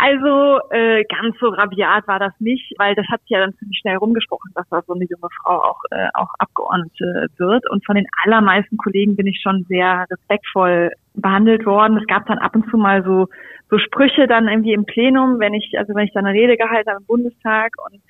Also 0.00 0.60
äh, 0.70 1.04
ganz 1.04 1.36
so 1.40 1.48
rabiat 1.48 2.06
war 2.06 2.20
das 2.20 2.32
nicht, 2.38 2.72
weil 2.78 2.94
das 2.94 3.06
hat 3.08 3.20
sich 3.22 3.30
ja 3.30 3.40
dann 3.40 3.54
ziemlich 3.54 3.78
schnell 3.80 3.96
rumgesprochen, 3.96 4.52
dass 4.54 4.68
da 4.70 4.80
so 4.86 4.94
eine 4.94 5.04
junge 5.04 5.28
Frau 5.42 5.60
auch, 5.60 5.82
äh, 5.90 6.06
auch 6.14 6.32
Abgeordnete 6.38 7.26
wird. 7.36 7.68
Und 7.68 7.84
von 7.84 7.96
den 7.96 8.06
allermeisten 8.24 8.76
Kollegen 8.76 9.16
bin 9.16 9.26
ich 9.26 9.40
schon 9.42 9.66
sehr 9.68 10.06
respektvoll 10.08 10.92
behandelt 11.14 11.66
worden. 11.66 11.98
Es 11.98 12.06
gab 12.06 12.26
dann 12.26 12.38
ab 12.38 12.54
und 12.54 12.70
zu 12.70 12.76
mal 12.76 13.02
so, 13.02 13.26
so 13.70 13.78
Sprüche 13.78 14.28
dann 14.28 14.46
irgendwie 14.46 14.72
im 14.72 14.86
Plenum, 14.86 15.40
wenn 15.40 15.52
ich, 15.52 15.74
also 15.76 15.92
wenn 15.96 16.06
ich 16.06 16.12
dann 16.12 16.26
eine 16.26 16.38
Rede 16.38 16.56
gehalten 16.56 16.90
habe 16.90 17.00
im 17.00 17.06
Bundestag 17.06 17.72
und 17.84 18.00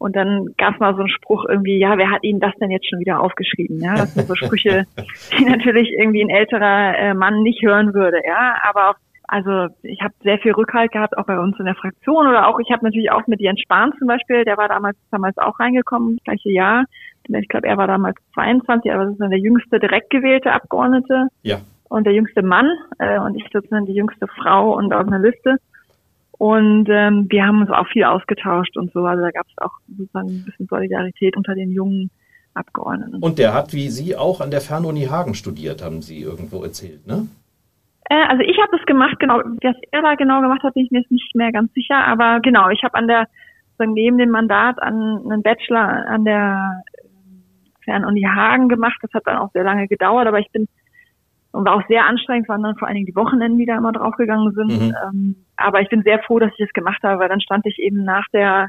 und 0.00 0.14
dann 0.14 0.54
gab 0.56 0.74
es 0.74 0.80
mal 0.80 0.94
so 0.94 1.00
einen 1.00 1.08
Spruch 1.08 1.44
irgendwie, 1.48 1.76
ja, 1.76 1.98
wer 1.98 2.10
hat 2.10 2.22
Ihnen 2.22 2.38
das 2.38 2.54
denn 2.60 2.70
jetzt 2.70 2.88
schon 2.88 3.00
wieder 3.00 3.20
aufgeschrieben? 3.20 3.80
Ja, 3.80 3.96
das 3.96 4.14
sind 4.14 4.28
so 4.28 4.36
Sprüche, 4.36 4.86
die 5.36 5.44
natürlich 5.44 5.90
irgendwie 5.90 6.22
ein 6.22 6.30
älterer 6.30 6.96
äh, 6.96 7.14
Mann 7.14 7.42
nicht 7.42 7.62
hören 7.62 7.94
würde. 7.94 8.18
Ja, 8.24 8.56
aber 8.62 8.90
auf 8.90 8.96
also 9.28 9.68
ich 9.82 10.00
habe 10.00 10.14
sehr 10.22 10.38
viel 10.38 10.52
Rückhalt 10.52 10.90
gehabt, 10.90 11.16
auch 11.16 11.26
bei 11.26 11.38
uns 11.38 11.58
in 11.58 11.66
der 11.66 11.74
Fraktion 11.74 12.26
oder 12.26 12.48
auch, 12.48 12.58
ich 12.60 12.70
habe 12.72 12.84
natürlich 12.84 13.10
auch 13.12 13.26
mit 13.26 13.40
Jens 13.40 13.60
Spahn 13.60 13.92
zum 13.98 14.08
Beispiel, 14.08 14.44
der 14.44 14.56
war 14.56 14.68
damals, 14.68 14.96
damals 15.10 15.36
auch 15.36 15.60
reingekommen, 15.60 16.16
das 16.16 16.24
gleiche 16.24 16.50
Jahr. 16.50 16.84
Ich 17.28 17.48
glaube, 17.48 17.68
er 17.68 17.76
war 17.76 17.86
damals 17.86 18.16
22, 18.32 18.90
aber 18.90 19.04
das 19.04 19.12
ist 19.12 19.20
dann 19.20 19.30
der 19.30 19.38
jüngste 19.38 19.78
direkt 19.78 20.08
gewählte 20.08 20.50
Abgeordnete. 20.50 21.28
Ja. 21.42 21.60
Und 21.90 22.04
der 22.04 22.14
jüngste 22.14 22.42
Mann 22.42 22.70
äh, 22.98 23.18
und 23.18 23.36
ich 23.36 23.44
sozusagen 23.52 23.84
die 23.84 23.92
jüngste 23.92 24.26
Frau 24.28 24.74
und 24.74 24.94
auf 24.94 25.06
einer 25.06 25.18
Liste. 25.18 25.56
Und 26.32 26.88
ähm, 26.88 27.26
wir 27.28 27.44
haben 27.44 27.60
uns 27.60 27.70
auch 27.70 27.86
viel 27.88 28.04
ausgetauscht 28.04 28.78
und 28.78 28.92
so. 28.92 29.04
Also 29.04 29.22
da 29.22 29.30
gab 29.30 29.46
es 29.46 29.58
auch 29.58 29.72
sozusagen 29.88 30.28
ein 30.28 30.44
bisschen 30.46 30.66
Solidarität 30.68 31.36
unter 31.36 31.54
den 31.54 31.70
jungen 31.70 32.10
Abgeordneten. 32.54 33.16
Und 33.16 33.38
der 33.38 33.52
hat 33.52 33.74
wie 33.74 33.90
Sie 33.90 34.16
auch 34.16 34.40
an 34.40 34.50
der 34.50 34.62
Fernuni 34.62 35.04
Hagen 35.04 35.34
studiert, 35.34 35.82
haben 35.82 36.00
Sie 36.00 36.22
irgendwo 36.22 36.62
erzählt, 36.62 37.06
ne? 37.06 37.28
Äh, 38.08 38.26
also 38.28 38.42
ich 38.42 38.58
habe 38.58 38.76
das 38.76 38.84
gemacht, 38.86 39.18
genau. 39.18 39.38
Was 39.62 39.76
er 39.90 40.02
da 40.02 40.14
genau 40.14 40.40
gemacht 40.40 40.62
hat, 40.62 40.74
bin 40.74 40.84
ich 40.84 40.90
mir 40.90 41.00
jetzt 41.00 41.10
nicht 41.10 41.34
mehr 41.34 41.52
ganz 41.52 41.72
sicher. 41.74 42.06
Aber 42.06 42.40
genau, 42.40 42.68
ich 42.70 42.82
habe 42.82 42.94
an 42.94 43.08
der, 43.08 43.26
sagen, 43.76 43.92
neben 43.92 44.18
dem 44.18 44.30
Mandat 44.30 44.80
an 44.82 45.22
einen 45.24 45.42
Bachelor 45.42 46.06
an 46.06 46.24
der 46.24 46.82
ähm, 47.04 47.42
Fernuni 47.84 48.22
Hagen 48.22 48.68
gemacht. 48.68 48.98
Das 49.02 49.12
hat 49.12 49.26
dann 49.26 49.38
auch 49.38 49.52
sehr 49.52 49.64
lange 49.64 49.88
gedauert, 49.88 50.26
aber 50.26 50.38
ich 50.38 50.50
bin 50.52 50.68
und 51.50 51.64
war 51.64 51.76
auch 51.76 51.88
sehr 51.88 52.06
anstrengend, 52.06 52.48
waren 52.48 52.62
dann 52.62 52.76
vor 52.76 52.88
allen 52.88 52.96
Dingen 52.96 53.06
die 53.06 53.16
Wochenenden, 53.16 53.58
die 53.58 53.66
da 53.66 53.76
immer 53.76 53.92
draufgegangen 53.92 54.52
sind. 54.52 54.68
Mhm. 54.68 54.94
Ähm, 55.02 55.36
aber 55.56 55.80
ich 55.80 55.88
bin 55.88 56.02
sehr 56.02 56.20
froh, 56.20 56.38
dass 56.38 56.52
ich 56.52 56.66
das 56.66 56.72
gemacht 56.72 57.02
habe, 57.02 57.20
weil 57.20 57.28
dann 57.28 57.40
stand 57.40 57.66
ich 57.66 57.78
eben 57.78 58.04
nach 58.04 58.26
der 58.32 58.68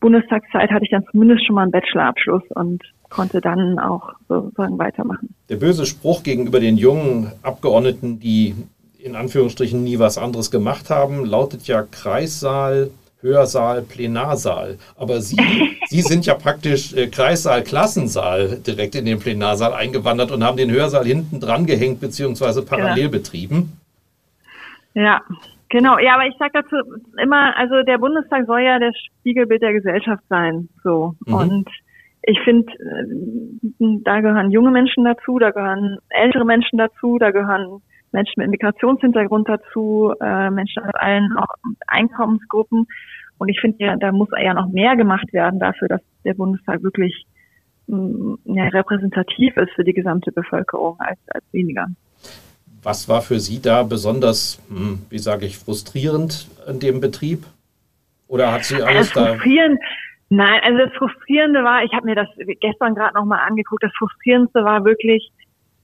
Bundestagszeit 0.00 0.70
hatte 0.70 0.84
ich 0.84 0.90
dann 0.90 1.04
zumindest 1.10 1.46
schon 1.46 1.54
mal 1.54 1.62
einen 1.62 1.70
Bachelorabschluss 1.70 2.42
und 2.54 2.82
konnte 3.10 3.40
dann 3.40 3.78
auch 3.78 4.14
sozusagen 4.28 4.78
weitermachen. 4.78 5.34
Der 5.48 5.56
böse 5.56 5.84
Spruch 5.84 6.22
gegenüber 6.22 6.60
den 6.60 6.76
jungen 6.76 7.32
Abgeordneten, 7.42 8.18
die 8.18 8.54
in 8.98 9.16
Anführungsstrichen 9.16 9.82
nie 9.82 9.98
was 9.98 10.18
anderes 10.18 10.50
gemacht 10.50 10.90
haben, 10.90 11.24
lautet 11.24 11.66
ja 11.66 11.82
Kreissaal, 11.82 12.90
Hörsaal, 13.20 13.82
Plenarsaal. 13.82 14.78
Aber 14.96 15.20
Sie, 15.20 15.36
Sie 15.88 16.02
sind 16.02 16.26
ja 16.26 16.34
praktisch 16.34 16.94
äh, 16.94 17.08
Kreissaal, 17.08 17.62
Klassensaal 17.62 18.58
direkt 18.66 18.94
in 18.94 19.04
den 19.04 19.18
Plenarsaal 19.18 19.74
eingewandert 19.74 20.30
und 20.30 20.44
haben 20.44 20.56
den 20.56 20.70
Hörsaal 20.70 21.04
hinten 21.04 21.40
dran 21.40 21.66
gehängt 21.66 22.00
beziehungsweise 22.00 22.62
parallel 22.62 23.04
ja. 23.04 23.08
betrieben. 23.08 23.76
Ja, 24.94 25.22
genau. 25.70 25.98
Ja, 25.98 26.14
aber 26.14 26.26
ich 26.26 26.36
sage 26.38 26.52
dazu 26.54 26.76
immer, 27.22 27.56
also 27.56 27.82
der 27.82 27.98
Bundestag 27.98 28.46
soll 28.46 28.60
ja 28.60 28.78
das 28.78 28.94
Spiegelbild 29.20 29.62
der 29.62 29.72
Gesellschaft 29.72 30.22
sein. 30.28 30.68
So. 30.84 31.14
Mhm. 31.26 31.34
Und 31.34 31.68
ich 32.22 32.38
finde, 32.40 32.70
äh, 32.72 34.00
da 34.04 34.20
gehören 34.20 34.50
junge 34.50 34.70
Menschen 34.70 35.04
dazu, 35.04 35.38
da 35.38 35.50
gehören 35.50 35.98
ältere 36.10 36.44
Menschen 36.44 36.78
dazu, 36.78 37.18
da 37.18 37.30
gehören 37.30 37.80
Menschen 38.12 38.40
mit 38.40 38.50
Migrationshintergrund 38.50 39.48
dazu, 39.48 40.12
äh, 40.20 40.50
Menschen 40.50 40.82
aus 40.82 40.94
allen 40.94 41.36
auch 41.36 41.54
Einkommensgruppen. 41.86 42.86
Und 43.38 43.48
ich 43.48 43.60
finde, 43.60 43.84
ja, 43.84 43.96
da 43.96 44.12
muss 44.12 44.28
ja 44.38 44.52
noch 44.52 44.68
mehr 44.68 44.96
gemacht 44.96 45.32
werden 45.32 45.60
dafür, 45.60 45.88
dass 45.88 46.02
der 46.24 46.34
Bundestag 46.34 46.82
wirklich 46.82 47.24
mh, 47.86 47.96
mm, 47.96 48.38
ja, 48.44 48.64
repräsentativ 48.68 49.56
ist 49.56 49.72
für 49.72 49.84
die 49.84 49.94
gesamte 49.94 50.32
Bevölkerung 50.32 50.96
als, 50.98 51.18
als 51.28 51.44
weniger. 51.52 51.86
Was 52.82 53.08
war 53.08 53.22
für 53.22 53.40
Sie 53.40 53.60
da 53.60 53.82
besonders, 53.82 54.60
hm, 54.68 55.00
wie 55.10 55.18
sage 55.18 55.46
ich, 55.46 55.58
frustrierend 55.58 56.48
in 56.66 56.80
dem 56.80 57.00
Betrieb? 57.00 57.44
Oder 58.28 58.52
hat 58.52 58.64
Sie 58.64 58.82
alles 58.82 59.12
da? 59.12 59.34
Frustrierend, 59.34 59.78
Nein, 60.32 60.60
also 60.62 60.78
das 60.78 60.92
Frustrierende 60.96 61.64
war, 61.64 61.82
ich 61.82 61.92
habe 61.92 62.06
mir 62.06 62.14
das 62.14 62.28
gestern 62.60 62.94
gerade 62.94 63.14
nochmal 63.14 63.40
angeguckt, 63.48 63.82
das 63.82 63.92
Frustrierendste 63.98 64.64
war 64.64 64.84
wirklich, 64.84 65.32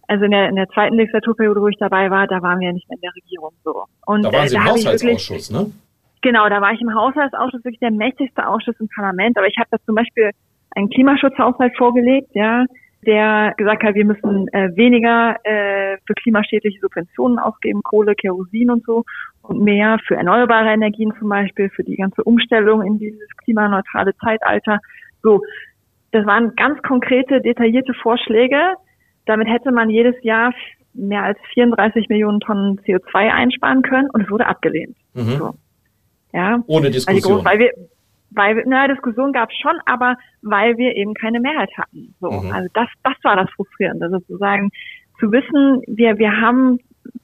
also 0.06 0.24
in 0.24 0.30
der, 0.30 0.48
in 0.48 0.54
der 0.54 0.68
zweiten 0.68 0.94
Legislaturperiode, 0.94 1.60
wo 1.60 1.66
ich 1.66 1.76
dabei 1.78 2.12
war, 2.12 2.28
da 2.28 2.40
waren 2.42 2.60
wir 2.60 2.72
nicht 2.72 2.88
mehr 2.88 2.96
in 2.96 3.02
der 3.02 3.14
Regierung 3.16 3.52
so. 3.64 3.84
Und, 4.06 4.22
da 4.22 4.32
waren 4.32 4.48
Sie 4.48 4.54
äh, 4.54 4.58
im 4.58 4.64
Haushaltsausschuss, 4.64 5.50
ne? 5.50 5.72
Genau, 6.22 6.48
da 6.48 6.60
war 6.60 6.72
ich 6.72 6.80
im 6.80 6.94
Haushaltsausschuss, 6.94 7.64
wirklich 7.64 7.80
der 7.80 7.90
mächtigste 7.90 8.46
Ausschuss 8.46 8.76
im 8.78 8.88
Parlament. 8.94 9.36
Aber 9.36 9.48
ich 9.48 9.56
habe 9.58 9.68
da 9.72 9.78
zum 9.84 9.96
Beispiel 9.96 10.30
einen 10.76 10.90
Klimaschutzhaushalt 10.90 11.76
vorgelegt, 11.76 12.30
ja, 12.34 12.64
der 13.06 13.54
gesagt 13.56 13.82
hat, 13.84 13.94
wir 13.94 14.04
müssen 14.04 14.48
äh, 14.48 14.76
weniger 14.76 15.36
äh, 15.44 15.96
für 16.06 16.14
klimaschädliche 16.14 16.80
Subventionen 16.80 17.38
ausgeben, 17.38 17.82
Kohle, 17.82 18.14
Kerosin 18.14 18.70
und 18.70 18.84
so, 18.84 19.04
und 19.42 19.62
mehr 19.62 19.98
für 20.06 20.16
erneuerbare 20.16 20.70
Energien 20.70 21.12
zum 21.18 21.28
Beispiel, 21.28 21.70
für 21.70 21.84
die 21.84 21.96
ganze 21.96 22.22
Umstellung 22.24 22.82
in 22.82 22.98
dieses 22.98 23.28
klimaneutrale 23.44 24.14
Zeitalter. 24.16 24.80
So, 25.22 25.42
das 26.10 26.26
waren 26.26 26.54
ganz 26.56 26.82
konkrete, 26.82 27.40
detaillierte 27.40 27.94
Vorschläge. 27.94 28.58
Damit 29.24 29.48
hätte 29.48 29.70
man 29.70 29.88
jedes 29.88 30.14
Jahr 30.22 30.52
mehr 30.94 31.22
als 31.22 31.38
34 31.54 32.08
Millionen 32.08 32.40
Tonnen 32.40 32.80
CO2 32.80 33.30
einsparen 33.30 33.82
können 33.82 34.10
und 34.10 34.22
es 34.22 34.30
wurde 34.30 34.46
abgelehnt. 34.46 34.96
Mhm. 35.14 35.36
So. 35.38 35.54
Ja. 36.32 36.62
Ohne 36.66 36.90
Diskussion. 36.90 37.38
Also 37.38 37.44
weil 37.44 37.58
wir, 37.58 37.70
weil 38.30 38.62
na 38.66 38.88
Diskussion 38.88 39.32
gab 39.32 39.50
es 39.50 39.56
schon, 39.56 39.78
aber 39.86 40.16
weil 40.42 40.76
wir 40.76 40.94
eben 40.96 41.14
keine 41.14 41.40
Mehrheit 41.40 41.70
hatten. 41.76 42.14
So, 42.20 42.30
mhm. 42.30 42.52
also 42.52 42.68
das, 42.74 42.88
das 43.02 43.14
war 43.22 43.36
das 43.36 43.50
Frustrierende, 43.50 44.10
sozusagen 44.10 44.70
zu 45.18 45.32
wissen, 45.32 45.82
wir, 45.86 46.18
wir 46.18 46.40
haben 46.40 46.78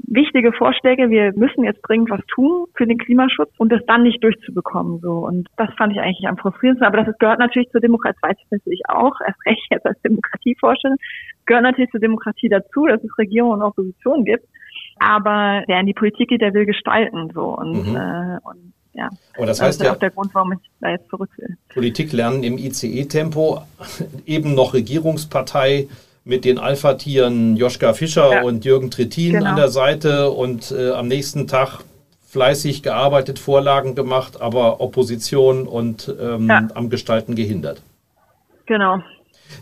wichtige 0.07 0.53
Vorschläge, 0.53 1.11
wir 1.11 1.33
müssen 1.35 1.65
jetzt 1.65 1.81
dringend 1.83 2.11
was 2.11 2.21
tun 2.27 2.67
für 2.77 2.87
den 2.87 2.99
Klimaschutz 2.99 3.51
und 3.59 3.73
das 3.73 3.81
dann 3.87 4.03
nicht 4.03 4.23
durchzubekommen. 4.23 5.01
So. 5.01 5.27
Und 5.27 5.49
das 5.57 5.71
fand 5.77 5.93
ich 5.93 6.01
eigentlich 6.01 6.29
am 6.29 6.37
frustrierendsten. 6.37 6.87
Aber 6.87 7.03
das 7.03 7.19
gehört 7.19 7.39
natürlich 7.39 7.71
zur 7.71 7.81
Demokratie, 7.81 8.19
das 8.21 8.31
weiß 8.31 8.37
ich 8.45 8.51
natürlich 8.51 8.83
auch, 8.89 9.15
erst 9.27 9.47
recht 9.47 9.67
jetzt 9.71 9.87
als 9.87 10.01
Demokratieforscherin, 10.03 10.97
gehört 11.47 11.65
natürlich 11.65 11.91
zur 11.91 12.01
Demokratie 12.01 12.49
dazu, 12.49 12.87
dass 12.87 13.03
es 13.03 13.19
Regierung 13.19 13.53
und 13.53 13.63
Opposition 13.63 14.25
gibt. 14.25 14.47
Aber 14.99 15.63
wer 15.67 15.81
in 15.81 15.87
die 15.87 15.95
Politik 15.95 16.29
geht, 16.29 16.43
der 16.43 16.55
will 16.55 16.67
gestalten. 16.67 17.31
So. 17.35 17.57
Und, 17.57 17.91
mhm. 17.91 17.97
äh, 17.97 18.39
und 18.45 18.73
ja, 18.95 19.09
Aber 19.37 19.47
das, 19.47 19.61
heißt 19.61 19.81
ist 19.81 19.87
ja 19.87 19.93
auch 19.93 19.99
der 19.99 20.11
Grund, 20.11 20.35
warum 20.35 20.53
ich 20.53 20.59
da 20.81 20.91
jetzt 20.91 21.09
zurück 21.09 21.31
will. 21.37 21.57
Politik 21.73 22.13
lernen 22.13 22.43
im 22.43 22.59
ICE-Tempo, 22.59 23.63
eben 24.27 24.55
noch 24.55 24.75
Regierungspartei 24.75 25.89
mit 26.25 26.45
den 26.45 26.59
Alpha-Tieren 26.59 27.57
Joschka 27.57 27.95
Fischer 27.95 28.33
ja. 28.33 28.43
und 28.43 28.65
Jürgen 28.65 28.91
Trittin 28.91 29.33
genau. 29.33 29.51
an 29.51 29.57
der 29.57 29.69
Seite 29.69 30.31
und 30.31 30.71
äh, 30.71 30.91
am 30.91 31.09
nächsten 31.09 31.47
Tag 31.47 31.81
fleißig 32.29 32.83
gearbeitet, 32.83 33.39
Vorlagen 33.39 33.95
gemacht, 33.95 34.41
aber 34.41 34.81
Opposition 34.81 35.67
und 35.67 36.15
ähm, 36.21 36.49
ja. 36.49 36.69
am 36.75 36.89
Gestalten 36.89 37.35
gehindert. 37.35 37.83
Genau. 38.67 39.01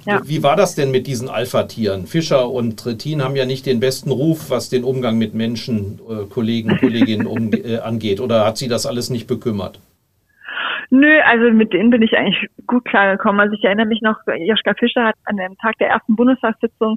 Ja. 0.07 0.21
Wie 0.25 0.43
war 0.43 0.57
das 0.57 0.75
denn 0.75 0.91
mit 0.91 1.07
diesen 1.07 1.29
Alpha-Tieren? 1.29 2.07
Fischer 2.07 2.49
und 2.49 2.79
Trittin 2.79 3.23
haben 3.23 3.37
ja 3.37 3.47
nicht 3.47 3.67
den 3.67 3.81
besten 3.81 4.11
Ruf, 4.11 4.51
was 4.51 4.69
den 4.69 4.85
Umgang 4.85 5.19
mit 5.19 5.35
Menschen, 5.35 6.01
äh, 6.09 6.27
Kollegen, 6.27 6.77
Kolleginnen 6.79 7.27
um, 7.27 7.53
äh, 7.53 7.79
angeht. 7.79 8.21
Oder 8.21 8.45
hat 8.45 8.57
sie 8.57 8.69
das 8.69 8.87
alles 8.87 9.11
nicht 9.11 9.27
bekümmert? 9.27 9.81
Nö, 10.91 11.21
also 11.25 11.53
mit 11.53 11.73
denen 11.73 11.91
bin 11.91 12.03
ich 12.03 12.17
eigentlich 12.17 12.49
gut 12.67 12.85
klargekommen. 12.85 13.41
Also 13.41 13.55
ich 13.55 13.63
erinnere 13.65 13.87
mich 13.87 14.03
noch, 14.03 14.17
Joschka 14.27 14.75
Fischer 14.75 15.05
hat 15.05 15.15
an 15.25 15.37
dem 15.37 15.57
Tag 15.59 15.79
der 15.79 15.89
ersten 15.89 16.17
Bundestagssitzung 16.17 16.97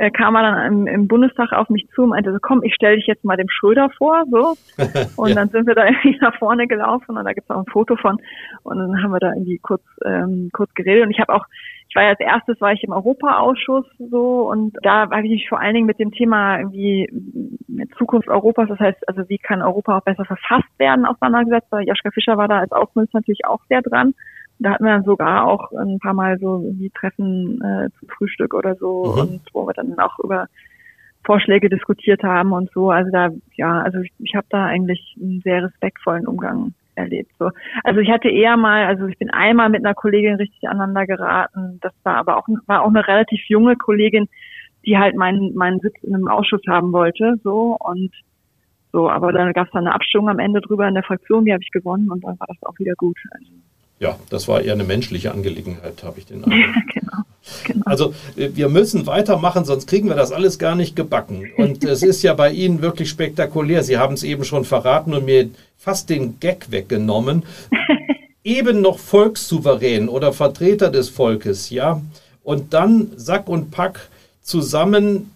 äh, 0.00 0.10
kam 0.10 0.34
er 0.34 0.42
dann 0.42 0.66
im, 0.66 0.86
im, 0.86 1.08
Bundestag 1.08 1.52
auf 1.52 1.68
mich 1.68 1.86
zu 1.94 2.04
und 2.04 2.08
meinte 2.10 2.32
so, 2.32 2.38
komm, 2.40 2.62
ich 2.62 2.74
stelle 2.74 2.96
dich 2.96 3.06
jetzt 3.06 3.22
mal 3.22 3.36
dem 3.36 3.50
Schröder 3.50 3.90
vor, 3.98 4.24
so. 4.30 4.56
Und 5.16 5.28
ja. 5.28 5.34
dann 5.34 5.50
sind 5.50 5.66
wir 5.66 5.74
da 5.74 5.84
irgendwie 5.84 6.16
nach 6.22 6.38
vorne 6.38 6.66
gelaufen 6.66 7.18
und 7.18 7.24
da 7.24 7.34
gibt's 7.34 7.50
auch 7.50 7.58
ein 7.58 7.70
Foto 7.70 7.96
von 7.96 8.16
und 8.62 8.78
dann 8.78 9.02
haben 9.02 9.12
wir 9.12 9.18
da 9.18 9.34
irgendwie 9.34 9.58
kurz, 9.58 9.82
ähm, 10.04 10.48
kurz 10.54 10.72
geredet 10.74 11.04
und 11.04 11.10
ich 11.10 11.20
habe 11.20 11.34
auch 11.34 11.44
ich 11.88 11.96
war 11.96 12.04
ja 12.04 12.10
als 12.10 12.20
erstes 12.20 12.60
war 12.60 12.72
ich 12.72 12.84
im 12.84 12.92
Europaausschuss 12.92 13.84
so 13.98 14.48
und 14.50 14.76
da 14.82 15.10
habe 15.10 15.26
ich 15.26 15.32
mich 15.32 15.48
vor 15.48 15.60
allen 15.60 15.74
Dingen 15.74 15.86
mit 15.86 15.98
dem 15.98 16.12
Thema 16.12 16.58
irgendwie 16.58 17.10
Zukunft 17.98 18.28
Europas, 18.28 18.68
das 18.68 18.78
heißt, 18.78 19.08
also 19.08 19.28
wie 19.28 19.38
kann 19.38 19.60
Europa 19.60 19.98
auch 19.98 20.04
besser 20.04 20.24
verfasst 20.24 20.78
werden, 20.78 21.04
auseinandergesetzt. 21.04 21.68
Joschka 21.84 22.10
Fischer 22.12 22.36
war 22.36 22.48
da 22.48 22.60
als 22.60 22.72
Außenminister 22.72 23.18
natürlich 23.18 23.44
auch 23.44 23.60
sehr 23.68 23.82
dran. 23.82 24.14
Da 24.60 24.72
hatten 24.72 24.84
wir 24.84 24.92
dann 24.92 25.04
sogar 25.04 25.46
auch 25.46 25.72
ein 25.72 25.98
paar 25.98 26.14
Mal 26.14 26.38
so 26.38 26.62
irgendwie 26.62 26.90
Treffen 26.90 27.60
äh, 27.62 27.88
zum 27.98 28.08
Frühstück 28.08 28.54
oder 28.54 28.74
so 28.76 29.14
mhm. 29.14 29.20
und 29.20 29.40
wo 29.52 29.66
wir 29.66 29.72
dann 29.72 29.98
auch 29.98 30.18
über 30.18 30.46
Vorschläge 31.24 31.68
diskutiert 31.68 32.22
haben 32.22 32.52
und 32.52 32.70
so. 32.72 32.90
Also 32.90 33.10
da, 33.10 33.30
ja, 33.56 33.82
also 33.82 33.98
ich, 33.98 34.12
ich 34.18 34.34
habe 34.34 34.46
da 34.50 34.66
eigentlich 34.66 35.16
einen 35.20 35.40
sehr 35.42 35.64
respektvollen 35.64 36.26
Umgang 36.26 36.74
erlebt. 36.94 37.32
So. 37.38 37.50
Also 37.84 38.00
ich 38.00 38.10
hatte 38.10 38.28
eher 38.28 38.56
mal, 38.56 38.86
also 38.86 39.06
ich 39.06 39.18
bin 39.18 39.30
einmal 39.30 39.68
mit 39.68 39.84
einer 39.84 39.94
Kollegin 39.94 40.36
richtig 40.36 40.68
aneinander 40.68 41.06
geraten. 41.06 41.78
Das 41.80 41.92
war 42.02 42.16
aber 42.16 42.36
auch, 42.36 42.46
war 42.66 42.82
auch 42.82 42.88
eine 42.88 43.06
relativ 43.06 43.40
junge 43.48 43.76
Kollegin, 43.76 44.28
die 44.86 44.98
halt 44.98 45.16
meinen, 45.16 45.54
meinen 45.54 45.80
Sitz 45.80 45.96
in 46.02 46.14
einem 46.14 46.28
Ausschuss 46.28 46.62
haben 46.68 46.92
wollte. 46.92 47.36
So 47.42 47.76
und 47.78 48.12
so, 48.92 49.08
aber 49.08 49.32
dann 49.32 49.52
gab 49.52 49.66
es 49.66 49.72
dann 49.72 49.86
eine 49.86 49.94
Abstimmung 49.94 50.30
am 50.30 50.38
Ende 50.38 50.60
drüber 50.60 50.88
in 50.88 50.94
der 50.94 51.04
Fraktion, 51.04 51.44
die 51.44 51.52
habe 51.52 51.62
ich 51.62 51.70
gewonnen 51.70 52.10
und 52.10 52.24
dann 52.24 52.38
war 52.40 52.46
das 52.48 52.62
auch 52.62 52.76
wieder 52.78 52.94
gut. 52.96 53.16
Also, 53.30 53.52
ja, 54.00 54.18
das 54.30 54.48
war 54.48 54.62
eher 54.62 54.72
eine 54.72 54.84
menschliche 54.84 55.30
Angelegenheit, 55.30 56.02
habe 56.02 56.18
ich 56.18 56.26
den 56.26 56.42
Eindruck. 56.44 56.60
Ja, 56.60 56.82
genau, 56.94 57.22
genau. 57.64 57.82
Also 57.84 58.14
äh, 58.36 58.48
wir 58.54 58.68
müssen 58.68 59.06
weitermachen, 59.06 59.64
sonst 59.64 59.86
kriegen 59.86 60.08
wir 60.08 60.16
das 60.16 60.32
alles 60.32 60.58
gar 60.58 60.74
nicht 60.74 60.96
gebacken. 60.96 61.50
Und 61.56 61.84
es 61.84 62.02
ist 62.02 62.22
ja 62.22 62.34
bei 62.34 62.50
Ihnen 62.50 62.80
wirklich 62.82 63.10
spektakulär. 63.10 63.84
Sie 63.84 63.98
haben 63.98 64.14
es 64.14 64.22
eben 64.22 64.44
schon 64.44 64.64
verraten 64.64 65.14
und 65.14 65.26
mir 65.26 65.50
fast 65.78 66.10
den 66.10 66.40
Gag 66.40 66.70
weggenommen. 66.70 67.44
eben 68.42 68.80
noch 68.80 68.98
Volkssouverän 68.98 70.08
oder 70.08 70.32
Vertreter 70.32 70.90
des 70.90 71.10
Volkes, 71.10 71.68
ja. 71.68 72.00
Und 72.42 72.72
dann 72.72 73.12
Sack 73.16 73.48
und 73.48 73.70
Pack 73.70 74.08
zusammen 74.42 75.30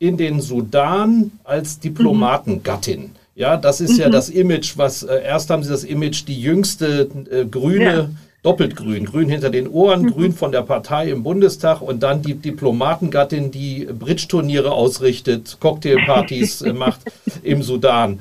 in 0.00 0.16
den 0.16 0.40
Sudan 0.40 1.30
als 1.44 1.78
Diplomatengattin. 1.78 3.12
Ja, 3.38 3.56
das 3.56 3.80
ist 3.80 3.92
mhm. 3.92 4.00
ja 4.00 4.08
das 4.10 4.30
Image, 4.30 4.76
was 4.76 5.04
äh, 5.04 5.22
erst 5.22 5.48
haben 5.50 5.62
sie 5.62 5.70
das 5.70 5.84
Image, 5.84 6.26
die 6.26 6.40
jüngste 6.40 7.08
äh, 7.30 7.44
grüne, 7.44 7.84
ja. 7.84 8.08
doppelt 8.42 8.74
grün, 8.74 9.04
grün 9.04 9.28
hinter 9.28 9.48
den 9.48 9.68
Ohren, 9.68 10.02
mhm. 10.02 10.10
grün 10.10 10.32
von 10.32 10.50
der 10.50 10.62
Partei 10.62 11.12
im 11.12 11.22
Bundestag 11.22 11.80
und 11.80 12.02
dann 12.02 12.20
die 12.20 12.34
Diplomatengattin, 12.34 13.52
die 13.52 13.84
Bridge-Turniere 13.84 14.72
ausrichtet, 14.72 15.56
Cocktailpartys 15.60 16.62
äh, 16.62 16.72
macht 16.72 17.00
im 17.44 17.62
Sudan. 17.62 18.18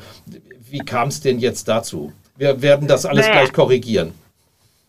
Wie 0.69 0.79
kam 0.79 1.07
es 1.07 1.19
denn 1.19 1.39
jetzt 1.39 1.67
dazu? 1.67 2.11
Wir 2.37 2.61
werden 2.61 2.87
das 2.87 3.07
alles 3.07 3.25
naja. 3.25 3.39
gleich 3.39 3.53
korrigieren. 3.53 4.11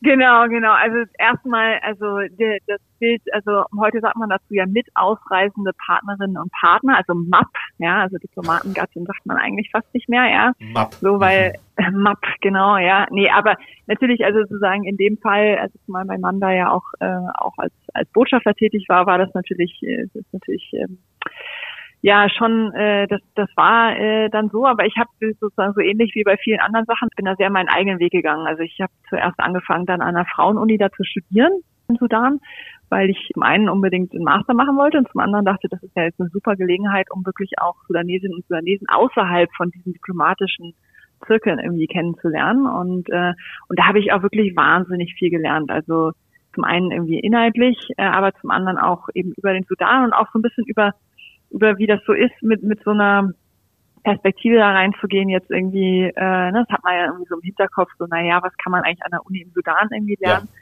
Genau, 0.01 0.47
genau. 0.49 0.73
Also 0.73 1.11
erstmal, 1.19 1.79
also 1.83 2.19
das 2.67 2.81
Bild, 3.01 3.23
also 3.33 3.65
heute 3.79 4.01
sagt 4.01 4.17
man 4.17 4.29
dazu 4.31 4.55
ja 4.55 4.65
mit 4.67 4.87
ausreisende 4.95 5.73
Partnerinnen 5.87 6.37
und 6.37 6.53
Partner, 6.53 6.97
also 6.97 7.15
MAP, 7.15 7.49
ja, 7.79 8.03
also 8.03 8.17
Diplomatengattin 8.19 9.07
sagt 9.07 9.27
man 9.27 9.39
eigentlich 9.39 9.71
fast 9.71 9.93
nicht 9.95 10.09
mehr, 10.09 10.31
ja. 10.31 10.53
MAP. 10.59 10.95
So, 11.01 11.19
weil 11.19 11.53
äh, 11.77 11.91
MAP, 11.91 12.23
genau, 12.41 12.77
ja. 12.77 13.07
Nee, 13.11 13.29
aber 13.31 13.57
natürlich, 13.87 14.25
also 14.25 14.41
sozusagen 14.41 14.85
in 14.85 14.97
dem 14.97 15.19
Fall, 15.19 15.59
als 15.59 15.73
mal 15.89 16.05
mein 16.05 16.21
Mann 16.21 16.39
da 16.39 16.53
ja 16.53 16.71
auch 16.71 16.85
äh, 17.01 17.29
auch 17.39 17.55
als 17.59 17.73
als 17.95 18.09
Botschafter 18.11 18.55
tätig 18.55 18.87
war, 18.89 19.07
war 19.07 19.19
das 19.19 19.35
natürlich, 19.35 19.83
äh, 19.83 20.07
das 20.13 20.23
ist 20.23 20.33
natürlich 20.33 20.71
ähm, 20.75 20.99
ja 22.01 22.29
schon, 22.31 22.73
äh, 22.75 23.07
das, 23.09 23.21
das 23.35 23.49
war 23.57 23.97
äh, 23.97 24.29
dann 24.31 24.51
so, 24.51 24.67
aber 24.67 24.87
ich 24.87 24.97
habe 24.97 25.11
sozusagen 25.41 25.75
so 25.75 25.81
ähnlich 25.81 26.13
wie 26.15 26.25
bei 26.25 26.37
vielen 26.37 26.61
anderen 26.61 26.87
Sachen, 26.87 27.09
bin 27.17 27.27
da 27.27 27.35
sehr 27.37 27.51
meinen 27.51 27.69
eigenen 27.69 27.99
Weg 27.99 28.13
gegangen. 28.13 28.47
Also 28.47 28.63
ich 28.63 28.79
habe 28.81 28.93
zuerst 29.09 29.39
angefangen, 29.41 29.87
dann 29.87 30.01
an 30.01 30.17
einer 30.17 30.27
Frauenuni 30.27 30.79
da 30.79 30.91
zu 30.91 31.05
studieren 31.05 31.53
im 31.89 31.97
Sudan, 31.97 32.41
weil 32.89 33.11
ich 33.11 33.31
zum 33.33 33.43
einen 33.43 33.69
unbedingt 33.69 34.13
einen 34.13 34.25
Master 34.25 34.55
machen 34.55 34.77
wollte 34.77 34.99
und 34.99 35.09
zum 35.11 35.21
anderen 35.21 35.45
dachte, 35.45 35.69
das 35.69 35.83
ist 35.83 35.97
ja 35.97 36.05
jetzt 36.05 36.21
eine 36.21 36.29
super 36.31 36.55
Gelegenheit, 36.55 37.11
um 37.11 37.25
wirklich 37.27 37.53
auch 37.59 37.77
Sudanesinnen 37.87 38.37
und 38.37 38.47
Sudanesen 38.47 38.87
außerhalb 38.89 39.51
von 39.57 39.71
diesen 39.71 39.93
diplomatischen 39.95 40.75
Zirkeln 41.27 41.59
irgendwie 41.59 41.87
kennenzulernen. 41.87 42.67
Und, 42.67 43.09
äh, 43.11 43.33
und 43.69 43.79
da 43.79 43.87
habe 43.87 43.99
ich 43.99 44.13
auch 44.13 44.23
wirklich 44.23 44.55
wahnsinnig 44.55 45.15
viel 45.15 45.31
gelernt. 45.31 45.71
Also 45.71 46.13
zum 46.55 46.65
einen 46.65 46.91
irgendwie 46.91 47.19
inhaltlich, 47.19 47.77
äh, 47.97 48.05
aber 48.05 48.33
zum 48.41 48.51
anderen 48.51 48.79
auch 48.79 49.09
eben 49.15 49.33
über 49.37 49.53
den 49.53 49.65
Sudan 49.65 50.05
und 50.05 50.13
auch 50.13 50.27
so 50.33 50.39
ein 50.39 50.43
bisschen 50.43 50.65
über 50.65 50.93
über 51.51 51.79
wie 51.79 51.87
das 51.87 52.01
so 52.07 52.13
ist, 52.13 52.43
mit, 52.43 52.63
mit 52.63 52.83
so 52.85 52.91
einer 52.91 53.33
Perspektive 54.05 54.57
da 54.57 54.73
reinzugehen, 54.73 55.29
jetzt 55.29 55.51
irgendwie, 55.51 56.05
äh, 56.05 56.51
ne, 56.51 56.65
das 56.67 56.69
hat 56.69 56.85
man 56.85 56.95
ja 56.95 57.07
irgendwie 57.07 57.27
so 57.29 57.37
im 57.37 57.43
Hinterkopf, 57.43 57.91
so, 57.99 58.07
naja, 58.07 58.41
was 58.43 58.53
kann 58.63 58.73
man 58.73 58.83
eigentlich 58.83 59.05
an 59.05 59.11
der 59.11 59.27
Uni 59.27 59.41
im 59.41 59.51
Sudan 59.55 59.89
irgendwie 59.93 60.17
lernen? 60.21 60.49
Ja. 60.51 60.59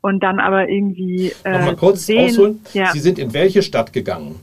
Und 0.00 0.22
dann 0.22 0.38
aber 0.38 0.68
irgendwie. 0.68 1.32
Äh, 1.44 1.52
Nochmal 1.58 1.76
kurz 1.76 2.06
sehen, 2.06 2.30
ausholen. 2.30 2.60
Ja. 2.72 2.92
Sie 2.92 3.00
sind 3.00 3.18
in 3.18 3.34
welche 3.34 3.62
Stadt 3.62 3.92
gegangen? 3.92 4.36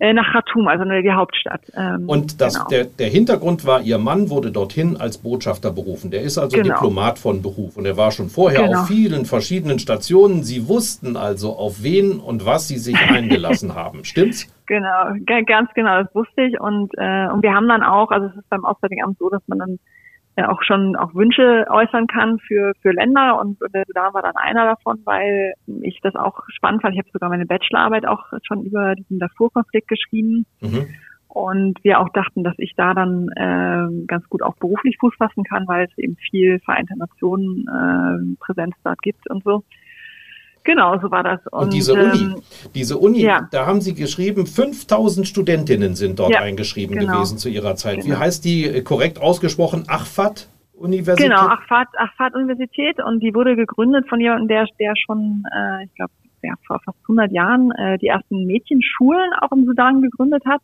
Äh, 0.00 0.12
nach 0.12 0.32
Khartoum, 0.32 0.68
also 0.68 0.84
die 0.84 1.12
Hauptstadt. 1.12 1.60
Ähm, 1.76 2.08
und 2.08 2.40
das, 2.40 2.54
genau. 2.54 2.68
der, 2.68 2.84
der 2.84 3.08
Hintergrund 3.08 3.64
war, 3.66 3.80
Ihr 3.80 3.98
Mann 3.98 4.30
wurde 4.30 4.50
dorthin 4.50 4.96
als 4.96 5.18
Botschafter 5.18 5.70
berufen. 5.70 6.10
Der 6.10 6.22
ist 6.22 6.38
also 6.38 6.56
genau. 6.56 6.74
Diplomat 6.74 7.18
von 7.18 7.42
Beruf 7.42 7.76
und 7.76 7.86
er 7.86 7.96
war 7.96 8.10
schon 8.10 8.28
vorher 8.28 8.64
genau. 8.64 8.80
auf 8.80 8.88
vielen 8.88 9.24
verschiedenen 9.24 9.78
Stationen. 9.78 10.42
Sie 10.42 10.68
wussten 10.68 11.16
also, 11.16 11.56
auf 11.56 11.82
wen 11.82 12.18
und 12.18 12.44
was 12.44 12.68
Sie 12.68 12.78
sich 12.78 12.96
eingelassen 12.96 13.74
haben. 13.74 14.04
Stimmt's? 14.04 14.48
Genau, 14.66 15.14
ganz 15.46 15.70
genau, 15.74 16.02
das 16.02 16.14
wusste 16.14 16.42
ich. 16.42 16.58
Und, 16.58 16.92
äh, 16.96 17.28
und 17.28 17.42
wir 17.42 17.52
haben 17.52 17.68
dann 17.68 17.82
auch, 17.82 18.10
also 18.10 18.28
es 18.28 18.36
ist 18.36 18.48
beim 18.48 18.64
Auswärtigen 18.64 19.04
Amt 19.04 19.18
so, 19.18 19.28
dass 19.28 19.42
man 19.46 19.58
dann 19.58 19.78
ja 20.36 20.50
auch 20.50 20.62
schon 20.62 20.96
auch 20.96 21.14
Wünsche 21.14 21.66
äußern 21.68 22.06
kann 22.06 22.38
für, 22.40 22.72
für 22.82 22.92
Länder 22.92 23.40
und 23.40 23.58
der 23.72 23.84
Sudan 23.86 24.14
war 24.14 24.22
dann 24.22 24.36
einer 24.36 24.64
davon, 24.64 25.00
weil 25.04 25.54
ich 25.82 26.00
das 26.02 26.16
auch 26.16 26.40
spannend 26.48 26.82
fand. 26.82 26.94
Ich 26.94 27.00
habe 27.00 27.10
sogar 27.12 27.28
meine 27.28 27.46
Bachelorarbeit 27.46 28.06
auch 28.06 28.24
schon 28.42 28.62
über 28.62 28.94
diesen 28.94 29.18
Darfur-Konflikt 29.18 29.88
geschrieben. 29.88 30.46
Mhm. 30.60 30.86
Und 31.28 31.82
wir 31.82 31.98
auch 31.98 32.10
dachten, 32.10 32.44
dass 32.44 32.54
ich 32.58 32.74
da 32.76 32.94
dann 32.94 33.28
äh, 33.34 34.06
ganz 34.06 34.28
gut 34.28 34.42
auch 34.42 34.54
beruflich 34.56 34.96
Fuß 35.00 35.14
fassen 35.18 35.42
kann, 35.42 35.66
weil 35.66 35.86
es 35.86 35.98
eben 35.98 36.16
viel 36.30 36.60
Vereinte 36.60 36.96
Nationen 36.96 37.66
äh, 37.66 38.36
Präsenz 38.38 38.76
dort 38.84 39.02
gibt 39.02 39.28
und 39.28 39.42
so. 39.42 39.64
Genau, 40.64 40.98
so 40.98 41.10
war 41.10 41.22
das. 41.22 41.40
Und, 41.50 41.64
und 41.64 41.72
diese 41.74 41.92
Uni, 41.92 42.22
ähm, 42.22 42.42
diese 42.74 42.96
Uni, 42.96 43.20
ja. 43.20 43.46
da 43.50 43.66
haben 43.66 43.82
Sie 43.82 43.94
geschrieben, 43.94 44.46
5000 44.46 45.28
Studentinnen 45.28 45.94
sind 45.94 46.18
dort 46.18 46.32
ja, 46.32 46.40
eingeschrieben 46.40 46.98
genau. 46.98 47.12
gewesen 47.12 47.36
zu 47.36 47.50
Ihrer 47.50 47.76
Zeit. 47.76 48.00
Genau. 48.00 48.06
Wie 48.06 48.16
heißt 48.18 48.44
die 48.44 48.64
äh, 48.64 48.82
korrekt 48.82 49.20
ausgesprochen? 49.20 49.84
Achfat 49.88 50.48
Universität? 50.72 51.30
Genau, 51.30 51.48
Achfat, 51.48 51.88
Achfat 51.98 52.34
Universität 52.34 52.98
und 53.04 53.20
die 53.20 53.34
wurde 53.34 53.56
gegründet 53.56 54.08
von 54.08 54.20
jemandem, 54.20 54.48
der, 54.48 54.66
der 54.80 54.94
schon, 54.96 55.44
äh, 55.54 55.84
ich 55.84 55.94
glaube, 55.94 56.12
ja, 56.42 56.54
vor 56.66 56.80
fast 56.82 56.98
100 57.02 57.30
Jahren 57.30 57.70
äh, 57.72 57.98
die 57.98 58.08
ersten 58.08 58.46
Mädchenschulen 58.46 59.32
auch 59.40 59.52
im 59.52 59.66
Sudan 59.66 60.00
gegründet 60.00 60.44
hat. 60.46 60.62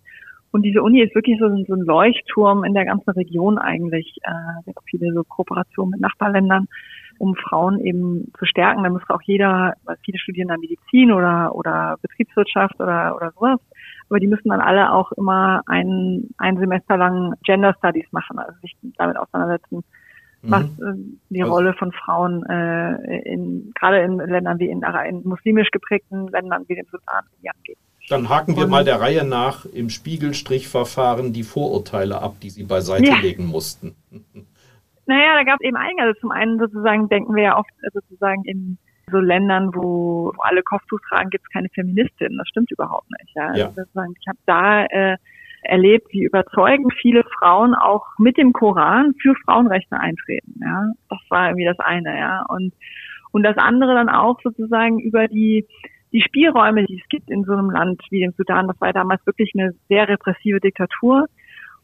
Und 0.50 0.62
diese 0.62 0.82
Uni 0.82 1.00
ist 1.02 1.14
wirklich 1.14 1.38
so, 1.38 1.46
so 1.66 1.74
ein 1.74 1.84
Leuchtturm 1.84 2.64
in 2.64 2.74
der 2.74 2.86
ganzen 2.86 3.10
Region 3.10 3.58
eigentlich. 3.58 4.16
Äh, 4.22 4.72
viele 4.86 5.12
so 5.12 5.24
Kooperationen 5.24 5.92
mit 5.92 6.00
Nachbarländern, 6.00 6.66
um 7.20 7.36
Frauen 7.36 7.80
eben 7.80 8.32
zu 8.38 8.46
stärken. 8.46 8.82
Da 8.82 8.88
muss 8.88 9.02
auch 9.08 9.20
jeder, 9.22 9.74
weil 9.84 9.96
viele 10.02 10.18
studieren 10.18 10.48
dann 10.48 10.60
Medizin 10.60 11.12
oder, 11.12 11.54
oder 11.54 11.98
Betriebswirtschaft 12.00 12.80
oder, 12.80 13.14
oder 13.14 13.32
sowas. 13.32 13.60
Aber 14.08 14.18
die 14.18 14.26
müssen 14.26 14.48
dann 14.48 14.60
alle 14.60 14.90
auch 14.90 15.12
immer 15.12 15.60
ein, 15.66 16.30
ein 16.38 16.56
Semester 16.58 16.96
lang 16.96 17.34
Gender 17.44 17.74
Studies 17.78 18.06
machen, 18.10 18.38
also 18.38 18.58
sich 18.62 18.74
damit 18.96 19.18
auseinandersetzen, 19.18 19.84
mhm. 20.42 20.50
was 20.50 20.64
äh, 20.64 20.94
die 21.28 21.42
also, 21.42 21.54
Rolle 21.54 21.74
von 21.74 21.92
Frauen 21.92 22.44
äh, 22.46 23.20
in, 23.30 23.70
gerade 23.78 24.00
in 24.00 24.16
Ländern 24.16 24.58
wie 24.58 24.70
in, 24.70 24.82
in 24.82 25.22
muslimisch 25.24 25.70
geprägten 25.70 26.26
Ländern 26.28 26.64
wie 26.68 26.74
dem 26.74 26.86
Sudan 26.90 27.24
angeht. 27.44 27.78
Dann 28.08 28.30
haken 28.30 28.56
wir 28.56 28.66
mal 28.66 28.84
der 28.84 29.00
Reihe 29.00 29.24
nach 29.24 29.66
im 29.66 29.90
Spiegelstrichverfahren 29.90 31.34
die 31.34 31.44
Vorurteile 31.44 32.22
ab, 32.22 32.36
die 32.42 32.50
Sie 32.50 32.64
beiseite 32.64 33.04
ja. 33.10 33.18
legen 33.18 33.46
mussten. 33.46 33.94
Naja, 35.10 35.34
da 35.34 35.42
gab 35.42 35.58
es 35.60 35.66
eben 35.66 35.76
einige. 35.76 36.02
Also 36.02 36.20
zum 36.20 36.30
einen 36.30 36.56
sozusagen 36.60 37.08
denken 37.08 37.34
wir 37.34 37.42
ja 37.42 37.58
oft 37.58 37.70
äh, 37.82 37.88
sozusagen 37.92 38.44
in 38.44 38.78
so 39.10 39.18
Ländern, 39.18 39.74
wo, 39.74 40.32
wo 40.36 40.42
alle 40.42 40.62
Kopftuch 40.62 41.00
tragen, 41.08 41.30
gibt 41.30 41.44
es 41.44 41.52
keine 41.52 41.68
Feministin. 41.74 42.36
Das 42.38 42.46
stimmt 42.46 42.70
überhaupt 42.70 43.08
nicht. 43.18 43.34
Ja. 43.34 43.52
ja. 43.56 43.66
Also 43.66 43.82
ich 43.82 44.28
habe 44.28 44.38
da 44.46 44.84
äh, 44.84 45.16
erlebt, 45.62 46.06
wie 46.12 46.22
überzeugend 46.22 46.94
viele 47.00 47.24
Frauen 47.24 47.74
auch 47.74 48.06
mit 48.18 48.36
dem 48.36 48.52
Koran 48.52 49.14
für 49.20 49.34
Frauenrechte 49.44 49.98
eintreten. 49.98 50.60
Ja, 50.62 50.92
das 51.08 51.18
war 51.28 51.48
irgendwie 51.48 51.66
das 51.66 51.80
eine. 51.80 52.16
Ja, 52.16 52.44
und 52.48 52.72
und 53.32 53.42
das 53.42 53.56
andere 53.58 53.94
dann 53.94 54.08
auch 54.08 54.40
sozusagen 54.44 55.00
über 55.00 55.26
die 55.26 55.66
die 56.12 56.22
Spielräume, 56.22 56.86
die 56.86 57.00
es 57.02 57.08
gibt 57.08 57.30
in 57.30 57.42
so 57.42 57.52
einem 57.52 57.70
Land 57.70 58.00
wie 58.10 58.20
dem 58.20 58.32
Sudan, 58.36 58.68
das 58.68 58.80
war 58.80 58.92
damals 58.92 59.26
wirklich 59.26 59.50
eine 59.56 59.72
sehr 59.88 60.08
repressive 60.08 60.60
Diktatur. 60.60 61.26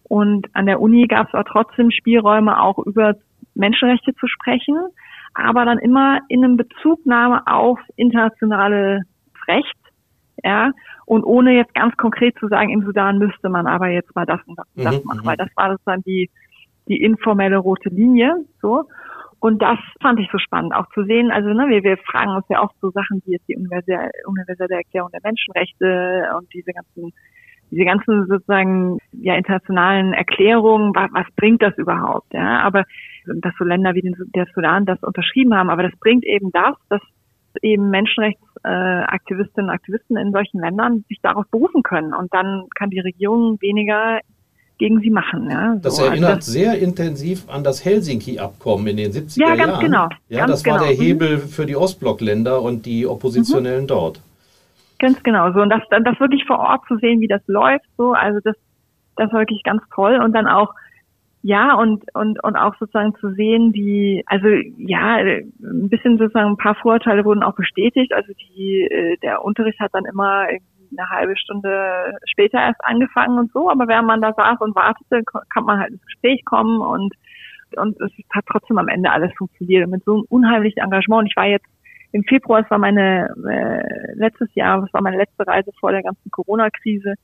Und 0.08 0.46
an 0.54 0.66
der 0.66 0.80
Uni 0.80 1.06
gab 1.06 1.28
es 1.28 1.34
auch 1.34 1.44
trotzdem 1.44 1.90
Spielräume, 1.90 2.60
auch 2.60 2.78
über 2.78 3.14
Menschenrechte 3.54 4.14
zu 4.14 4.26
sprechen, 4.26 4.76
aber 5.34 5.64
dann 5.64 5.78
immer 5.78 6.20
in 6.28 6.44
einem 6.44 6.56
Bezugnahme 6.56 7.46
auf 7.46 7.78
internationales 7.96 9.02
Recht, 9.48 9.76
ja, 10.44 10.72
und 11.06 11.24
ohne 11.24 11.52
jetzt 11.52 11.74
ganz 11.74 11.96
konkret 11.96 12.36
zu 12.38 12.48
sagen, 12.48 12.70
im 12.70 12.84
Sudan 12.84 13.18
müsste 13.18 13.48
man 13.48 13.66
aber 13.66 13.88
jetzt 13.88 14.14
mal 14.14 14.26
das 14.26 14.40
und 14.46 14.58
das, 14.58 14.66
und 14.74 14.84
das 14.84 15.00
mhm, 15.00 15.06
machen, 15.06 15.20
mhm. 15.22 15.26
weil 15.26 15.36
das 15.36 15.48
war 15.56 15.70
sozusagen 15.72 16.02
die, 16.02 16.30
die 16.88 17.02
informelle 17.02 17.58
rote 17.58 17.88
Linie, 17.88 18.44
so. 18.60 18.84
Und 19.38 19.60
das 19.60 19.78
fand 20.00 20.18
ich 20.18 20.28
so 20.32 20.38
spannend, 20.38 20.74
auch 20.74 20.88
zu 20.94 21.04
sehen. 21.04 21.30
Also 21.30 21.50
ne, 21.50 21.68
wir, 21.68 21.82
wir 21.82 21.98
fragen 21.98 22.30
uns 22.30 22.46
ja 22.48 22.62
oft 22.62 22.74
so 22.80 22.90
Sachen 22.90 23.22
wie 23.24 23.32
jetzt 23.32 23.46
die 23.48 23.56
universelle, 23.56 24.10
universelle 24.26 24.76
Erklärung 24.76 25.10
der 25.12 25.20
Menschenrechte 25.22 26.30
und 26.36 26.52
diese 26.52 26.72
ganzen 26.72 27.12
diese 27.70 27.84
ganzen 27.84 28.26
sozusagen 28.26 28.98
ja 29.12 29.34
internationalen 29.34 30.12
Erklärungen, 30.12 30.94
was, 30.94 31.10
was 31.12 31.26
bringt 31.36 31.62
das 31.62 31.76
überhaupt? 31.76 32.32
Ja, 32.32 32.60
aber 32.60 32.84
dass 33.26 33.54
so 33.58 33.64
Länder 33.64 33.94
wie 33.94 34.02
den, 34.02 34.16
der 34.34 34.46
Sudan 34.54 34.86
das 34.86 35.02
unterschrieben 35.02 35.54
haben, 35.54 35.70
aber 35.70 35.82
das 35.82 35.98
bringt 35.98 36.24
eben 36.24 36.50
das, 36.52 36.76
dass 36.88 37.00
eben 37.62 37.90
Menschenrechtsaktivistinnen 37.90 39.70
und 39.70 39.74
Aktivisten 39.74 40.16
in 40.16 40.32
solchen 40.32 40.60
Ländern 40.60 41.04
sich 41.08 41.18
darauf 41.22 41.46
berufen 41.50 41.82
können 41.82 42.14
und 42.14 42.32
dann 42.32 42.66
kann 42.74 42.90
die 42.90 43.00
Regierung 43.00 43.58
weniger 43.60 44.20
gegen 44.78 45.00
sie 45.00 45.10
machen. 45.10 45.50
Ja, 45.50 45.74
so. 45.74 45.80
Das 45.80 45.98
erinnert 45.98 46.30
also 46.30 46.36
das, 46.36 46.46
sehr 46.46 46.78
intensiv 46.78 47.48
an 47.48 47.64
das 47.64 47.84
Helsinki-Abkommen 47.84 48.86
in 48.88 48.96
den 48.98 49.12
70er 49.12 49.40
ja, 49.40 49.56
ganz 49.56 49.72
Jahren. 49.72 49.84
Genau, 49.84 50.08
ja, 50.28 50.40
ganz 50.40 50.50
das 50.52 50.66
war 50.66 50.78
genau. 50.78 50.90
der 50.90 50.96
Hebel 50.96 51.38
für 51.38 51.66
die 51.66 51.76
Ostblockländer 51.76 52.60
und 52.60 52.84
die 52.86 53.06
Oppositionellen 53.06 53.84
mhm. 53.84 53.88
dort. 53.88 54.20
Ganz 54.98 55.22
genau 55.22 55.52
so. 55.52 55.60
Und 55.60 55.70
das, 55.70 55.82
das 55.90 56.20
wirklich 56.20 56.44
vor 56.46 56.58
Ort 56.58 56.82
zu 56.88 56.96
sehen, 56.98 57.20
wie 57.20 57.28
das 57.28 57.42
läuft, 57.46 57.84
so, 57.96 58.12
also 58.12 58.40
das, 58.42 58.56
das 59.16 59.32
war 59.32 59.40
wirklich 59.40 59.62
ganz 59.62 59.82
toll. 59.94 60.20
Und 60.22 60.32
dann 60.32 60.46
auch, 60.46 60.72
ja, 61.42 61.74
und, 61.74 62.04
und, 62.14 62.42
und 62.42 62.56
auch 62.56 62.74
sozusagen 62.78 63.14
zu 63.16 63.32
sehen, 63.34 63.72
wie, 63.74 64.24
also 64.26 64.48
ja, 64.78 65.16
ein 65.16 65.88
bisschen 65.88 66.18
sozusagen 66.18 66.50
ein 66.50 66.56
paar 66.56 66.74
Vorurteile 66.76 67.24
wurden 67.24 67.42
auch 67.42 67.54
bestätigt. 67.54 68.12
Also 68.12 68.32
die, 68.32 68.82
äh, 68.82 69.16
der 69.18 69.44
Unterricht 69.44 69.78
hat 69.80 69.94
dann 69.94 70.06
immer 70.06 70.46
eine 70.48 71.10
halbe 71.10 71.36
Stunde 71.36 72.16
später 72.26 72.58
erst 72.58 72.82
angefangen 72.84 73.38
und 73.38 73.52
so, 73.52 73.70
aber 73.70 73.88
während 73.88 74.06
man 74.06 74.22
da 74.22 74.32
saß 74.32 74.60
und 74.60 74.74
wartete, 74.74 75.22
kann 75.24 75.64
man 75.64 75.80
halt 75.80 75.90
ins 75.90 76.06
Gespräch 76.06 76.44
kommen 76.44 76.80
und 76.80 77.14
und 77.74 78.00
es 78.00 78.12
hat 78.32 78.44
trotzdem 78.50 78.78
am 78.78 78.88
Ende 78.88 79.10
alles 79.10 79.32
funktioniert 79.36 79.84
und 79.84 79.90
mit 79.90 80.04
so 80.04 80.14
einem 80.14 80.24
unheimlichen 80.28 80.82
Engagement. 80.82 81.22
Und 81.22 81.26
ich 81.26 81.36
war 81.36 81.46
jetzt 81.46 81.66
im 82.12 82.24
Februar, 82.24 82.60
es 82.60 82.70
war 82.70 82.78
meine 82.78 83.28
äh, 83.48 84.14
letztes 84.14 84.54
Jahr, 84.54 84.82
es 84.82 84.92
war 84.92 85.02
meine 85.02 85.18
letzte 85.18 85.46
Reise 85.46 85.70
vor 85.78 85.92
der 85.92 86.02
ganzen 86.02 86.30
Corona-Krise, 86.30 87.14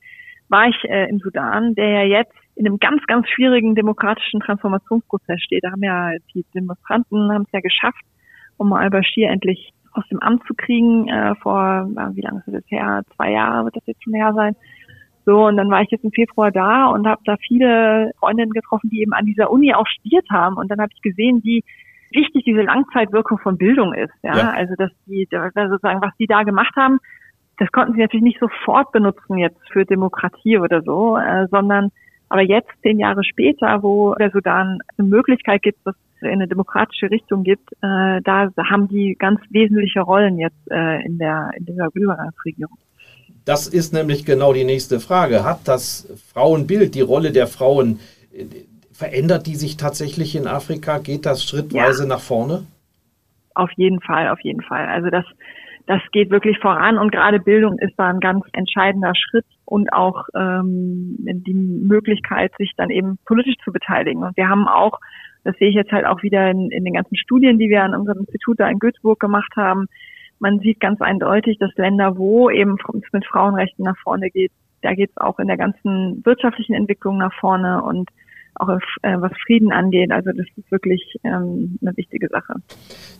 war 0.49 0.67
ich 0.67 0.83
äh, 0.83 1.09
im 1.09 1.19
Sudan, 1.19 1.75
der 1.75 1.89
ja 1.89 2.19
jetzt 2.19 2.33
in 2.55 2.67
einem 2.67 2.77
ganz, 2.77 3.01
ganz 3.07 3.27
schwierigen 3.29 3.75
demokratischen 3.75 4.39
Transformationsprozess 4.39 5.41
steht. 5.41 5.63
Da 5.63 5.71
haben 5.71 5.83
ja 5.83 6.11
die 6.33 6.45
Demonstranten 6.53 7.31
haben 7.31 7.43
es 7.43 7.51
ja 7.51 7.61
geschafft, 7.61 8.03
um 8.57 8.71
al-Bashir 8.73 9.29
endlich 9.29 9.73
aus 9.93 10.07
dem 10.09 10.19
Amt 10.19 10.43
zu 10.47 10.53
kriegen, 10.53 11.07
äh, 11.07 11.35
vor, 11.35 11.89
äh, 11.95 12.15
wie 12.15 12.21
lange 12.21 12.43
ist 12.45 12.53
das 12.53 12.63
her? 12.67 13.01
Zwei 13.15 13.31
Jahre 13.31 13.65
wird 13.65 13.75
das 13.75 13.85
jetzt 13.85 14.03
schon 14.03 14.13
her 14.13 14.33
sein. 14.35 14.55
So, 15.25 15.45
und 15.47 15.55
dann 15.57 15.69
war 15.69 15.81
ich 15.81 15.89
jetzt 15.89 16.03
im 16.03 16.11
Februar 16.11 16.51
da 16.51 16.87
und 16.87 17.07
habe 17.07 17.21
da 17.25 17.37
viele 17.37 18.11
Freundinnen 18.19 18.51
getroffen, 18.51 18.89
die 18.89 19.01
eben 19.01 19.13
an 19.13 19.25
dieser 19.25 19.49
Uni 19.51 19.73
auch 19.73 19.87
studiert 19.87 20.25
haben. 20.29 20.57
Und 20.57 20.69
dann 20.69 20.81
habe 20.81 20.91
ich 20.93 21.01
gesehen, 21.01 21.41
wie 21.43 21.63
wichtig 22.13 22.43
diese 22.45 22.61
Langzeitwirkung 22.61 23.39
von 23.39 23.57
Bildung 23.57 23.93
ist. 23.93 24.13
Ja, 24.23 24.37
ja. 24.37 24.49
also 24.51 24.73
dass 24.77 24.91
die 25.05 25.27
sozusagen, 25.29 26.01
was 26.01 26.15
die 26.19 26.27
da 26.27 26.43
gemacht 26.43 26.75
haben, 26.75 26.99
das 27.57 27.71
konnten 27.71 27.93
sie 27.93 27.99
natürlich 27.99 28.23
nicht 28.23 28.39
sofort 28.39 28.91
benutzen 28.91 29.37
jetzt 29.37 29.59
für 29.71 29.85
Demokratie 29.85 30.57
oder 30.57 30.81
so, 30.81 31.17
äh, 31.17 31.47
sondern 31.51 31.91
aber 32.29 32.41
jetzt, 32.41 32.69
zehn 32.81 32.97
Jahre 32.97 33.23
später, 33.23 33.83
wo 33.83 34.15
der 34.15 34.31
Sudan 34.31 34.79
eine 34.97 35.07
Möglichkeit 35.07 35.61
gibt, 35.61 35.85
dass 35.85 35.95
es 36.15 36.21
in 36.23 36.29
eine 36.29 36.47
demokratische 36.47 37.11
Richtung 37.11 37.43
gibt, 37.43 37.71
äh, 37.83 38.21
da 38.23 38.49
haben 38.57 38.87
die 38.87 39.15
ganz 39.19 39.39
wesentliche 39.51 40.01
Rollen 40.01 40.39
jetzt 40.39 40.71
äh, 40.71 41.05
in 41.05 41.19
der 41.19 41.51
in 41.55 41.65
dieser 41.65 41.89
Übergangsregierung. 41.93 42.77
Das 43.45 43.67
ist 43.67 43.93
nämlich 43.93 44.25
genau 44.25 44.53
die 44.53 44.63
nächste 44.63 44.99
Frage. 44.99 45.43
Hat 45.43 45.67
das 45.67 46.07
Frauenbild, 46.33 46.95
die 46.95 47.01
Rolle 47.01 47.31
der 47.31 47.45
Frauen 47.45 47.99
Verändert 49.03 49.47
die 49.47 49.55
sich 49.55 49.75
tatsächlich 49.75 50.33
in 50.33 50.47
Afrika? 50.47 50.97
Geht 50.97 51.25
das 51.25 51.43
schrittweise 51.43 52.03
ja. 52.03 52.09
nach 52.09 52.21
vorne? 52.21 52.63
Auf 53.53 53.69
jeden 53.75 53.99
Fall, 53.99 54.29
auf 54.29 54.39
jeden 54.39 54.61
Fall. 54.61 54.87
Also 54.87 55.09
das, 55.09 55.25
das 55.87 55.99
geht 56.13 56.29
wirklich 56.29 56.57
voran 56.59 56.97
und 56.97 57.11
gerade 57.11 57.41
Bildung 57.41 57.77
ist 57.79 57.95
da 57.97 58.07
ein 58.07 58.21
ganz 58.21 58.45
entscheidender 58.53 59.11
Schritt 59.13 59.45
und 59.65 59.91
auch 59.91 60.23
ähm, 60.35 61.17
die 61.19 61.53
Möglichkeit, 61.53 62.53
sich 62.57 62.71
dann 62.77 62.89
eben 62.91 63.17
politisch 63.25 63.57
zu 63.65 63.73
beteiligen. 63.73 64.23
Und 64.23 64.37
wir 64.37 64.47
haben 64.47 64.69
auch, 64.69 64.99
das 65.43 65.57
sehe 65.57 65.67
ich 65.67 65.75
jetzt 65.75 65.91
halt 65.91 66.05
auch 66.05 66.23
wieder 66.23 66.49
in, 66.49 66.71
in 66.71 66.85
den 66.85 66.93
ganzen 66.93 67.17
Studien, 67.17 67.59
die 67.59 67.67
wir 67.67 67.83
an 67.83 67.95
unserem 67.95 68.19
Institut 68.19 68.61
da 68.61 68.69
in 68.69 68.79
Göteborg 68.79 69.19
gemacht 69.19 69.51
haben, 69.57 69.87
man 70.39 70.59
sieht 70.59 70.79
ganz 70.79 71.01
eindeutig, 71.01 71.57
dass 71.59 71.75
Länder, 71.75 72.17
wo 72.17 72.49
eben 72.49 72.77
es 72.77 73.11
mit 73.11 73.25
Frauenrechten 73.25 73.83
nach 73.83 73.97
vorne 74.01 74.29
geht, 74.29 74.53
da 74.81 74.93
geht 74.93 75.09
es 75.09 75.17
auch 75.17 75.39
in 75.39 75.47
der 75.47 75.57
ganzen 75.57 76.21
wirtschaftlichen 76.23 76.73
Entwicklung 76.73 77.17
nach 77.17 77.33
vorne 77.33 77.83
und 77.83 78.09
auch 78.55 78.69
äh, 79.01 79.15
was 79.19 79.31
Frieden 79.45 79.71
angeht. 79.71 80.11
Also 80.11 80.31
das 80.31 80.45
ist 80.55 80.71
wirklich 80.71 81.01
ähm, 81.23 81.77
eine 81.81 81.95
wichtige 81.95 82.27
Sache. 82.29 82.55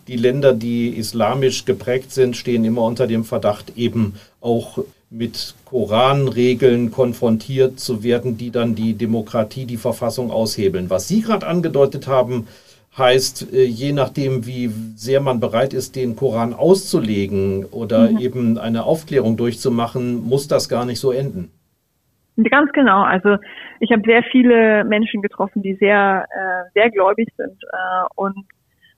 Die 0.08 0.16
Länder, 0.16 0.52
die 0.52 0.88
islamisch 0.88 1.64
geprägt 1.64 2.12
sind, 2.12 2.36
stehen 2.36 2.64
immer 2.64 2.82
unter 2.82 3.06
dem 3.06 3.24
Verdacht, 3.24 3.76
eben 3.76 4.14
auch 4.40 4.78
mit 5.10 5.54
Koranregeln 5.64 6.90
konfrontiert 6.90 7.78
zu 7.78 8.02
werden, 8.02 8.36
die 8.36 8.50
dann 8.50 8.74
die 8.74 8.94
Demokratie, 8.94 9.64
die 9.64 9.76
Verfassung 9.76 10.30
aushebeln. 10.30 10.90
Was 10.90 11.08
Sie 11.08 11.20
gerade 11.22 11.46
angedeutet 11.46 12.08
haben, 12.08 12.48
heißt, 12.96 13.52
äh, 13.52 13.64
je 13.64 13.92
nachdem, 13.92 14.46
wie 14.46 14.70
sehr 14.96 15.20
man 15.20 15.40
bereit 15.40 15.72
ist, 15.72 15.96
den 15.96 16.16
Koran 16.16 16.54
auszulegen 16.54 17.64
oder 17.64 18.10
mhm. 18.10 18.18
eben 18.18 18.58
eine 18.58 18.84
Aufklärung 18.84 19.36
durchzumachen, 19.36 20.24
muss 20.26 20.48
das 20.48 20.68
gar 20.68 20.84
nicht 20.84 21.00
so 21.00 21.12
enden. 21.12 21.50
Ganz 22.42 22.72
genau. 22.72 23.02
Also 23.02 23.36
ich 23.80 23.92
habe 23.92 24.02
sehr 24.04 24.22
viele 24.24 24.84
Menschen 24.84 25.22
getroffen, 25.22 25.62
die 25.62 25.74
sehr, 25.74 26.26
äh, 26.30 26.70
sehr 26.74 26.90
gläubig 26.90 27.28
sind 27.36 27.62
äh, 27.62 28.06
und 28.16 28.44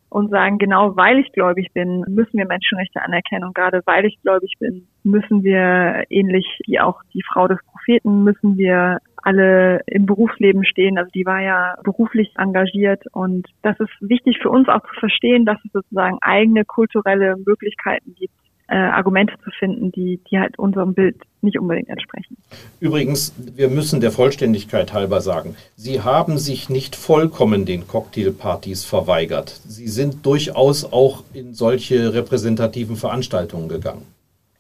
und 0.08 0.30
sagen, 0.30 0.58
genau 0.58 0.96
weil 0.96 1.18
ich 1.18 1.32
gläubig 1.32 1.68
bin, 1.74 2.04
müssen 2.08 2.38
wir 2.38 2.46
Menschenrechte 2.46 3.02
anerkennen 3.02 3.44
und 3.44 3.54
gerade 3.54 3.82
weil 3.86 4.06
ich 4.06 4.18
gläubig 4.22 4.54
bin, 4.58 4.86
müssen 5.02 5.42
wir 5.42 6.04
ähnlich 6.10 6.46
wie 6.66 6.80
auch 6.80 7.02
die 7.12 7.22
Frau 7.22 7.48
des 7.48 7.58
Propheten, 7.66 8.22
müssen 8.24 8.56
wir 8.56 8.98
alle 9.16 9.80
im 9.86 10.06
Berufsleben 10.06 10.64
stehen. 10.64 10.98
Also 10.98 11.10
die 11.10 11.26
war 11.26 11.40
ja 11.40 11.74
beruflich 11.82 12.32
engagiert 12.38 13.04
und 13.12 13.48
das 13.62 13.78
ist 13.80 13.90
wichtig 14.00 14.38
für 14.40 14.50
uns 14.50 14.68
auch 14.68 14.80
zu 14.82 15.00
verstehen, 15.00 15.44
dass 15.44 15.58
es 15.64 15.72
sozusagen 15.72 16.18
eigene 16.20 16.64
kulturelle 16.64 17.34
Möglichkeiten 17.44 18.14
gibt, 18.14 18.34
äh, 18.68 18.76
Argumente 18.76 19.34
zu 19.44 19.50
finden, 19.58 19.92
die, 19.92 20.20
die 20.30 20.38
halt 20.38 20.58
unserem 20.58 20.94
Bild 20.94 21.16
nicht 21.40 21.58
unbedingt 21.58 21.88
entsprechen. 21.88 22.36
Übrigens, 22.80 23.34
wir 23.56 23.68
müssen 23.68 24.00
der 24.00 24.10
Vollständigkeit 24.10 24.92
halber 24.92 25.20
sagen, 25.20 25.56
Sie 25.76 26.00
haben 26.00 26.38
sich 26.38 26.68
nicht 26.68 26.96
vollkommen 26.96 27.64
den 27.64 27.86
Cocktailpartys 27.86 28.84
verweigert. 28.84 29.50
Sie 29.66 29.88
sind 29.88 30.26
durchaus 30.26 30.90
auch 30.92 31.22
in 31.32 31.54
solche 31.54 32.12
repräsentativen 32.14 32.96
Veranstaltungen 32.96 33.68
gegangen. 33.68 34.02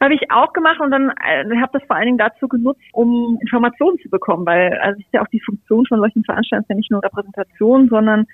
Habe 0.00 0.14
ich 0.14 0.30
auch 0.30 0.52
gemacht 0.52 0.78
und 0.78 0.90
dann 0.90 1.10
äh, 1.10 1.44
habe 1.60 1.72
das 1.72 1.82
vor 1.86 1.96
allen 1.96 2.06
Dingen 2.06 2.18
dazu 2.18 2.46
genutzt, 2.48 2.82
um 2.92 3.38
Informationen 3.40 3.98
zu 3.98 4.10
bekommen, 4.10 4.44
weil 4.44 4.78
also 4.82 5.00
ist 5.00 5.08
ja 5.12 5.22
auch 5.22 5.28
die 5.28 5.40
Funktion 5.40 5.86
von 5.86 5.98
solchen 6.00 6.22
Veranstaltungen 6.22 6.66
ja 6.68 6.76
nicht 6.76 6.90
nur 6.90 7.02
Repräsentation, 7.02 7.88
sondern 7.88 8.26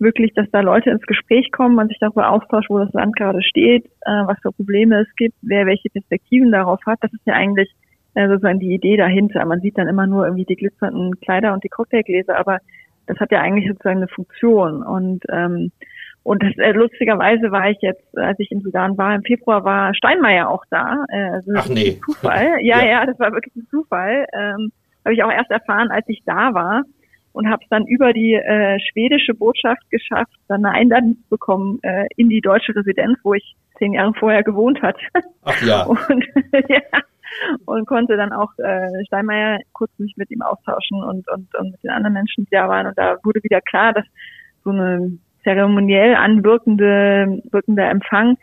wirklich, 0.00 0.32
dass 0.34 0.50
da 0.50 0.60
Leute 0.60 0.90
ins 0.90 1.02
Gespräch 1.02 1.52
kommen, 1.52 1.74
man 1.74 1.88
sich 1.88 1.98
darüber 1.98 2.30
austauscht, 2.30 2.70
wo 2.70 2.78
das 2.78 2.92
Land 2.92 3.16
gerade 3.16 3.42
steht, 3.42 3.86
äh, 4.02 4.10
was 4.26 4.38
für 4.42 4.52
Probleme 4.52 5.00
es 5.00 5.16
gibt, 5.16 5.36
wer 5.42 5.66
welche 5.66 5.90
Perspektiven 5.90 6.50
darauf 6.52 6.80
hat. 6.86 6.98
Das 7.02 7.12
ist 7.12 7.26
ja 7.26 7.34
eigentlich 7.34 7.70
äh, 8.14 8.28
sozusagen 8.28 8.58
die 8.58 8.74
Idee 8.74 8.96
dahinter. 8.96 9.44
Man 9.44 9.60
sieht 9.60 9.78
dann 9.78 9.88
immer 9.88 10.06
nur 10.06 10.24
irgendwie 10.24 10.44
die 10.44 10.56
glitzernden 10.56 11.18
Kleider 11.20 11.52
und 11.52 11.62
die 11.64 11.68
Cocktailgläser, 11.68 12.36
aber 12.36 12.58
das 13.06 13.18
hat 13.18 13.30
ja 13.30 13.40
eigentlich 13.40 13.68
sozusagen 13.68 13.98
eine 13.98 14.08
Funktion 14.08 14.82
und 14.82 15.24
ähm, 15.30 15.70
und 16.22 16.42
das, 16.42 16.52
äh, 16.58 16.72
lustigerweise 16.72 17.50
war 17.50 17.70
ich 17.70 17.78
jetzt, 17.80 18.16
als 18.18 18.38
ich 18.38 18.50
in 18.50 18.60
Sudan 18.60 18.98
war, 18.98 19.14
im 19.14 19.22
Februar 19.22 19.64
war 19.64 19.94
Steinmeier 19.94 20.50
auch 20.50 20.64
da. 20.70 21.06
Äh, 21.08 21.30
also 21.30 21.52
Ach 21.56 21.68
nee. 21.68 21.98
Zufall. 22.04 22.58
Ja, 22.60 22.82
ja, 22.82 22.86
ja, 22.86 23.06
das 23.06 23.18
war 23.18 23.32
wirklich 23.32 23.56
ein 23.56 23.66
Zufall. 23.70 24.26
Ähm, 24.34 24.70
Habe 25.02 25.14
ich 25.14 25.24
auch 25.24 25.32
erst 25.32 25.50
erfahren, 25.50 25.90
als 25.90 26.06
ich 26.08 26.22
da 26.26 26.52
war 26.52 26.82
und 27.32 27.48
habe 27.48 27.62
es 27.62 27.68
dann 27.68 27.86
über 27.86 28.12
die 28.12 28.34
äh, 28.34 28.78
schwedische 28.90 29.34
Botschaft 29.34 29.88
geschafft, 29.90 30.34
dann 30.48 30.64
eine 30.64 30.74
Einladung 30.76 31.16
zu 31.22 31.28
bekommen 31.30 31.78
äh, 31.82 32.06
in 32.16 32.28
die 32.28 32.40
deutsche 32.40 32.74
Residenz, 32.74 33.18
wo 33.22 33.34
ich 33.34 33.56
zehn 33.78 33.92
Jahre 33.92 34.12
vorher 34.14 34.42
gewohnt 34.42 34.82
hatte. 34.82 35.00
Ach 35.44 35.62
ja. 35.62 35.82
Und, 35.86 36.26
ja, 36.68 36.80
und 37.64 37.86
konnte 37.86 38.16
dann 38.16 38.32
auch 38.32 38.50
äh, 38.58 39.04
Steinmeier 39.06 39.58
kurz 39.72 39.90
mich 39.98 40.14
mit 40.16 40.30
ihm 40.30 40.42
austauschen 40.42 41.02
und, 41.02 41.28
und, 41.30 41.54
und 41.54 41.70
mit 41.70 41.82
den 41.82 41.90
anderen 41.90 42.14
Menschen, 42.14 42.44
die 42.44 42.50
da 42.50 42.68
waren. 42.68 42.88
Und 42.88 42.98
da 42.98 43.16
wurde 43.22 43.42
wieder 43.42 43.60
klar, 43.60 43.92
dass 43.92 44.04
so 44.64 44.70
eine 44.70 45.18
zeremoniell 45.44 46.16
anwirkende 46.16 47.40
wirkender 47.50 47.88
Empfang 47.88 48.36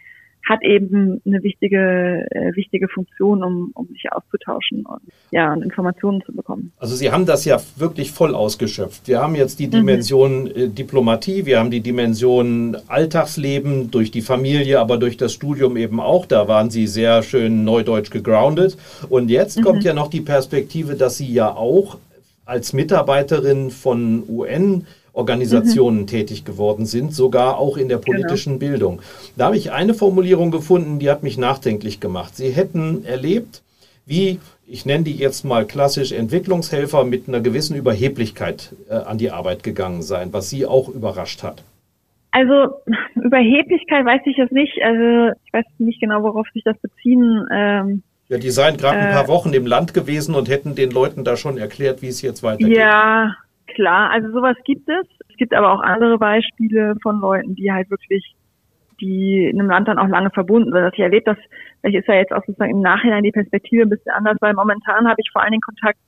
hat 0.48 0.64
eben 0.64 1.22
eine 1.26 1.44
wichtige, 1.44 2.26
äh, 2.32 2.56
wichtige 2.56 2.88
Funktion, 2.88 3.44
um, 3.44 3.72
um 3.74 3.88
sich 3.88 4.12
auszutauschen 4.12 4.86
und, 4.86 5.02
ja, 5.32 5.54
und 5.54 5.62
Informationen 5.62 6.22
zu 6.26 6.34
bekommen. 6.34 6.72
Also 6.78 6.96
Sie 6.96 7.12
haben 7.12 7.26
das 7.26 7.46
ja 7.46 7.60
wirklich 7.76 8.12
voll 8.12 8.34
ausgeschöpft. 8.34 9.08
Wir 9.08 9.22
haben 9.22 9.36
jetzt 9.36 9.60
die 9.60 9.68
mhm. 9.68 9.72
Dimension 9.72 10.44
mhm. 10.44 10.52
äh, 10.56 10.68
Diplomatie, 10.70 11.46
wir 11.46 11.60
haben 11.60 11.72
die 11.72 11.82
Dimension 11.82 12.78
Alltagsleben 12.88 13.92
durch 13.92 14.12
die 14.12 14.22
Familie, 14.22 14.80
aber 14.80 14.98
durch 14.98 15.18
das 15.18 15.34
Studium 15.34 15.78
eben 15.78 16.00
auch. 16.00 16.26
Da 16.26 16.48
waren 16.48 16.70
Sie 16.70 16.88
sehr 16.88 17.24
schön 17.24 17.64
neudeutsch 17.64 18.12
gegroundet. 18.12 18.78
Und 19.10 19.30
jetzt 19.30 19.60
mhm. 19.60 19.64
kommt 19.64 19.84
ja 19.84 19.94
noch 19.94 20.10
die 20.10 20.22
Perspektive, 20.22 20.96
dass 20.96 21.18
Sie 21.18 21.32
ja 21.32 21.54
auch 21.54 21.98
als 22.46 22.72
Mitarbeiterin 22.72 23.72
von 23.72 24.24
UN 24.30 24.86
Organisationen 25.18 26.02
mhm. 26.02 26.08
tätig 26.08 26.46
geworden 26.46 26.86
sind, 26.86 27.14
sogar 27.14 27.58
auch 27.58 27.76
in 27.78 27.90
der 27.90 27.98
genau. 27.98 28.06
politischen 28.06 28.60
genau. 28.60 28.72
Bildung. 28.72 29.02
Da 29.36 29.46
habe 29.48 29.58
ich 29.58 29.72
eine 29.72 29.94
Formulierung 29.94 30.52
gefunden, 30.52 31.00
die 31.00 31.10
hat 31.10 31.24
mich 31.24 31.38
nachdenklich 31.38 32.00
gemacht. 32.00 32.36
Sie 32.36 32.52
hätten 32.52 33.04
erlebt, 33.04 33.64
wie, 34.06 34.40
ich 34.68 34.86
nenne 34.86 35.06
die 35.06 35.16
jetzt 35.16 35.44
mal 35.44 35.66
klassisch 35.66 36.12
Entwicklungshelfer 36.12 37.04
mit 37.04 37.28
einer 37.28 37.42
gewissen 37.42 37.76
Überheblichkeit 37.76 38.76
äh, 38.90 38.94
an 38.94 39.18
die 39.18 39.32
Arbeit 39.32 39.64
gegangen 39.64 40.04
sein, 40.04 40.32
was 40.34 40.50
Sie 40.50 40.66
auch 40.66 40.88
überrascht 40.88 41.42
hat. 41.42 41.64
Also 42.32 42.76
Überheblichkeit 43.16 44.06
weiß 44.06 44.22
ich 44.26 44.38
jetzt 44.38 44.52
nicht. 44.52 44.82
Also 44.84 45.32
ich 45.46 45.54
weiß 45.54 45.66
nicht 45.80 46.00
genau, 46.00 46.22
worauf 46.22 46.46
sich 46.54 46.64
das 46.64 46.78
beziehen. 46.78 47.48
Ähm, 47.52 48.04
ja, 48.30 48.38
die 48.38 48.50
seien 48.52 48.78
gerade 48.78 49.00
ein 49.00 49.14
paar 49.14 49.26
äh, 49.26 49.30
Wochen 49.30 49.54
im 49.54 49.66
Land 49.66 49.94
gewesen 49.94 50.36
und 50.36 50.50
hätten 50.50 50.76
den 50.76 50.92
Leuten 50.92 51.24
da 51.24 51.38
schon 51.38 51.58
erklärt, 51.58 52.02
wie 52.02 52.10
es 52.10 52.22
jetzt 52.22 52.44
weitergeht. 52.44 52.78
Ja, 52.78 53.36
klar, 53.68 54.12
also 54.12 54.32
sowas 54.32 54.58
gibt 54.66 54.88
es. 54.90 55.06
Es 55.30 55.38
gibt 55.38 55.54
aber 55.54 55.72
auch 55.72 55.82
andere 55.82 56.18
Beispiele 56.18 56.96
von 57.02 57.20
Leuten, 57.20 57.56
die 57.56 57.72
halt 57.72 57.90
wirklich, 57.90 58.36
die 59.00 59.46
in 59.46 59.60
einem 59.60 59.70
Land 59.70 59.88
dann 59.88 60.00
auch 60.00 60.08
lange 60.08 60.32
verbunden 60.32 60.72
sind. 60.72 60.82
Also 60.82 60.94
ich 60.94 61.00
erlebe 61.00 61.26
das, 61.26 61.38
vielleicht 61.82 61.98
ist 61.98 62.08
ja 62.08 62.16
jetzt 62.16 62.34
auch 62.34 62.44
sozusagen 62.46 62.72
im 62.72 62.82
Nachhinein 62.82 63.24
die 63.24 63.32
Perspektive 63.32 63.84
ein 63.84 63.90
bisschen 63.90 64.12
anders, 64.12 64.38
weil 64.42 64.54
momentan 64.54 65.08
habe 65.08 65.22
ich 65.22 65.30
vor 65.32 65.42
allen 65.42 65.52
Dingen 65.52 65.62
Kontakt 65.62 66.00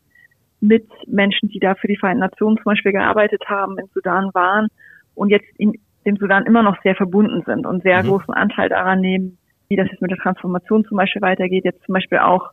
mit 0.62 0.88
Menschen, 1.08 1.50
die 1.50 1.60
da 1.60 1.76
für 1.76 1.88
die 1.88 1.98
Vereinten 1.98 2.22
Nationen 2.22 2.58
zum 2.58 2.66
Beispiel 2.66 2.92
gearbeitet 2.92 3.44
haben, 3.48 3.78
in 3.78 3.88
Sudan 3.94 4.32
waren 4.34 4.68
und 5.16 5.30
jetzt 5.30 5.48
in 5.58 5.74
dem 6.06 6.18
Sudan 6.18 6.46
immer 6.46 6.64
noch 6.64 6.82
sehr 6.82 6.96
verbunden 6.96 7.44
sind 7.46 7.66
und 7.66 7.84
sehr 7.84 8.04
mhm. 8.04 8.08
großen 8.08 8.34
Anteil 8.34 8.70
daran 8.70 9.02
nehmen, 9.02 9.38
wie 9.70 9.76
das 9.76 9.90
jetzt 9.90 10.02
mit 10.02 10.12
der 10.12 10.18
Transformation 10.18 10.84
zum 10.86 10.98
Beispiel 10.98 11.22
weitergeht. 11.22 11.66
Jetzt 11.66 11.84
zum 11.86 11.94
Beispiel 11.94 12.20
auch 12.20 12.52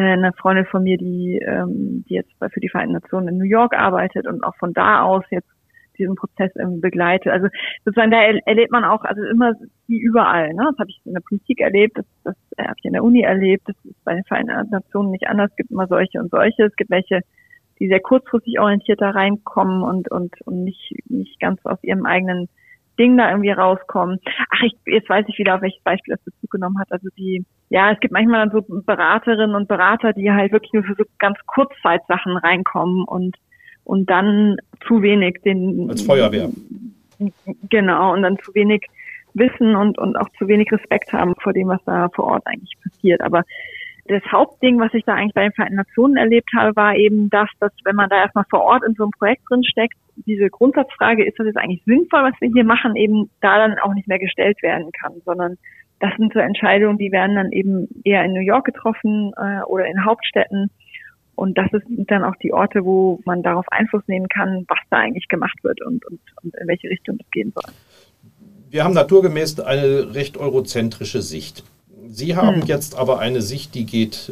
eine 0.00 0.32
Freundin 0.34 0.66
von 0.66 0.82
mir, 0.82 0.98
die, 0.98 1.38
ähm, 1.44 2.04
die 2.08 2.14
jetzt 2.14 2.32
für 2.38 2.60
die 2.60 2.68
Vereinten 2.68 2.94
Nationen 2.94 3.28
in 3.28 3.38
New 3.38 3.44
York 3.44 3.74
arbeitet 3.74 4.26
und 4.26 4.44
auch 4.44 4.54
von 4.56 4.72
da 4.72 5.02
aus 5.02 5.24
jetzt 5.30 5.48
diesen 5.98 6.14
Prozess 6.14 6.50
irgendwie 6.54 6.80
begleitet. 6.80 7.32
Also 7.32 7.48
sozusagen 7.84 8.10
da 8.10 8.20
erlebt 8.20 8.70
man 8.70 8.84
auch, 8.84 9.02
also 9.04 9.22
immer 9.22 9.54
wie 9.86 9.98
überall. 9.98 10.52
Ne? 10.52 10.64
Das 10.70 10.78
habe 10.78 10.90
ich 10.90 11.00
in 11.04 11.14
der 11.14 11.20
Politik 11.20 11.60
erlebt, 11.60 11.98
das, 11.98 12.04
das 12.24 12.36
habe 12.58 12.74
ich 12.78 12.84
in 12.84 12.92
der 12.92 13.04
Uni 13.04 13.22
erlebt, 13.22 13.64
das 13.66 13.76
ist 13.84 14.04
bei 14.04 14.14
den 14.14 14.24
Vereinten 14.24 14.52
Nationen 14.70 15.10
nicht 15.10 15.26
anders. 15.28 15.50
Es 15.50 15.56
gibt 15.56 15.70
immer 15.70 15.86
solche 15.86 16.20
und 16.20 16.30
solche. 16.30 16.64
Es 16.64 16.76
gibt 16.76 16.90
welche, 16.90 17.20
die 17.78 17.88
sehr 17.88 18.00
kurzfristig 18.00 18.60
orientiert 18.60 19.00
da 19.00 19.10
reinkommen 19.10 19.82
und, 19.82 20.10
und, 20.10 20.40
und 20.42 20.64
nicht, 20.64 20.92
nicht 21.08 21.40
ganz 21.40 21.64
aus 21.64 21.82
ihrem 21.82 22.06
eigenen 22.06 22.48
Ding 22.98 23.16
da 23.16 23.30
irgendwie 23.30 23.50
rauskommen. 23.50 24.18
Ach, 24.50 24.62
ich, 24.62 24.74
jetzt 24.86 25.08
weiß 25.08 25.24
ich 25.28 25.38
wieder, 25.38 25.56
auf 25.56 25.62
welches 25.62 25.82
Beispiel 25.82 26.14
das 26.14 26.24
Bezug 26.24 26.50
genommen 26.50 26.78
hat. 26.78 26.90
Also 26.90 27.08
die, 27.16 27.44
ja, 27.68 27.92
es 27.92 28.00
gibt 28.00 28.12
manchmal 28.12 28.46
dann 28.46 28.50
so 28.50 28.80
Beraterinnen 28.82 29.54
und 29.54 29.68
Berater, 29.68 30.12
die 30.12 30.30
halt 30.30 30.52
wirklich 30.52 30.72
nur 30.72 30.84
für 30.84 30.94
so 30.94 31.04
ganz 31.18 31.38
Kurzzeitsachen 31.46 32.36
reinkommen 32.36 33.04
und 33.04 33.36
und 33.86 34.10
dann 34.10 34.56
zu 34.86 35.00
wenig 35.00 35.40
den 35.44 35.88
als 35.88 36.02
Feuerwehr. 36.02 36.50
Genau, 37.70 38.12
und 38.12 38.22
dann 38.22 38.36
zu 38.40 38.52
wenig 38.54 38.84
wissen 39.34 39.76
und, 39.76 39.96
und 39.98 40.16
auch 40.16 40.28
zu 40.38 40.48
wenig 40.48 40.70
Respekt 40.72 41.12
haben 41.12 41.34
vor 41.40 41.52
dem, 41.52 41.68
was 41.68 41.82
da 41.84 42.08
vor 42.08 42.24
Ort 42.24 42.42
eigentlich 42.46 42.76
passiert. 42.82 43.20
Aber 43.20 43.44
das 44.08 44.22
Hauptding, 44.30 44.78
was 44.80 44.92
ich 44.94 45.04
da 45.04 45.14
eigentlich 45.14 45.34
bei 45.34 45.42
den 45.42 45.52
Vereinten 45.52 45.76
Nationen 45.76 46.16
erlebt 46.16 46.50
habe, 46.56 46.74
war 46.74 46.96
eben 46.96 47.30
das, 47.30 47.48
dass 47.60 47.72
wenn 47.84 47.96
man 47.96 48.08
da 48.08 48.16
erstmal 48.16 48.44
vor 48.50 48.62
Ort 48.62 48.82
in 48.84 48.94
so 48.94 49.04
einem 49.04 49.12
Projekt 49.12 49.42
drin 49.48 49.64
steckt, 49.64 49.96
diese 50.24 50.48
Grundsatzfrage, 50.50 51.24
ist 51.24 51.38
das 51.38 51.46
jetzt 51.46 51.58
eigentlich 51.58 51.82
sinnvoll, 51.84 52.22
was 52.22 52.40
wir 52.40 52.50
hier 52.52 52.64
machen, 52.64 52.96
eben 52.96 53.30
da 53.40 53.58
dann 53.58 53.78
auch 53.78 53.94
nicht 53.94 54.08
mehr 54.08 54.18
gestellt 54.18 54.62
werden 54.62 54.90
kann, 54.92 55.12
sondern 55.24 55.58
das 56.00 56.12
sind 56.18 56.32
so 56.32 56.40
Entscheidungen, 56.40 56.98
die 56.98 57.12
werden 57.12 57.36
dann 57.36 57.52
eben 57.52 57.88
eher 58.04 58.24
in 58.24 58.32
New 58.32 58.40
York 58.40 58.66
getroffen 58.66 59.32
äh, 59.36 59.62
oder 59.62 59.86
in 59.86 60.04
Hauptstädten. 60.04 60.70
Und 61.34 61.58
das 61.58 61.70
sind 61.70 62.10
dann 62.10 62.24
auch 62.24 62.36
die 62.36 62.52
Orte, 62.52 62.84
wo 62.84 63.20
man 63.24 63.42
darauf 63.42 63.66
Einfluss 63.70 64.02
nehmen 64.06 64.28
kann, 64.28 64.64
was 64.68 64.78
da 64.90 64.98
eigentlich 64.98 65.28
gemacht 65.28 65.58
wird 65.62 65.84
und, 65.84 66.04
und, 66.06 66.20
und 66.42 66.56
in 66.56 66.66
welche 66.66 66.88
Richtung 66.88 67.18
es 67.20 67.30
gehen 67.30 67.52
soll. 67.54 67.72
Wir 68.70 68.84
haben 68.84 68.94
naturgemäß 68.94 69.60
eine 69.60 70.14
recht 70.14 70.38
eurozentrische 70.38 71.22
Sicht. 71.22 71.64
Sie 72.08 72.36
haben 72.36 72.62
hm. 72.62 72.66
jetzt 72.66 72.96
aber 72.96 73.18
eine 73.18 73.42
Sicht, 73.42 73.74
die 73.74 73.84
geht 73.84 74.30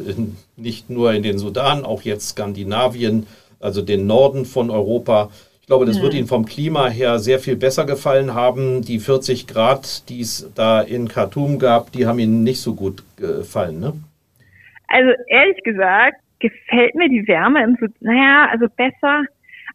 nicht 0.55 0.89
nur 0.89 1.13
in 1.13 1.23
den 1.23 1.37
Sudan, 1.37 1.85
auch 1.85 2.01
jetzt 2.01 2.29
Skandinavien, 2.29 3.27
also 3.59 3.81
den 3.81 4.07
Norden 4.07 4.45
von 4.45 4.69
Europa. 4.69 5.29
Ich 5.65 5.67
glaube, 5.67 5.87
das 5.87 5.99
wird 5.99 6.13
Ihnen 6.13 6.27
vom 6.27 6.45
Klima 6.45 6.89
her 6.89 7.17
sehr 7.17 7.39
viel 7.39 7.55
besser 7.55 7.85
gefallen 7.87 8.35
haben. 8.35 8.83
Die 8.83 8.99
40 8.99 9.47
Grad, 9.47 10.07
die 10.09 10.21
es 10.21 10.51
da 10.53 10.79
in 10.79 11.07
Khartoum 11.07 11.57
gab, 11.57 11.91
die 11.91 12.05
haben 12.05 12.19
Ihnen 12.19 12.43
nicht 12.43 12.61
so 12.61 12.75
gut 12.75 13.01
gefallen, 13.17 13.79
ne? 13.79 13.93
Also 14.87 15.09
ehrlich 15.27 15.63
gesagt, 15.63 16.17
gefällt 16.37 16.93
mir 16.93 17.09
die 17.09 17.27
Wärme 17.27 17.63
im 17.63 17.77
Sudan, 17.79 17.95
naja, 18.01 18.47
also 18.51 18.67
besser. 18.77 19.23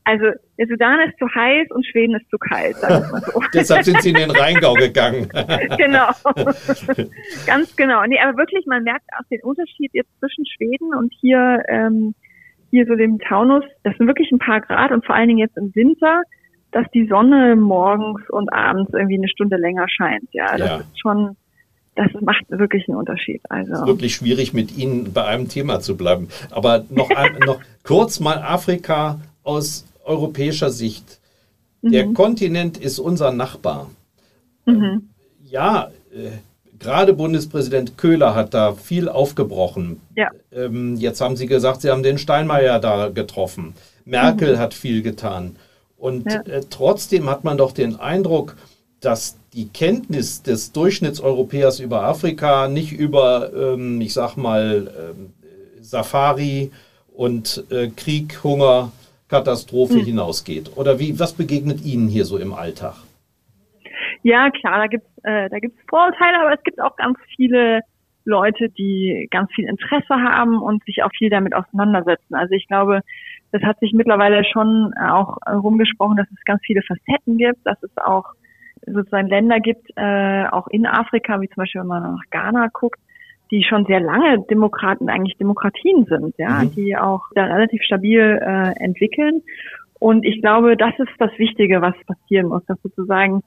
Also 0.04 0.26
der 0.58 0.68
Sudan 0.68 1.00
ist 1.08 1.18
zu 1.18 1.26
heiß 1.28 1.72
und 1.72 1.84
Schweden 1.84 2.14
ist 2.14 2.30
zu 2.30 2.38
kalt. 2.38 2.76
So. 2.76 3.42
Deshalb 3.52 3.84
sind 3.84 4.00
Sie 4.00 4.10
in 4.10 4.14
den 4.14 4.30
Rheingau 4.30 4.74
gegangen. 4.74 5.28
genau. 5.76 6.10
Ganz 7.46 7.74
genau. 7.74 8.04
Nee, 8.06 8.20
aber 8.20 8.38
wirklich, 8.38 8.64
man 8.66 8.84
merkt 8.84 9.06
auch 9.18 9.26
den 9.28 9.42
Unterschied 9.42 9.90
jetzt 9.92 10.16
zwischen 10.20 10.46
Schweden 10.46 10.94
und 10.94 11.12
hier 11.20 11.64
ähm, 11.68 12.14
hier 12.70 12.86
so 12.86 12.94
dem 12.94 13.18
Taunus, 13.18 13.64
das 13.82 13.96
sind 13.96 14.06
wirklich 14.06 14.30
ein 14.32 14.38
paar 14.38 14.60
Grad 14.60 14.92
und 14.92 15.04
vor 15.04 15.14
allen 15.14 15.28
Dingen 15.28 15.38
jetzt 15.38 15.56
im 15.56 15.74
Winter, 15.74 16.22
dass 16.72 16.86
die 16.94 17.06
Sonne 17.06 17.56
morgens 17.56 18.28
und 18.30 18.52
abends 18.52 18.92
irgendwie 18.92 19.18
eine 19.18 19.28
Stunde 19.28 19.56
länger 19.56 19.86
scheint. 19.88 20.28
Ja, 20.32 20.56
das 20.56 20.68
ja. 20.68 20.76
ist 20.78 21.00
schon, 21.00 21.36
das 21.96 22.08
macht 22.20 22.48
wirklich 22.48 22.88
einen 22.88 22.96
Unterschied. 22.96 23.42
Also 23.48 23.72
es 23.72 23.80
ist 23.80 23.86
wirklich 23.86 24.14
schwierig, 24.14 24.52
mit 24.52 24.76
Ihnen 24.76 25.12
bei 25.12 25.24
einem 25.24 25.48
Thema 25.48 25.80
zu 25.80 25.96
bleiben. 25.96 26.28
Aber 26.50 26.84
noch, 26.90 27.10
ein, 27.10 27.38
noch 27.46 27.60
kurz 27.82 28.20
mal 28.20 28.38
Afrika 28.38 29.20
aus 29.42 29.84
europäischer 30.04 30.70
Sicht. 30.70 31.20
Der 31.82 32.06
mhm. 32.06 32.14
Kontinent 32.14 32.78
ist 32.78 32.98
unser 32.98 33.32
Nachbar. 33.32 33.90
Mhm. 34.66 35.08
Ja, 35.42 35.90
äh, 36.12 36.30
Gerade 36.80 37.12
Bundespräsident 37.12 37.98
Köhler 37.98 38.34
hat 38.34 38.54
da 38.54 38.72
viel 38.72 39.08
aufgebrochen. 39.08 40.00
Ja. 40.16 40.30
Ähm, 40.50 40.96
jetzt 40.96 41.20
haben 41.20 41.36
Sie 41.36 41.46
gesagt, 41.46 41.82
Sie 41.82 41.90
haben 41.90 42.02
den 42.02 42.18
Steinmeier 42.18 42.80
da 42.80 43.10
getroffen. 43.10 43.74
Merkel 44.06 44.56
mhm. 44.56 44.58
hat 44.58 44.74
viel 44.74 45.02
getan. 45.02 45.56
Und 45.98 46.32
ja. 46.32 46.40
äh, 46.40 46.62
trotzdem 46.68 47.28
hat 47.28 47.44
man 47.44 47.58
doch 47.58 47.72
den 47.72 48.00
Eindruck, 48.00 48.56
dass 49.00 49.36
die 49.52 49.68
Kenntnis 49.68 50.42
des 50.42 50.72
Durchschnittseuropäers 50.72 51.80
über 51.80 52.02
Afrika 52.04 52.68
nicht 52.68 52.92
über, 52.92 53.52
ähm, 53.54 54.00
ich 54.00 54.14
sag 54.14 54.36
mal, 54.36 54.88
äh, 54.88 55.82
Safari 55.82 56.70
und 57.14 57.64
äh, 57.70 57.88
Krieg, 57.88 58.42
Hunger, 58.42 58.92
Katastrophe 59.28 59.94
mhm. 59.94 60.04
hinausgeht. 60.04 60.70
Oder 60.76 60.98
wie, 60.98 61.18
was 61.18 61.34
begegnet 61.34 61.84
Ihnen 61.84 62.08
hier 62.08 62.24
so 62.24 62.38
im 62.38 62.54
Alltag? 62.54 62.94
Ja, 64.22 64.50
klar, 64.50 64.78
da 64.78 64.86
gibt's 64.86 65.09
äh, 65.24 65.48
da 65.48 65.58
gibt's 65.58 65.80
Vorurteile, 65.88 66.40
aber 66.40 66.54
es 66.54 66.62
gibt 66.62 66.80
auch 66.80 66.96
ganz 66.96 67.18
viele 67.36 67.80
Leute, 68.24 68.68
die 68.68 69.28
ganz 69.30 69.50
viel 69.52 69.68
Interesse 69.68 70.14
haben 70.14 70.60
und 70.60 70.84
sich 70.84 71.02
auch 71.02 71.10
viel 71.16 71.30
damit 71.30 71.54
auseinandersetzen. 71.54 72.34
Also 72.34 72.54
ich 72.54 72.66
glaube, 72.68 73.00
das 73.52 73.62
hat 73.62 73.78
sich 73.80 73.92
mittlerweile 73.92 74.44
schon 74.44 74.92
auch 74.94 75.38
rumgesprochen, 75.50 76.16
dass 76.16 76.28
es 76.30 76.44
ganz 76.44 76.60
viele 76.64 76.82
Facetten 76.82 77.38
gibt, 77.38 77.64
dass 77.64 77.82
es 77.82 77.90
auch 77.96 78.26
sozusagen 78.86 79.28
Länder 79.28 79.60
gibt, 79.60 79.90
äh, 79.96 80.44
auch 80.50 80.68
in 80.68 80.86
Afrika, 80.86 81.40
wie 81.40 81.48
zum 81.48 81.56
Beispiel 81.56 81.80
wenn 81.80 81.88
man 81.88 82.02
nach 82.02 82.24
Ghana 82.30 82.68
guckt, 82.72 83.00
die 83.50 83.64
schon 83.64 83.84
sehr 83.86 84.00
lange 84.00 84.44
Demokraten, 84.48 85.08
eigentlich 85.08 85.36
Demokratien 85.36 86.04
sind, 86.06 86.34
ja, 86.38 86.62
mhm. 86.62 86.74
die 86.74 86.96
auch 86.96 87.22
da 87.34 87.44
relativ 87.44 87.82
stabil 87.82 88.20
äh, 88.40 88.82
entwickeln. 88.82 89.42
Und 89.98 90.24
ich 90.24 90.40
glaube, 90.40 90.76
das 90.76 90.98
ist 90.98 91.12
das 91.18 91.30
Wichtige, 91.36 91.82
was 91.82 91.94
passieren 92.06 92.46
muss, 92.46 92.64
dass 92.66 92.80
sozusagen 92.82 93.42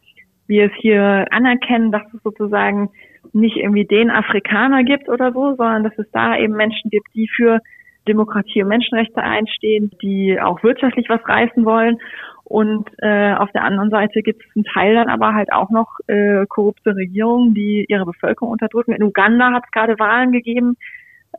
wir 0.48 0.66
es 0.66 0.72
hier 0.76 1.26
anerkennen, 1.32 1.92
dass 1.92 2.04
es 2.14 2.22
sozusagen 2.24 2.90
nicht 3.32 3.58
irgendwie 3.58 3.86
den 3.86 4.12
Afrikaner 4.12 4.84
gibt 4.84 5.10
oder 5.10 5.32
so, 5.32 5.56
sondern 5.56 5.84
dass 5.84 5.98
es 5.98 6.06
da 6.12 6.38
eben 6.38 6.56
Menschen 6.56 6.90
gibt, 6.90 7.08
die 7.16 7.30
für 7.36 7.60
Demokratie 8.08 8.62
und 8.64 8.70
Menschenrechte 8.70 9.22
einstehen, 9.22 9.92
die 10.02 10.40
auch 10.40 10.62
wirtschaftlich 10.64 11.08
was 11.10 11.22
reißen 11.28 11.66
wollen. 11.66 12.00
Und 12.44 12.90
äh, 12.98 13.34
auf 13.34 13.52
der 13.52 13.64
anderen 13.64 13.90
Seite 13.90 14.22
gibt 14.22 14.44
es 14.44 14.56
einen 14.56 14.66
Teil 14.66 14.96
dann 14.96 15.08
aber 15.08 15.34
halt 15.34 15.52
auch 15.54 15.70
noch 15.70 16.00
äh, 16.08 16.46
korrupte 16.48 16.96
Regierungen, 16.96 17.54
die 17.54 17.86
ihre 17.88 18.06
Bevölkerung 18.06 18.52
unterdrücken. 18.52 18.92
In 18.92 19.04
Uganda 19.04 19.52
hat 19.52 19.64
es 19.66 19.72
gerade 19.72 19.98
Wahlen 19.98 20.34
gegeben, 20.34 20.76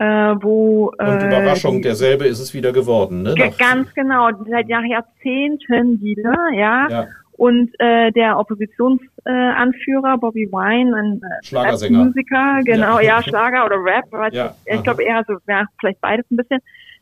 äh, 0.01 0.05
wo 0.05 0.93
äh, 0.99 1.05
und 1.05 1.23
Überraschung, 1.23 1.83
derselbe 1.83 2.25
ist 2.25 2.41
es 2.41 2.55
wieder 2.55 2.73
geworden, 2.73 3.23
ne? 3.23 3.35
ganz 3.59 3.95
genau, 3.95 4.31
seit 4.49 4.69
Jahrzehnten 4.69 6.01
wieder, 6.01 6.35
ja. 6.57 6.89
ja. 6.89 7.07
Und 7.37 7.71
äh, 7.81 8.13
der 8.13 8.39
Oppositionsanführer 8.39 10.15
äh, 10.15 10.19
Bobby 10.19 10.49
Wine, 10.53 10.97
ein 10.97 11.21
äh, 11.21 11.91
Musiker, 11.91 12.61
genau, 12.65 13.01
ja. 13.01 13.17
ja. 13.19 13.23
Schlager 13.29 13.67
oder 13.67 13.77
Rap, 13.77 14.33
ja, 14.33 14.55
ich 14.67 14.83
glaube 14.83 15.03
eher 15.03 15.25
so, 15.27 15.35
ja, 15.49 15.65
vielleicht 15.81 16.01
beides 16.01 16.25
ein 16.31 16.37
bisschen. 16.37 16.61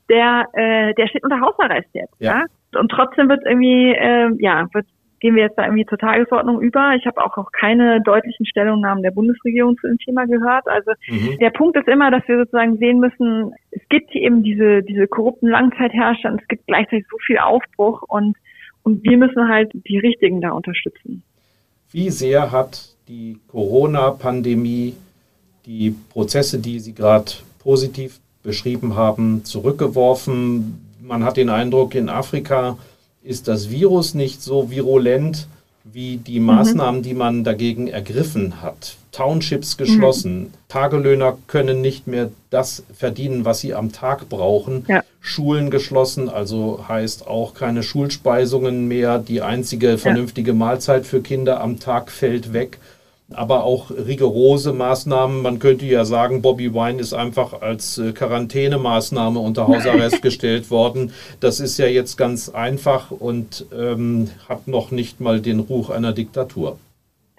Der, 0.08 0.46
äh, 0.54 0.94
der 0.94 1.06
steht 1.08 1.22
unter 1.22 1.40
Hausarrest 1.40 1.88
jetzt, 1.92 2.14
ja. 2.18 2.40
ja? 2.40 2.80
und 2.80 2.90
trotzdem 2.90 3.28
wird 3.28 3.44
irgendwie, 3.44 3.92
äh, 3.92 4.30
ja, 4.38 4.66
wird, 4.72 4.86
gehen 5.20 5.36
wir 5.36 5.44
jetzt 5.44 5.56
da 5.56 5.64
irgendwie 5.64 5.86
zur 5.86 5.98
Tagesordnung 5.98 6.60
über. 6.60 6.94
Ich 6.96 7.06
habe 7.06 7.22
auch 7.24 7.36
noch 7.36 7.52
keine 7.52 8.00
deutlichen 8.02 8.44
Stellungnahmen 8.44 9.04
der 9.04 9.12
Bundesregierung 9.12 9.76
zu 9.78 9.86
dem 9.86 9.98
Thema 9.98 10.26
gehört. 10.26 10.66
Also 10.66 10.90
mhm. 11.08 11.38
der 11.38 11.50
Punkt 11.50 11.76
ist 11.76 11.86
immer, 11.86 12.10
dass 12.10 12.26
wir 12.26 12.38
sozusagen 12.38 12.76
sehen 12.78 12.98
müssen, 12.98 13.52
es 13.70 13.82
gibt 13.88 14.14
eben 14.16 14.42
diese, 14.42 14.82
diese 14.82 15.06
korrupten 15.06 15.48
Langzeitherrscher 15.48 16.32
und 16.32 16.42
es 16.42 16.48
gibt 16.48 16.66
gleichzeitig 16.66 17.06
so 17.08 17.18
viel 17.24 17.38
Aufbruch 17.38 18.02
und, 18.08 18.36
und 18.82 19.02
wir 19.04 19.16
müssen 19.16 19.48
halt 19.48 19.72
die 19.74 19.98
Richtigen 19.98 20.40
da 20.40 20.50
unterstützen. 20.50 21.22
Wie 21.90 22.10
sehr 22.10 22.50
hat 22.50 22.94
die 23.08 23.38
Corona-Pandemie 23.48 24.94
die 25.66 25.94
Prozesse, 26.10 26.58
die 26.58 26.80
Sie 26.80 26.94
gerade 26.94 27.32
positiv 27.58 28.20
beschrieben 28.42 28.96
haben, 28.96 29.44
zurückgeworfen? 29.44 30.88
man 31.02 31.24
hat 31.24 31.36
den 31.36 31.50
Eindruck, 31.50 31.94
in 31.94 32.08
Afrika 32.08 32.78
ist 33.22 33.48
das 33.48 33.70
Virus 33.70 34.14
nicht 34.14 34.40
so 34.40 34.70
virulent 34.70 35.46
wie 35.84 36.16
die 36.16 36.40
mhm. 36.40 36.46
Maßnahmen, 36.46 37.00
mhm. 37.00 37.04
die 37.04 37.14
man 37.14 37.44
dagegen 37.44 37.88
ergriffen 37.88 38.62
hat. 38.62 38.96
Townships 39.10 39.76
geschlossen, 39.76 40.38
mhm. 40.38 40.50
Tagelöhner 40.68 41.36
können 41.46 41.82
nicht 41.82 42.06
mehr 42.06 42.30
das 42.48 42.82
verdienen, 42.94 43.44
was 43.44 43.60
sie 43.60 43.74
am 43.74 43.92
Tag 43.92 44.28
brauchen. 44.28 44.84
Ja. 44.88 45.02
Schulen 45.20 45.70
geschlossen, 45.70 46.28
also 46.28 46.86
heißt 46.88 47.26
auch 47.28 47.54
keine 47.54 47.82
Schulspeisungen 47.82 48.88
mehr. 48.88 49.18
Die 49.18 49.42
einzige 49.42 49.98
vernünftige 49.98 50.52
Mahlzeit 50.52 51.06
für 51.06 51.20
Kinder 51.20 51.60
am 51.60 51.78
Tag 51.78 52.10
fällt 52.10 52.52
weg 52.52 52.78
aber 53.34 53.64
auch 53.64 53.90
rigorose 53.90 54.72
Maßnahmen. 54.72 55.42
Man 55.42 55.58
könnte 55.58 55.86
ja 55.86 56.04
sagen, 56.04 56.42
Bobby 56.42 56.72
Wine 56.74 57.00
ist 57.00 57.12
einfach 57.14 57.60
als 57.60 57.98
äh, 57.98 58.12
Quarantänemaßnahme 58.12 59.38
unter 59.38 59.68
Hausarrest 59.68 60.22
gestellt 60.22 60.70
worden. 60.70 61.12
Das 61.40 61.60
ist 61.60 61.78
ja 61.78 61.86
jetzt 61.86 62.16
ganz 62.16 62.48
einfach 62.48 63.10
und 63.10 63.66
ähm, 63.72 64.28
hat 64.48 64.68
noch 64.68 64.90
nicht 64.90 65.20
mal 65.20 65.40
den 65.40 65.60
Ruch 65.60 65.90
einer 65.90 66.12
Diktatur. 66.12 66.78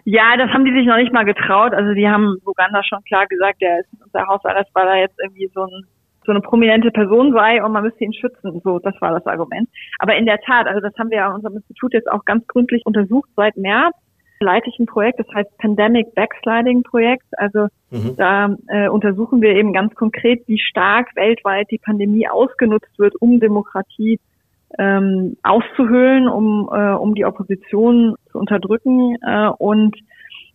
Ja, 0.05 0.35
das 0.37 0.49
haben 0.49 0.65
die 0.65 0.73
sich 0.73 0.85
noch 0.85 0.97
nicht 0.97 1.13
mal 1.13 1.23
getraut. 1.23 1.73
Also 1.73 1.93
die 1.93 2.07
haben 2.07 2.37
Uganda 2.45 2.83
schon 2.83 3.03
klar 3.03 3.25
gesagt, 3.27 3.61
der 3.61 3.79
ist 3.79 3.89
unter 4.03 4.27
Hausarrest, 4.27 4.69
weil 4.73 4.87
er 4.87 4.99
jetzt 4.99 5.17
irgendwie 5.21 5.49
so, 5.53 5.63
ein, 5.63 5.85
so 6.25 6.31
eine 6.31 6.41
prominente 6.41 6.91
Person 6.91 7.31
sei 7.33 7.63
und 7.63 7.71
man 7.71 7.83
müsste 7.83 8.03
ihn 8.03 8.13
schützen. 8.13 8.59
So, 8.63 8.79
das 8.79 8.99
war 8.99 9.13
das 9.13 9.25
Argument. 9.25 9.69
Aber 9.99 10.15
in 10.15 10.25
der 10.25 10.41
Tat, 10.41 10.67
also 10.67 10.81
das 10.81 10.93
haben 10.97 11.09
wir 11.09 11.17
ja 11.17 11.29
in 11.29 11.35
unserem 11.35 11.55
Institut 11.55 11.93
jetzt 11.93 12.11
auch 12.11 12.25
ganz 12.25 12.45
gründlich 12.47 12.85
untersucht 12.85 13.29
seit 13.35 13.55
März 13.55 13.95
leite 14.43 14.69
ich 14.69 14.79
ein 14.79 14.85
Projekt, 14.85 15.19
das 15.19 15.27
heißt 15.33 15.57
Pandemic 15.57 16.13
Backsliding 16.15 16.83
Projekt. 16.83 17.25
Also 17.37 17.67
mhm. 17.89 18.15
da 18.17 18.55
äh, 18.67 18.87
untersuchen 18.87 19.41
wir 19.41 19.55
eben 19.55 19.73
ganz 19.73 19.95
konkret, 19.95 20.43
wie 20.47 20.59
stark 20.59 21.15
weltweit 21.15 21.71
die 21.71 21.79
Pandemie 21.79 22.27
ausgenutzt 22.27 22.97
wird, 22.97 23.15
um 23.19 23.39
Demokratie 23.39 24.19
ähm, 24.77 25.37
auszuhöhlen, 25.43 26.27
um, 26.27 26.69
äh, 26.71 26.93
um 26.93 27.15
die 27.15 27.25
Opposition 27.25 28.15
zu 28.31 28.39
unterdrücken. 28.39 29.17
Äh, 29.25 29.49
und, 29.57 29.95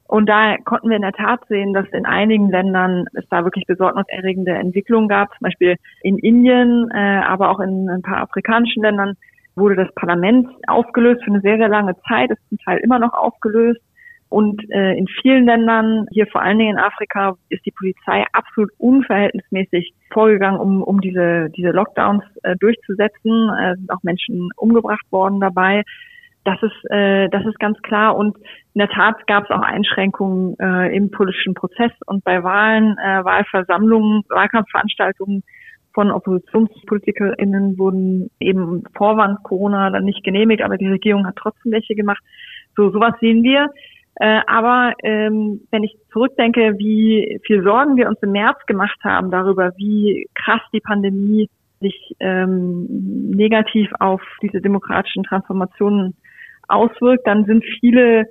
und 0.07 0.29
da 0.29 0.57
konnten 0.65 0.89
wir 0.89 0.97
in 0.97 1.03
der 1.03 1.13
Tat 1.13 1.41
sehen, 1.49 1.73
dass 1.73 1.87
in 1.91 2.07
einigen 2.07 2.51
Ländern 2.51 3.07
es 3.15 3.25
da 3.31 3.45
wirklich 3.45 3.67
besorgniserregende 3.67 4.53
Entwicklungen 4.53 5.09
gab, 5.09 5.31
zum 5.31 5.45
Beispiel 5.45 5.77
in 6.03 6.19
Indien, 6.19 6.91
äh, 6.93 7.23
aber 7.27 7.51
auch 7.51 7.61
in 7.61 7.89
ein 7.89 8.03
paar 8.03 8.23
afrikanischen 8.23 8.83
Ländern 8.83 9.17
wurde 9.59 9.77
das 9.77 9.93
Parlament 9.95 10.49
aufgelöst 10.67 11.23
für 11.25 11.31
eine 11.31 11.41
sehr, 11.41 11.59
sehr 11.59 11.69
lange 11.69 11.95
Zeit, 12.09 12.31
ist 12.31 12.49
zum 12.49 12.59
Teil 12.59 12.79
immer 12.79 12.99
noch 12.99 13.13
aufgelöst. 13.13 13.81
Und 14.31 14.63
äh, 14.71 14.93
in 14.93 15.07
vielen 15.23 15.47
Ländern, 15.47 16.07
hier 16.11 16.27
vor 16.27 16.43
allen 16.43 16.59
Dingen 16.59 16.77
in 16.77 16.83
Afrika, 16.83 17.37
ist 17.49 17.65
die 17.65 17.71
Polizei 17.71 18.25
absolut 18.33 18.71
unverhältnismäßig 18.77 19.95
vorgegangen, 20.13 20.61
um, 20.61 20.83
um 20.83 21.01
diese, 21.01 21.49
diese 21.57 21.71
Lockdowns 21.71 22.23
äh, 22.43 22.55
durchzusetzen. 22.57 23.51
Äh, 23.59 23.77
sind 23.77 23.91
auch 23.91 24.03
Menschen 24.03 24.51
umgebracht 24.57 25.07
worden 25.11 25.41
dabei. 25.41 25.83
Das 26.45 26.63
ist, 26.63 26.91
äh, 26.91 27.29
das 27.31 27.45
ist 27.47 27.59
ganz 27.59 27.81
klar. 27.83 28.17
Und 28.17 28.37
in 28.75 28.81
der 28.81 28.91
Tat 28.91 29.27
gab 29.27 29.45
es 29.45 29.51
auch 29.51 29.63
Einschränkungen 29.63 30.57
äh, 30.61 30.95
im 30.95 31.11
politischen 31.11 31.55
Prozess 31.55 31.93
und 32.05 32.23
bei 32.23 32.43
Wahlen, 32.43 32.99
äh, 32.99 33.25
Wahlversammlungen, 33.25 34.25
Wahlkampfveranstaltungen 34.29 35.43
von 35.99 36.13
OppositionspolitikerInnen 36.13 37.77
wurden 37.77 38.31
eben 38.39 38.85
Vorwand 38.97 39.43
Corona 39.43 39.91
dann 39.91 40.05
nicht 40.05 40.23
genehmigt, 40.23 40.63
aber 40.63 40.77
die 40.77 40.87
Regierung 40.87 41.27
hat 41.27 41.35
trotzdem 41.35 41.73
welche 41.73 41.97
gemacht. 41.97 42.23
So, 42.77 42.93
sowas 42.93 43.15
sehen 43.21 43.43
wir. 43.43 43.69
Äh, 44.15 44.43
aber 44.47 44.93
ähm, 45.03 45.63
wenn 45.73 45.83
ich 45.83 45.97
zurückdenke, 46.13 46.79
wie 46.79 47.41
viel 47.45 47.65
Sorgen 47.65 47.97
wir 47.97 48.07
uns 48.07 48.23
im 48.23 48.31
März 48.31 48.59
gemacht 48.67 49.01
haben 49.03 49.33
darüber, 49.33 49.73
wie 49.77 50.29
krass 50.37 50.61
die 50.73 50.79
Pandemie 50.79 51.51
sich 51.81 52.15
ähm, 52.21 52.87
negativ 53.35 53.91
auf 53.99 54.23
diese 54.41 54.61
demokratischen 54.61 55.25
Transformationen 55.25 56.15
auswirkt, 56.69 57.27
dann 57.27 57.45
sind 57.45 57.65
viele, 57.81 58.27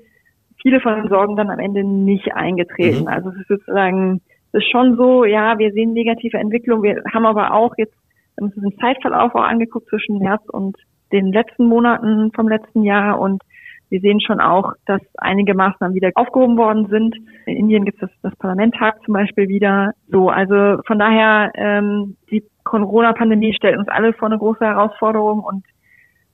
viele 0.61 0.79
von 0.79 0.95
den 1.01 1.09
Sorgen 1.09 1.35
dann 1.35 1.49
am 1.49 1.59
Ende 1.59 1.83
nicht 1.83 2.33
eingetreten. 2.33 3.01
Mhm. 3.01 3.07
Also 3.09 3.29
es 3.31 3.41
ist 3.41 3.49
sozusagen 3.49 4.21
ist 4.53 4.69
schon 4.71 4.97
so, 4.97 5.25
ja, 5.25 5.57
wir 5.57 5.71
sehen 5.71 5.93
negative 5.93 6.37
Entwicklung. 6.37 6.83
Wir 6.83 7.03
haben 7.13 7.25
aber 7.25 7.53
auch 7.53 7.73
jetzt 7.77 7.95
uns 8.37 8.53
den 8.55 8.77
Zeitverlauf 8.79 9.33
auch 9.35 9.43
angeguckt 9.43 9.89
zwischen 9.89 10.19
März 10.19 10.43
und 10.49 10.77
den 11.11 11.31
letzten 11.31 11.67
Monaten 11.67 12.31
vom 12.33 12.47
letzten 12.47 12.83
Jahr 12.83 13.19
und 13.19 13.41
wir 13.89 14.01
sehen 14.01 14.19
schon 14.19 14.41
auch, 14.41 14.73
dass 14.85 15.01
einige 15.17 15.53
Maßnahmen 15.53 15.95
wieder 15.95 16.11
aufgehoben 16.15 16.57
worden 16.57 16.87
sind. 16.89 17.15
In 17.45 17.55
Indien 17.55 17.85
gibt 17.85 18.03
es 18.03 18.09
das, 18.09 18.19
das 18.21 18.35
Parlamenttag 18.35 19.01
zum 19.05 19.13
Beispiel 19.13 19.47
wieder. 19.47 19.93
So, 20.09 20.29
also 20.29 20.81
von 20.85 20.99
daher, 20.99 21.51
ähm, 21.55 22.17
die 22.29 22.43
Corona-Pandemie 22.65 23.53
stellt 23.53 23.77
uns 23.77 23.87
alle 23.87 24.11
vor 24.11 24.27
eine 24.27 24.37
große 24.37 24.65
Herausforderung 24.65 25.39
und 25.39 25.63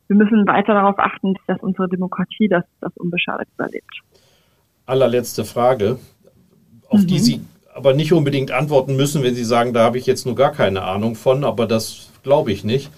wir 0.07 0.16
müssen 0.16 0.47
weiter 0.47 0.74
darauf 0.74 0.97
achten, 0.97 1.36
dass 1.45 1.61
unsere 1.61 1.88
Demokratie 1.88 2.47
das, 2.47 2.64
das 2.82 2.91
unbeschadet 2.97 3.47
überlebt. 3.53 4.01
Allerletzte 4.88 5.45
Frage, 5.45 5.99
auf 6.89 7.01
mhm. 7.01 7.07
die 7.07 7.20
Sie 7.20 7.41
aber 7.74 7.93
nicht 7.93 8.13
unbedingt 8.13 8.51
antworten 8.51 8.95
müssen, 8.95 9.24
wenn 9.24 9.36
Sie 9.36 9.43
sagen, 9.43 9.74
da 9.74 9.84
habe 9.84 9.97
ich 9.97 10.05
jetzt 10.05 10.26
nur 10.26 10.36
gar 10.36 10.51
keine 10.51 10.84
Ahnung 10.84 11.15
von, 11.15 11.43
aber 11.43 11.65
das 11.65 12.11
glaube 12.24 12.51
ich 12.51 12.63
nicht. 12.63 12.91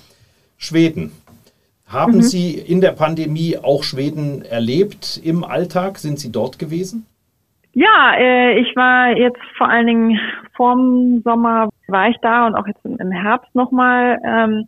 Schweden. 0.58 1.12
Haben 1.88 2.16
mhm. 2.16 2.22
Sie 2.22 2.54
in 2.54 2.82
der 2.82 2.92
Pandemie 2.92 3.58
auch 3.58 3.84
Schweden 3.84 4.42
erlebt 4.42 5.20
im 5.24 5.44
Alltag? 5.44 6.00
Sind 6.00 6.20
Sie 6.20 6.32
dort 6.32 6.58
gewesen? 6.58 7.06
Ja, 7.74 8.14
äh, 8.18 8.58
ich 8.60 8.76
war 8.76 9.16
jetzt 9.18 9.42
vor 9.58 9.70
allen 9.70 9.88
Dingen 9.88 10.20
vorm 10.56 11.22
Sommer 11.24 11.70
war 11.88 12.10
ich 12.10 12.16
da 12.22 12.48
und 12.48 12.56
auch 12.56 12.66
jetzt 12.66 12.84
im 12.86 13.12
Herbst 13.12 13.54
nochmal. 13.54 14.18
Ähm, 14.26 14.68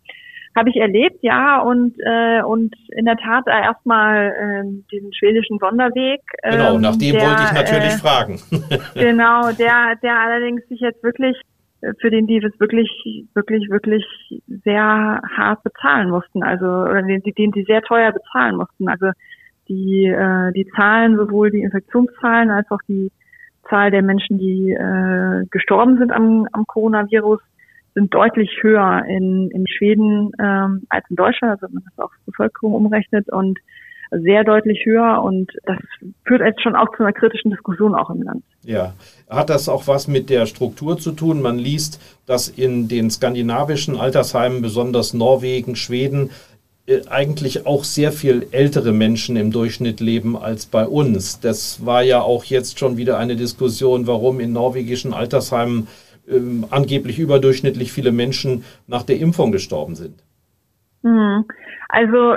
habe 0.57 0.69
ich 0.69 0.75
erlebt, 0.75 1.19
ja, 1.21 1.61
und 1.61 1.95
äh, 1.99 2.41
und 2.41 2.75
in 2.89 3.05
der 3.05 3.15
Tat 3.17 3.45
erstmal 3.47 4.33
äh, 4.33 4.83
diesen 4.91 5.13
schwedischen 5.13 5.59
Sonderweg. 5.59 6.21
Genau, 6.43 6.75
ähm, 6.75 6.81
nach 6.81 6.97
dem 6.97 7.13
der, 7.13 7.21
wollte 7.21 7.43
ich 7.43 7.53
natürlich 7.53 7.93
äh, 7.93 7.97
fragen. 7.97 8.39
genau, 8.95 9.51
der 9.51 9.95
der 10.01 10.19
allerdings 10.19 10.67
sich 10.67 10.79
jetzt 10.79 11.03
wirklich 11.03 11.39
äh, 11.81 11.93
für 12.01 12.09
den 12.09 12.27
die 12.27 12.37
es 12.37 12.59
wirklich 12.59 12.89
wirklich 13.35 13.69
wirklich 13.69 14.03
sehr 14.65 15.21
hart 15.37 15.63
bezahlen 15.63 16.09
mussten, 16.09 16.43
also 16.43 16.65
oder 16.65 17.03
den, 17.03 17.21
den 17.21 17.51
die 17.51 17.63
sehr 17.63 17.83
teuer 17.83 18.11
bezahlen 18.11 18.57
mussten. 18.57 18.89
Also 18.89 19.11
die 19.69 20.05
äh, 20.05 20.51
die 20.53 20.67
Zahlen 20.75 21.17
sowohl 21.17 21.51
die 21.51 21.61
Infektionszahlen 21.61 22.49
als 22.49 22.69
auch 22.71 22.81
die 22.87 23.11
Zahl 23.69 23.91
der 23.91 24.01
Menschen, 24.01 24.37
die 24.37 24.71
äh, 24.71 25.45
gestorben 25.51 25.97
sind 25.97 26.11
am, 26.11 26.47
am 26.51 26.65
Coronavirus, 26.65 27.41
sind 27.97 28.13
deutlich 28.13 28.51
höher 28.61 29.03
in, 29.07 29.49
in 29.49 29.65
Schweden 29.67 30.31
ähm, 30.39 30.83
als 30.89 31.03
in 31.09 31.15
Deutschland, 31.15 31.53
also 31.53 31.65
wenn 31.65 31.73
man 31.73 31.83
das 31.85 32.05
auf 32.05 32.11
Bevölkerung 32.27 32.73
umrechnet 32.73 33.27
und 33.29 33.57
sehr 34.11 34.43
deutlich 34.43 34.85
höher 34.85 35.21
und 35.23 35.51
das 35.65 35.77
führt 36.23 36.41
jetzt 36.41 36.61
schon 36.61 36.75
auch 36.75 36.95
zu 36.95 37.03
einer 37.03 37.11
kritischen 37.11 37.49
Diskussion 37.49 37.95
auch 37.95 38.11
im 38.11 38.21
Land. 38.21 38.43
Ja, 38.63 38.93
hat 39.29 39.49
das 39.49 39.67
auch 39.67 39.87
was 39.87 40.07
mit 40.07 40.29
der 40.29 40.45
Struktur 40.45 40.99
zu 40.99 41.11
tun? 41.11 41.41
Man 41.41 41.57
liest, 41.57 41.99
dass 42.27 42.47
in 42.47 42.87
den 42.87 43.09
skandinavischen 43.09 43.97
Altersheimen, 43.97 44.61
besonders 44.61 45.15
Norwegen, 45.15 45.75
Schweden, 45.75 46.29
äh, 46.85 47.01
eigentlich 47.09 47.65
auch 47.65 47.83
sehr 47.83 48.11
viel 48.11 48.47
ältere 48.51 48.93
Menschen 48.93 49.35
im 49.37 49.51
Durchschnitt 49.51 50.01
leben 50.01 50.37
als 50.37 50.67
bei 50.67 50.85
uns. 50.85 51.39
Das 51.39 51.83
war 51.83 52.03
ja 52.03 52.21
auch 52.21 52.43
jetzt 52.45 52.77
schon 52.77 52.95
wieder 52.95 53.17
eine 53.17 53.35
Diskussion, 53.35 54.05
warum 54.05 54.39
in 54.39 54.53
norwegischen 54.53 55.13
Altersheimen 55.13 55.87
ähm, 56.27 56.65
angeblich 56.69 57.19
überdurchschnittlich 57.19 57.91
viele 57.91 58.11
Menschen 58.11 58.63
nach 58.87 59.03
der 59.03 59.19
Impfung 59.19 59.51
gestorben 59.51 59.95
sind. 59.95 60.23
Hm. 61.03 61.45
Also 61.89 62.35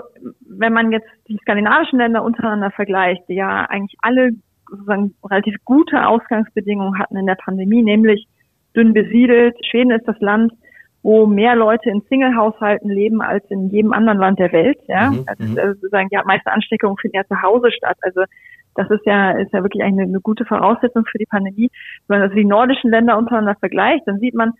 wenn 0.49 0.73
man 0.73 0.93
jetzt 0.93 1.09
die 1.29 1.39
skandinavischen 1.43 1.99
Länder 1.99 2.23
untereinander 2.23 2.71
vergleicht, 2.71 3.23
die 3.29 3.35
ja 3.35 3.65
eigentlich 3.67 3.99
alle 4.01 4.31
sozusagen 4.69 5.15
relativ 5.29 5.57
gute 5.65 6.07
Ausgangsbedingungen 6.07 6.99
hatten 6.99 7.17
in 7.17 7.27
der 7.27 7.35
Pandemie, 7.35 7.83
nämlich 7.83 8.27
dünn 8.77 8.93
besiedelt. 8.93 9.57
Schweden 9.67 9.91
ist 9.91 10.07
das 10.07 10.19
Land, 10.21 10.53
wo 11.03 11.27
mehr 11.27 11.57
Leute 11.57 11.91
in 11.91 12.03
Single-Haushalten 12.09 12.89
leben 12.91 13.23
als 13.23 13.45
in 13.51 13.71
jedem 13.71 13.93
anderen 13.93 14.19
Land 14.19 14.39
der 14.39 14.53
Welt. 14.53 14.79
Ja, 14.87 15.11
mhm, 15.11 15.25
also, 15.27 15.45
mhm. 15.45 15.59
also 15.59 15.73
sozusagen 15.75 16.09
die 16.09 16.19
meiste 16.25 16.53
Ansteckungen 16.53 16.97
finden 16.99 17.17
ja 17.17 17.27
zu 17.27 17.43
Hause 17.43 17.73
statt. 17.73 17.97
Also 18.03 18.23
das 18.75 18.91
ist 18.91 19.05
ja 19.05 19.33
ist 19.33 19.53
ja 19.53 19.63
wirklich 19.63 19.83
eine, 19.83 20.03
eine 20.03 20.21
gute 20.21 20.45
Voraussetzung 20.45 21.05
für 21.05 21.19
die 21.19 21.27
Pandemie. 21.27 21.71
Wenn 22.07 22.19
man 22.19 22.23
also 22.23 22.35
die 22.37 22.45
nordischen 22.45 22.91
Länder 22.91 23.19
untereinander 23.19 23.57
vergleicht, 23.59 24.07
dann 24.07 24.19
sieht 24.19 24.35
man, 24.35 24.53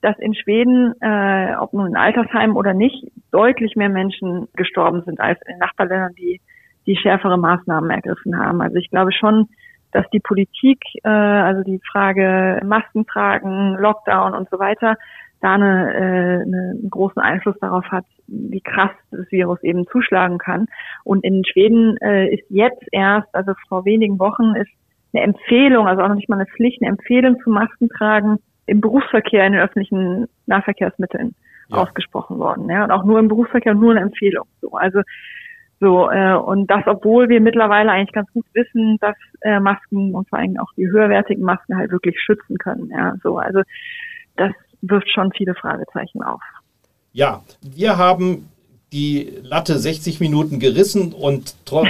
dass 0.00 0.18
in 0.18 0.34
Schweden, 0.34 0.94
äh, 1.00 1.54
ob 1.58 1.72
nun 1.72 1.86
in 1.86 1.96
Altersheimen 1.96 2.56
oder 2.56 2.74
nicht, 2.74 3.10
deutlich 3.30 3.76
mehr 3.76 3.88
Menschen 3.88 4.48
gestorben 4.54 5.02
sind 5.04 5.20
als 5.20 5.38
in 5.46 5.58
Nachbarländern, 5.58 6.14
die 6.14 6.40
die 6.86 6.96
schärfere 6.96 7.38
Maßnahmen 7.38 7.90
ergriffen 7.90 8.36
haben. 8.36 8.60
Also 8.60 8.76
ich 8.76 8.90
glaube 8.90 9.12
schon, 9.12 9.48
dass 9.92 10.08
die 10.10 10.20
Politik, 10.20 10.80
äh, 11.04 11.08
also 11.08 11.62
die 11.62 11.80
Frage 11.90 12.60
Masken 12.64 13.06
tragen, 13.06 13.76
Lockdown 13.78 14.34
und 14.34 14.50
so 14.50 14.58
weiter, 14.58 14.96
da 15.42 15.54
eine, 15.54 15.94
äh, 15.94 16.42
eine, 16.42 16.76
einen 16.78 16.90
großen 16.90 17.20
Einfluss 17.20 17.56
darauf 17.60 17.84
hat, 17.86 18.04
wie 18.28 18.60
krass 18.60 18.90
das 19.10 19.30
Virus 19.30 19.62
eben 19.62 19.86
zuschlagen 19.88 20.38
kann. 20.38 20.66
Und 21.04 21.24
in 21.24 21.44
Schweden 21.44 21.96
äh, 21.98 22.32
ist 22.32 22.44
jetzt 22.48 22.84
erst, 22.92 23.34
also 23.34 23.52
vor 23.68 23.84
wenigen 23.84 24.18
Wochen, 24.18 24.54
ist 24.56 24.70
eine 25.12 25.24
Empfehlung, 25.24 25.86
also 25.86 26.02
auch 26.02 26.08
noch 26.08 26.14
nicht 26.14 26.28
mal 26.28 26.36
eine 26.36 26.46
Pflicht, 26.46 26.80
eine 26.80 26.90
Empfehlung 26.90 27.38
zu 27.42 27.50
Masken 27.50 27.88
tragen 27.88 28.38
im 28.66 28.80
Berufsverkehr 28.80 29.44
in 29.46 29.52
den 29.52 29.62
öffentlichen 29.62 30.26
Nahverkehrsmitteln 30.46 31.34
ja. 31.68 31.76
ausgesprochen 31.76 32.38
worden. 32.38 32.68
Ja, 32.70 32.84
und 32.84 32.90
auch 32.90 33.04
nur 33.04 33.18
im 33.18 33.28
Berufsverkehr 33.28 33.74
nur 33.74 33.90
eine 33.90 34.00
Empfehlung. 34.00 34.46
So, 34.60 34.70
also 34.72 35.02
so 35.80 36.08
äh, 36.10 36.34
und 36.34 36.70
das, 36.70 36.86
obwohl 36.86 37.28
wir 37.28 37.40
mittlerweile 37.40 37.90
eigentlich 37.90 38.12
ganz 38.12 38.32
gut 38.32 38.46
wissen, 38.54 38.98
dass 39.00 39.16
äh, 39.40 39.58
Masken 39.58 40.14
und 40.14 40.28
vor 40.28 40.38
allem 40.38 40.56
auch 40.58 40.72
die 40.76 40.88
höherwertigen 40.88 41.42
Masken 41.42 41.76
halt 41.76 41.90
wirklich 41.90 42.20
schützen 42.20 42.56
können. 42.58 42.90
Ja, 42.90 43.16
so 43.22 43.38
also 43.38 43.62
das 44.36 44.52
wirft 44.82 45.10
schon 45.10 45.32
viele 45.32 45.54
Fragezeichen 45.54 46.22
auf. 46.22 46.40
Ja, 47.12 47.42
wir 47.62 47.96
haben 47.96 48.48
die 48.92 49.38
Latte 49.42 49.78
60 49.78 50.20
Minuten 50.20 50.60
gerissen 50.60 51.12
und 51.12 51.54
doch 51.64 51.86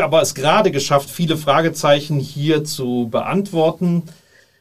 aber 0.00 0.22
es 0.22 0.34
gerade 0.34 0.70
geschafft, 0.70 1.10
viele 1.10 1.36
Fragezeichen 1.36 2.20
hier 2.20 2.64
zu 2.64 3.08
beantworten. 3.10 4.04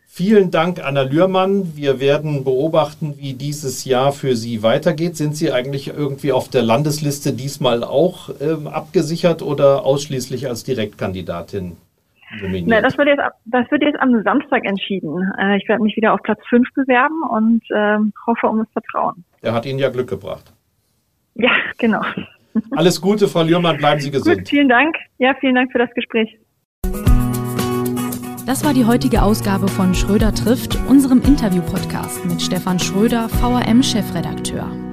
Vielen 0.07 0.51
Dank, 0.51 0.83
Anna 0.83 1.01
Lührmann. 1.01 1.75
Wir 1.75 1.99
werden 1.99 2.43
beobachten, 2.43 3.15
wie 3.17 3.33
dieses 3.33 3.83
Jahr 3.83 4.11
für 4.11 4.35
Sie 4.35 4.61
weitergeht. 4.61 5.17
Sind 5.17 5.35
Sie 5.35 5.51
eigentlich 5.51 5.87
irgendwie 5.87 6.31
auf 6.31 6.49
der 6.49 6.61
Landesliste 6.61 7.33
diesmal 7.33 7.83
auch 7.83 8.29
ähm, 8.39 8.67
abgesichert 8.67 9.41
oder 9.41 9.83
ausschließlich 9.85 10.47
als 10.47 10.63
Direktkandidatin 10.63 11.77
nominiert? 12.41 12.67
Na, 12.67 12.81
das, 12.81 12.97
wird 12.97 13.07
jetzt, 13.07 13.21
das 13.45 13.69
wird 13.71 13.83
jetzt 13.83 13.99
am 13.99 14.21
Samstag 14.23 14.65
entschieden. 14.65 15.31
Äh, 15.39 15.57
ich 15.57 15.67
werde 15.67 15.83
mich 15.83 15.95
wieder 15.95 16.13
auf 16.13 16.21
Platz 16.21 16.39
5 16.49 16.67
bewerben 16.73 17.23
und 17.29 17.63
äh, 17.71 17.97
hoffe 18.25 18.47
um 18.47 18.59
das 18.59 18.67
Vertrauen. 18.71 19.23
Er 19.41 19.53
hat 19.53 19.65
Ihnen 19.65 19.79
ja 19.79 19.89
Glück 19.89 20.09
gebracht. 20.09 20.53
Ja, 21.35 21.51
genau. 21.77 22.01
Alles 22.71 23.01
Gute, 23.01 23.27
Frau 23.27 23.41
Lührmann. 23.43 23.77
Bleiben 23.77 23.99
Sie 23.99 24.11
gesund. 24.11 24.37
Gut, 24.37 24.49
vielen 24.49 24.69
Dank. 24.69 24.95
Ja, 25.17 25.33
vielen 25.39 25.55
Dank 25.55 25.71
für 25.71 25.79
das 25.79 25.89
Gespräch. 25.95 26.37
Das 28.45 28.65
war 28.65 28.73
die 28.73 28.85
heutige 28.85 29.23
Ausgabe 29.23 29.69
von 29.69 29.95
Schröder 29.95 30.33
trifft, 30.33 30.77
unserem 30.89 31.21
Interview-Podcast 31.21 32.25
mit 32.25 32.41
Stefan 32.41 32.77
Schröder, 32.77 33.29
VRM-Chefredakteur. 33.29 34.92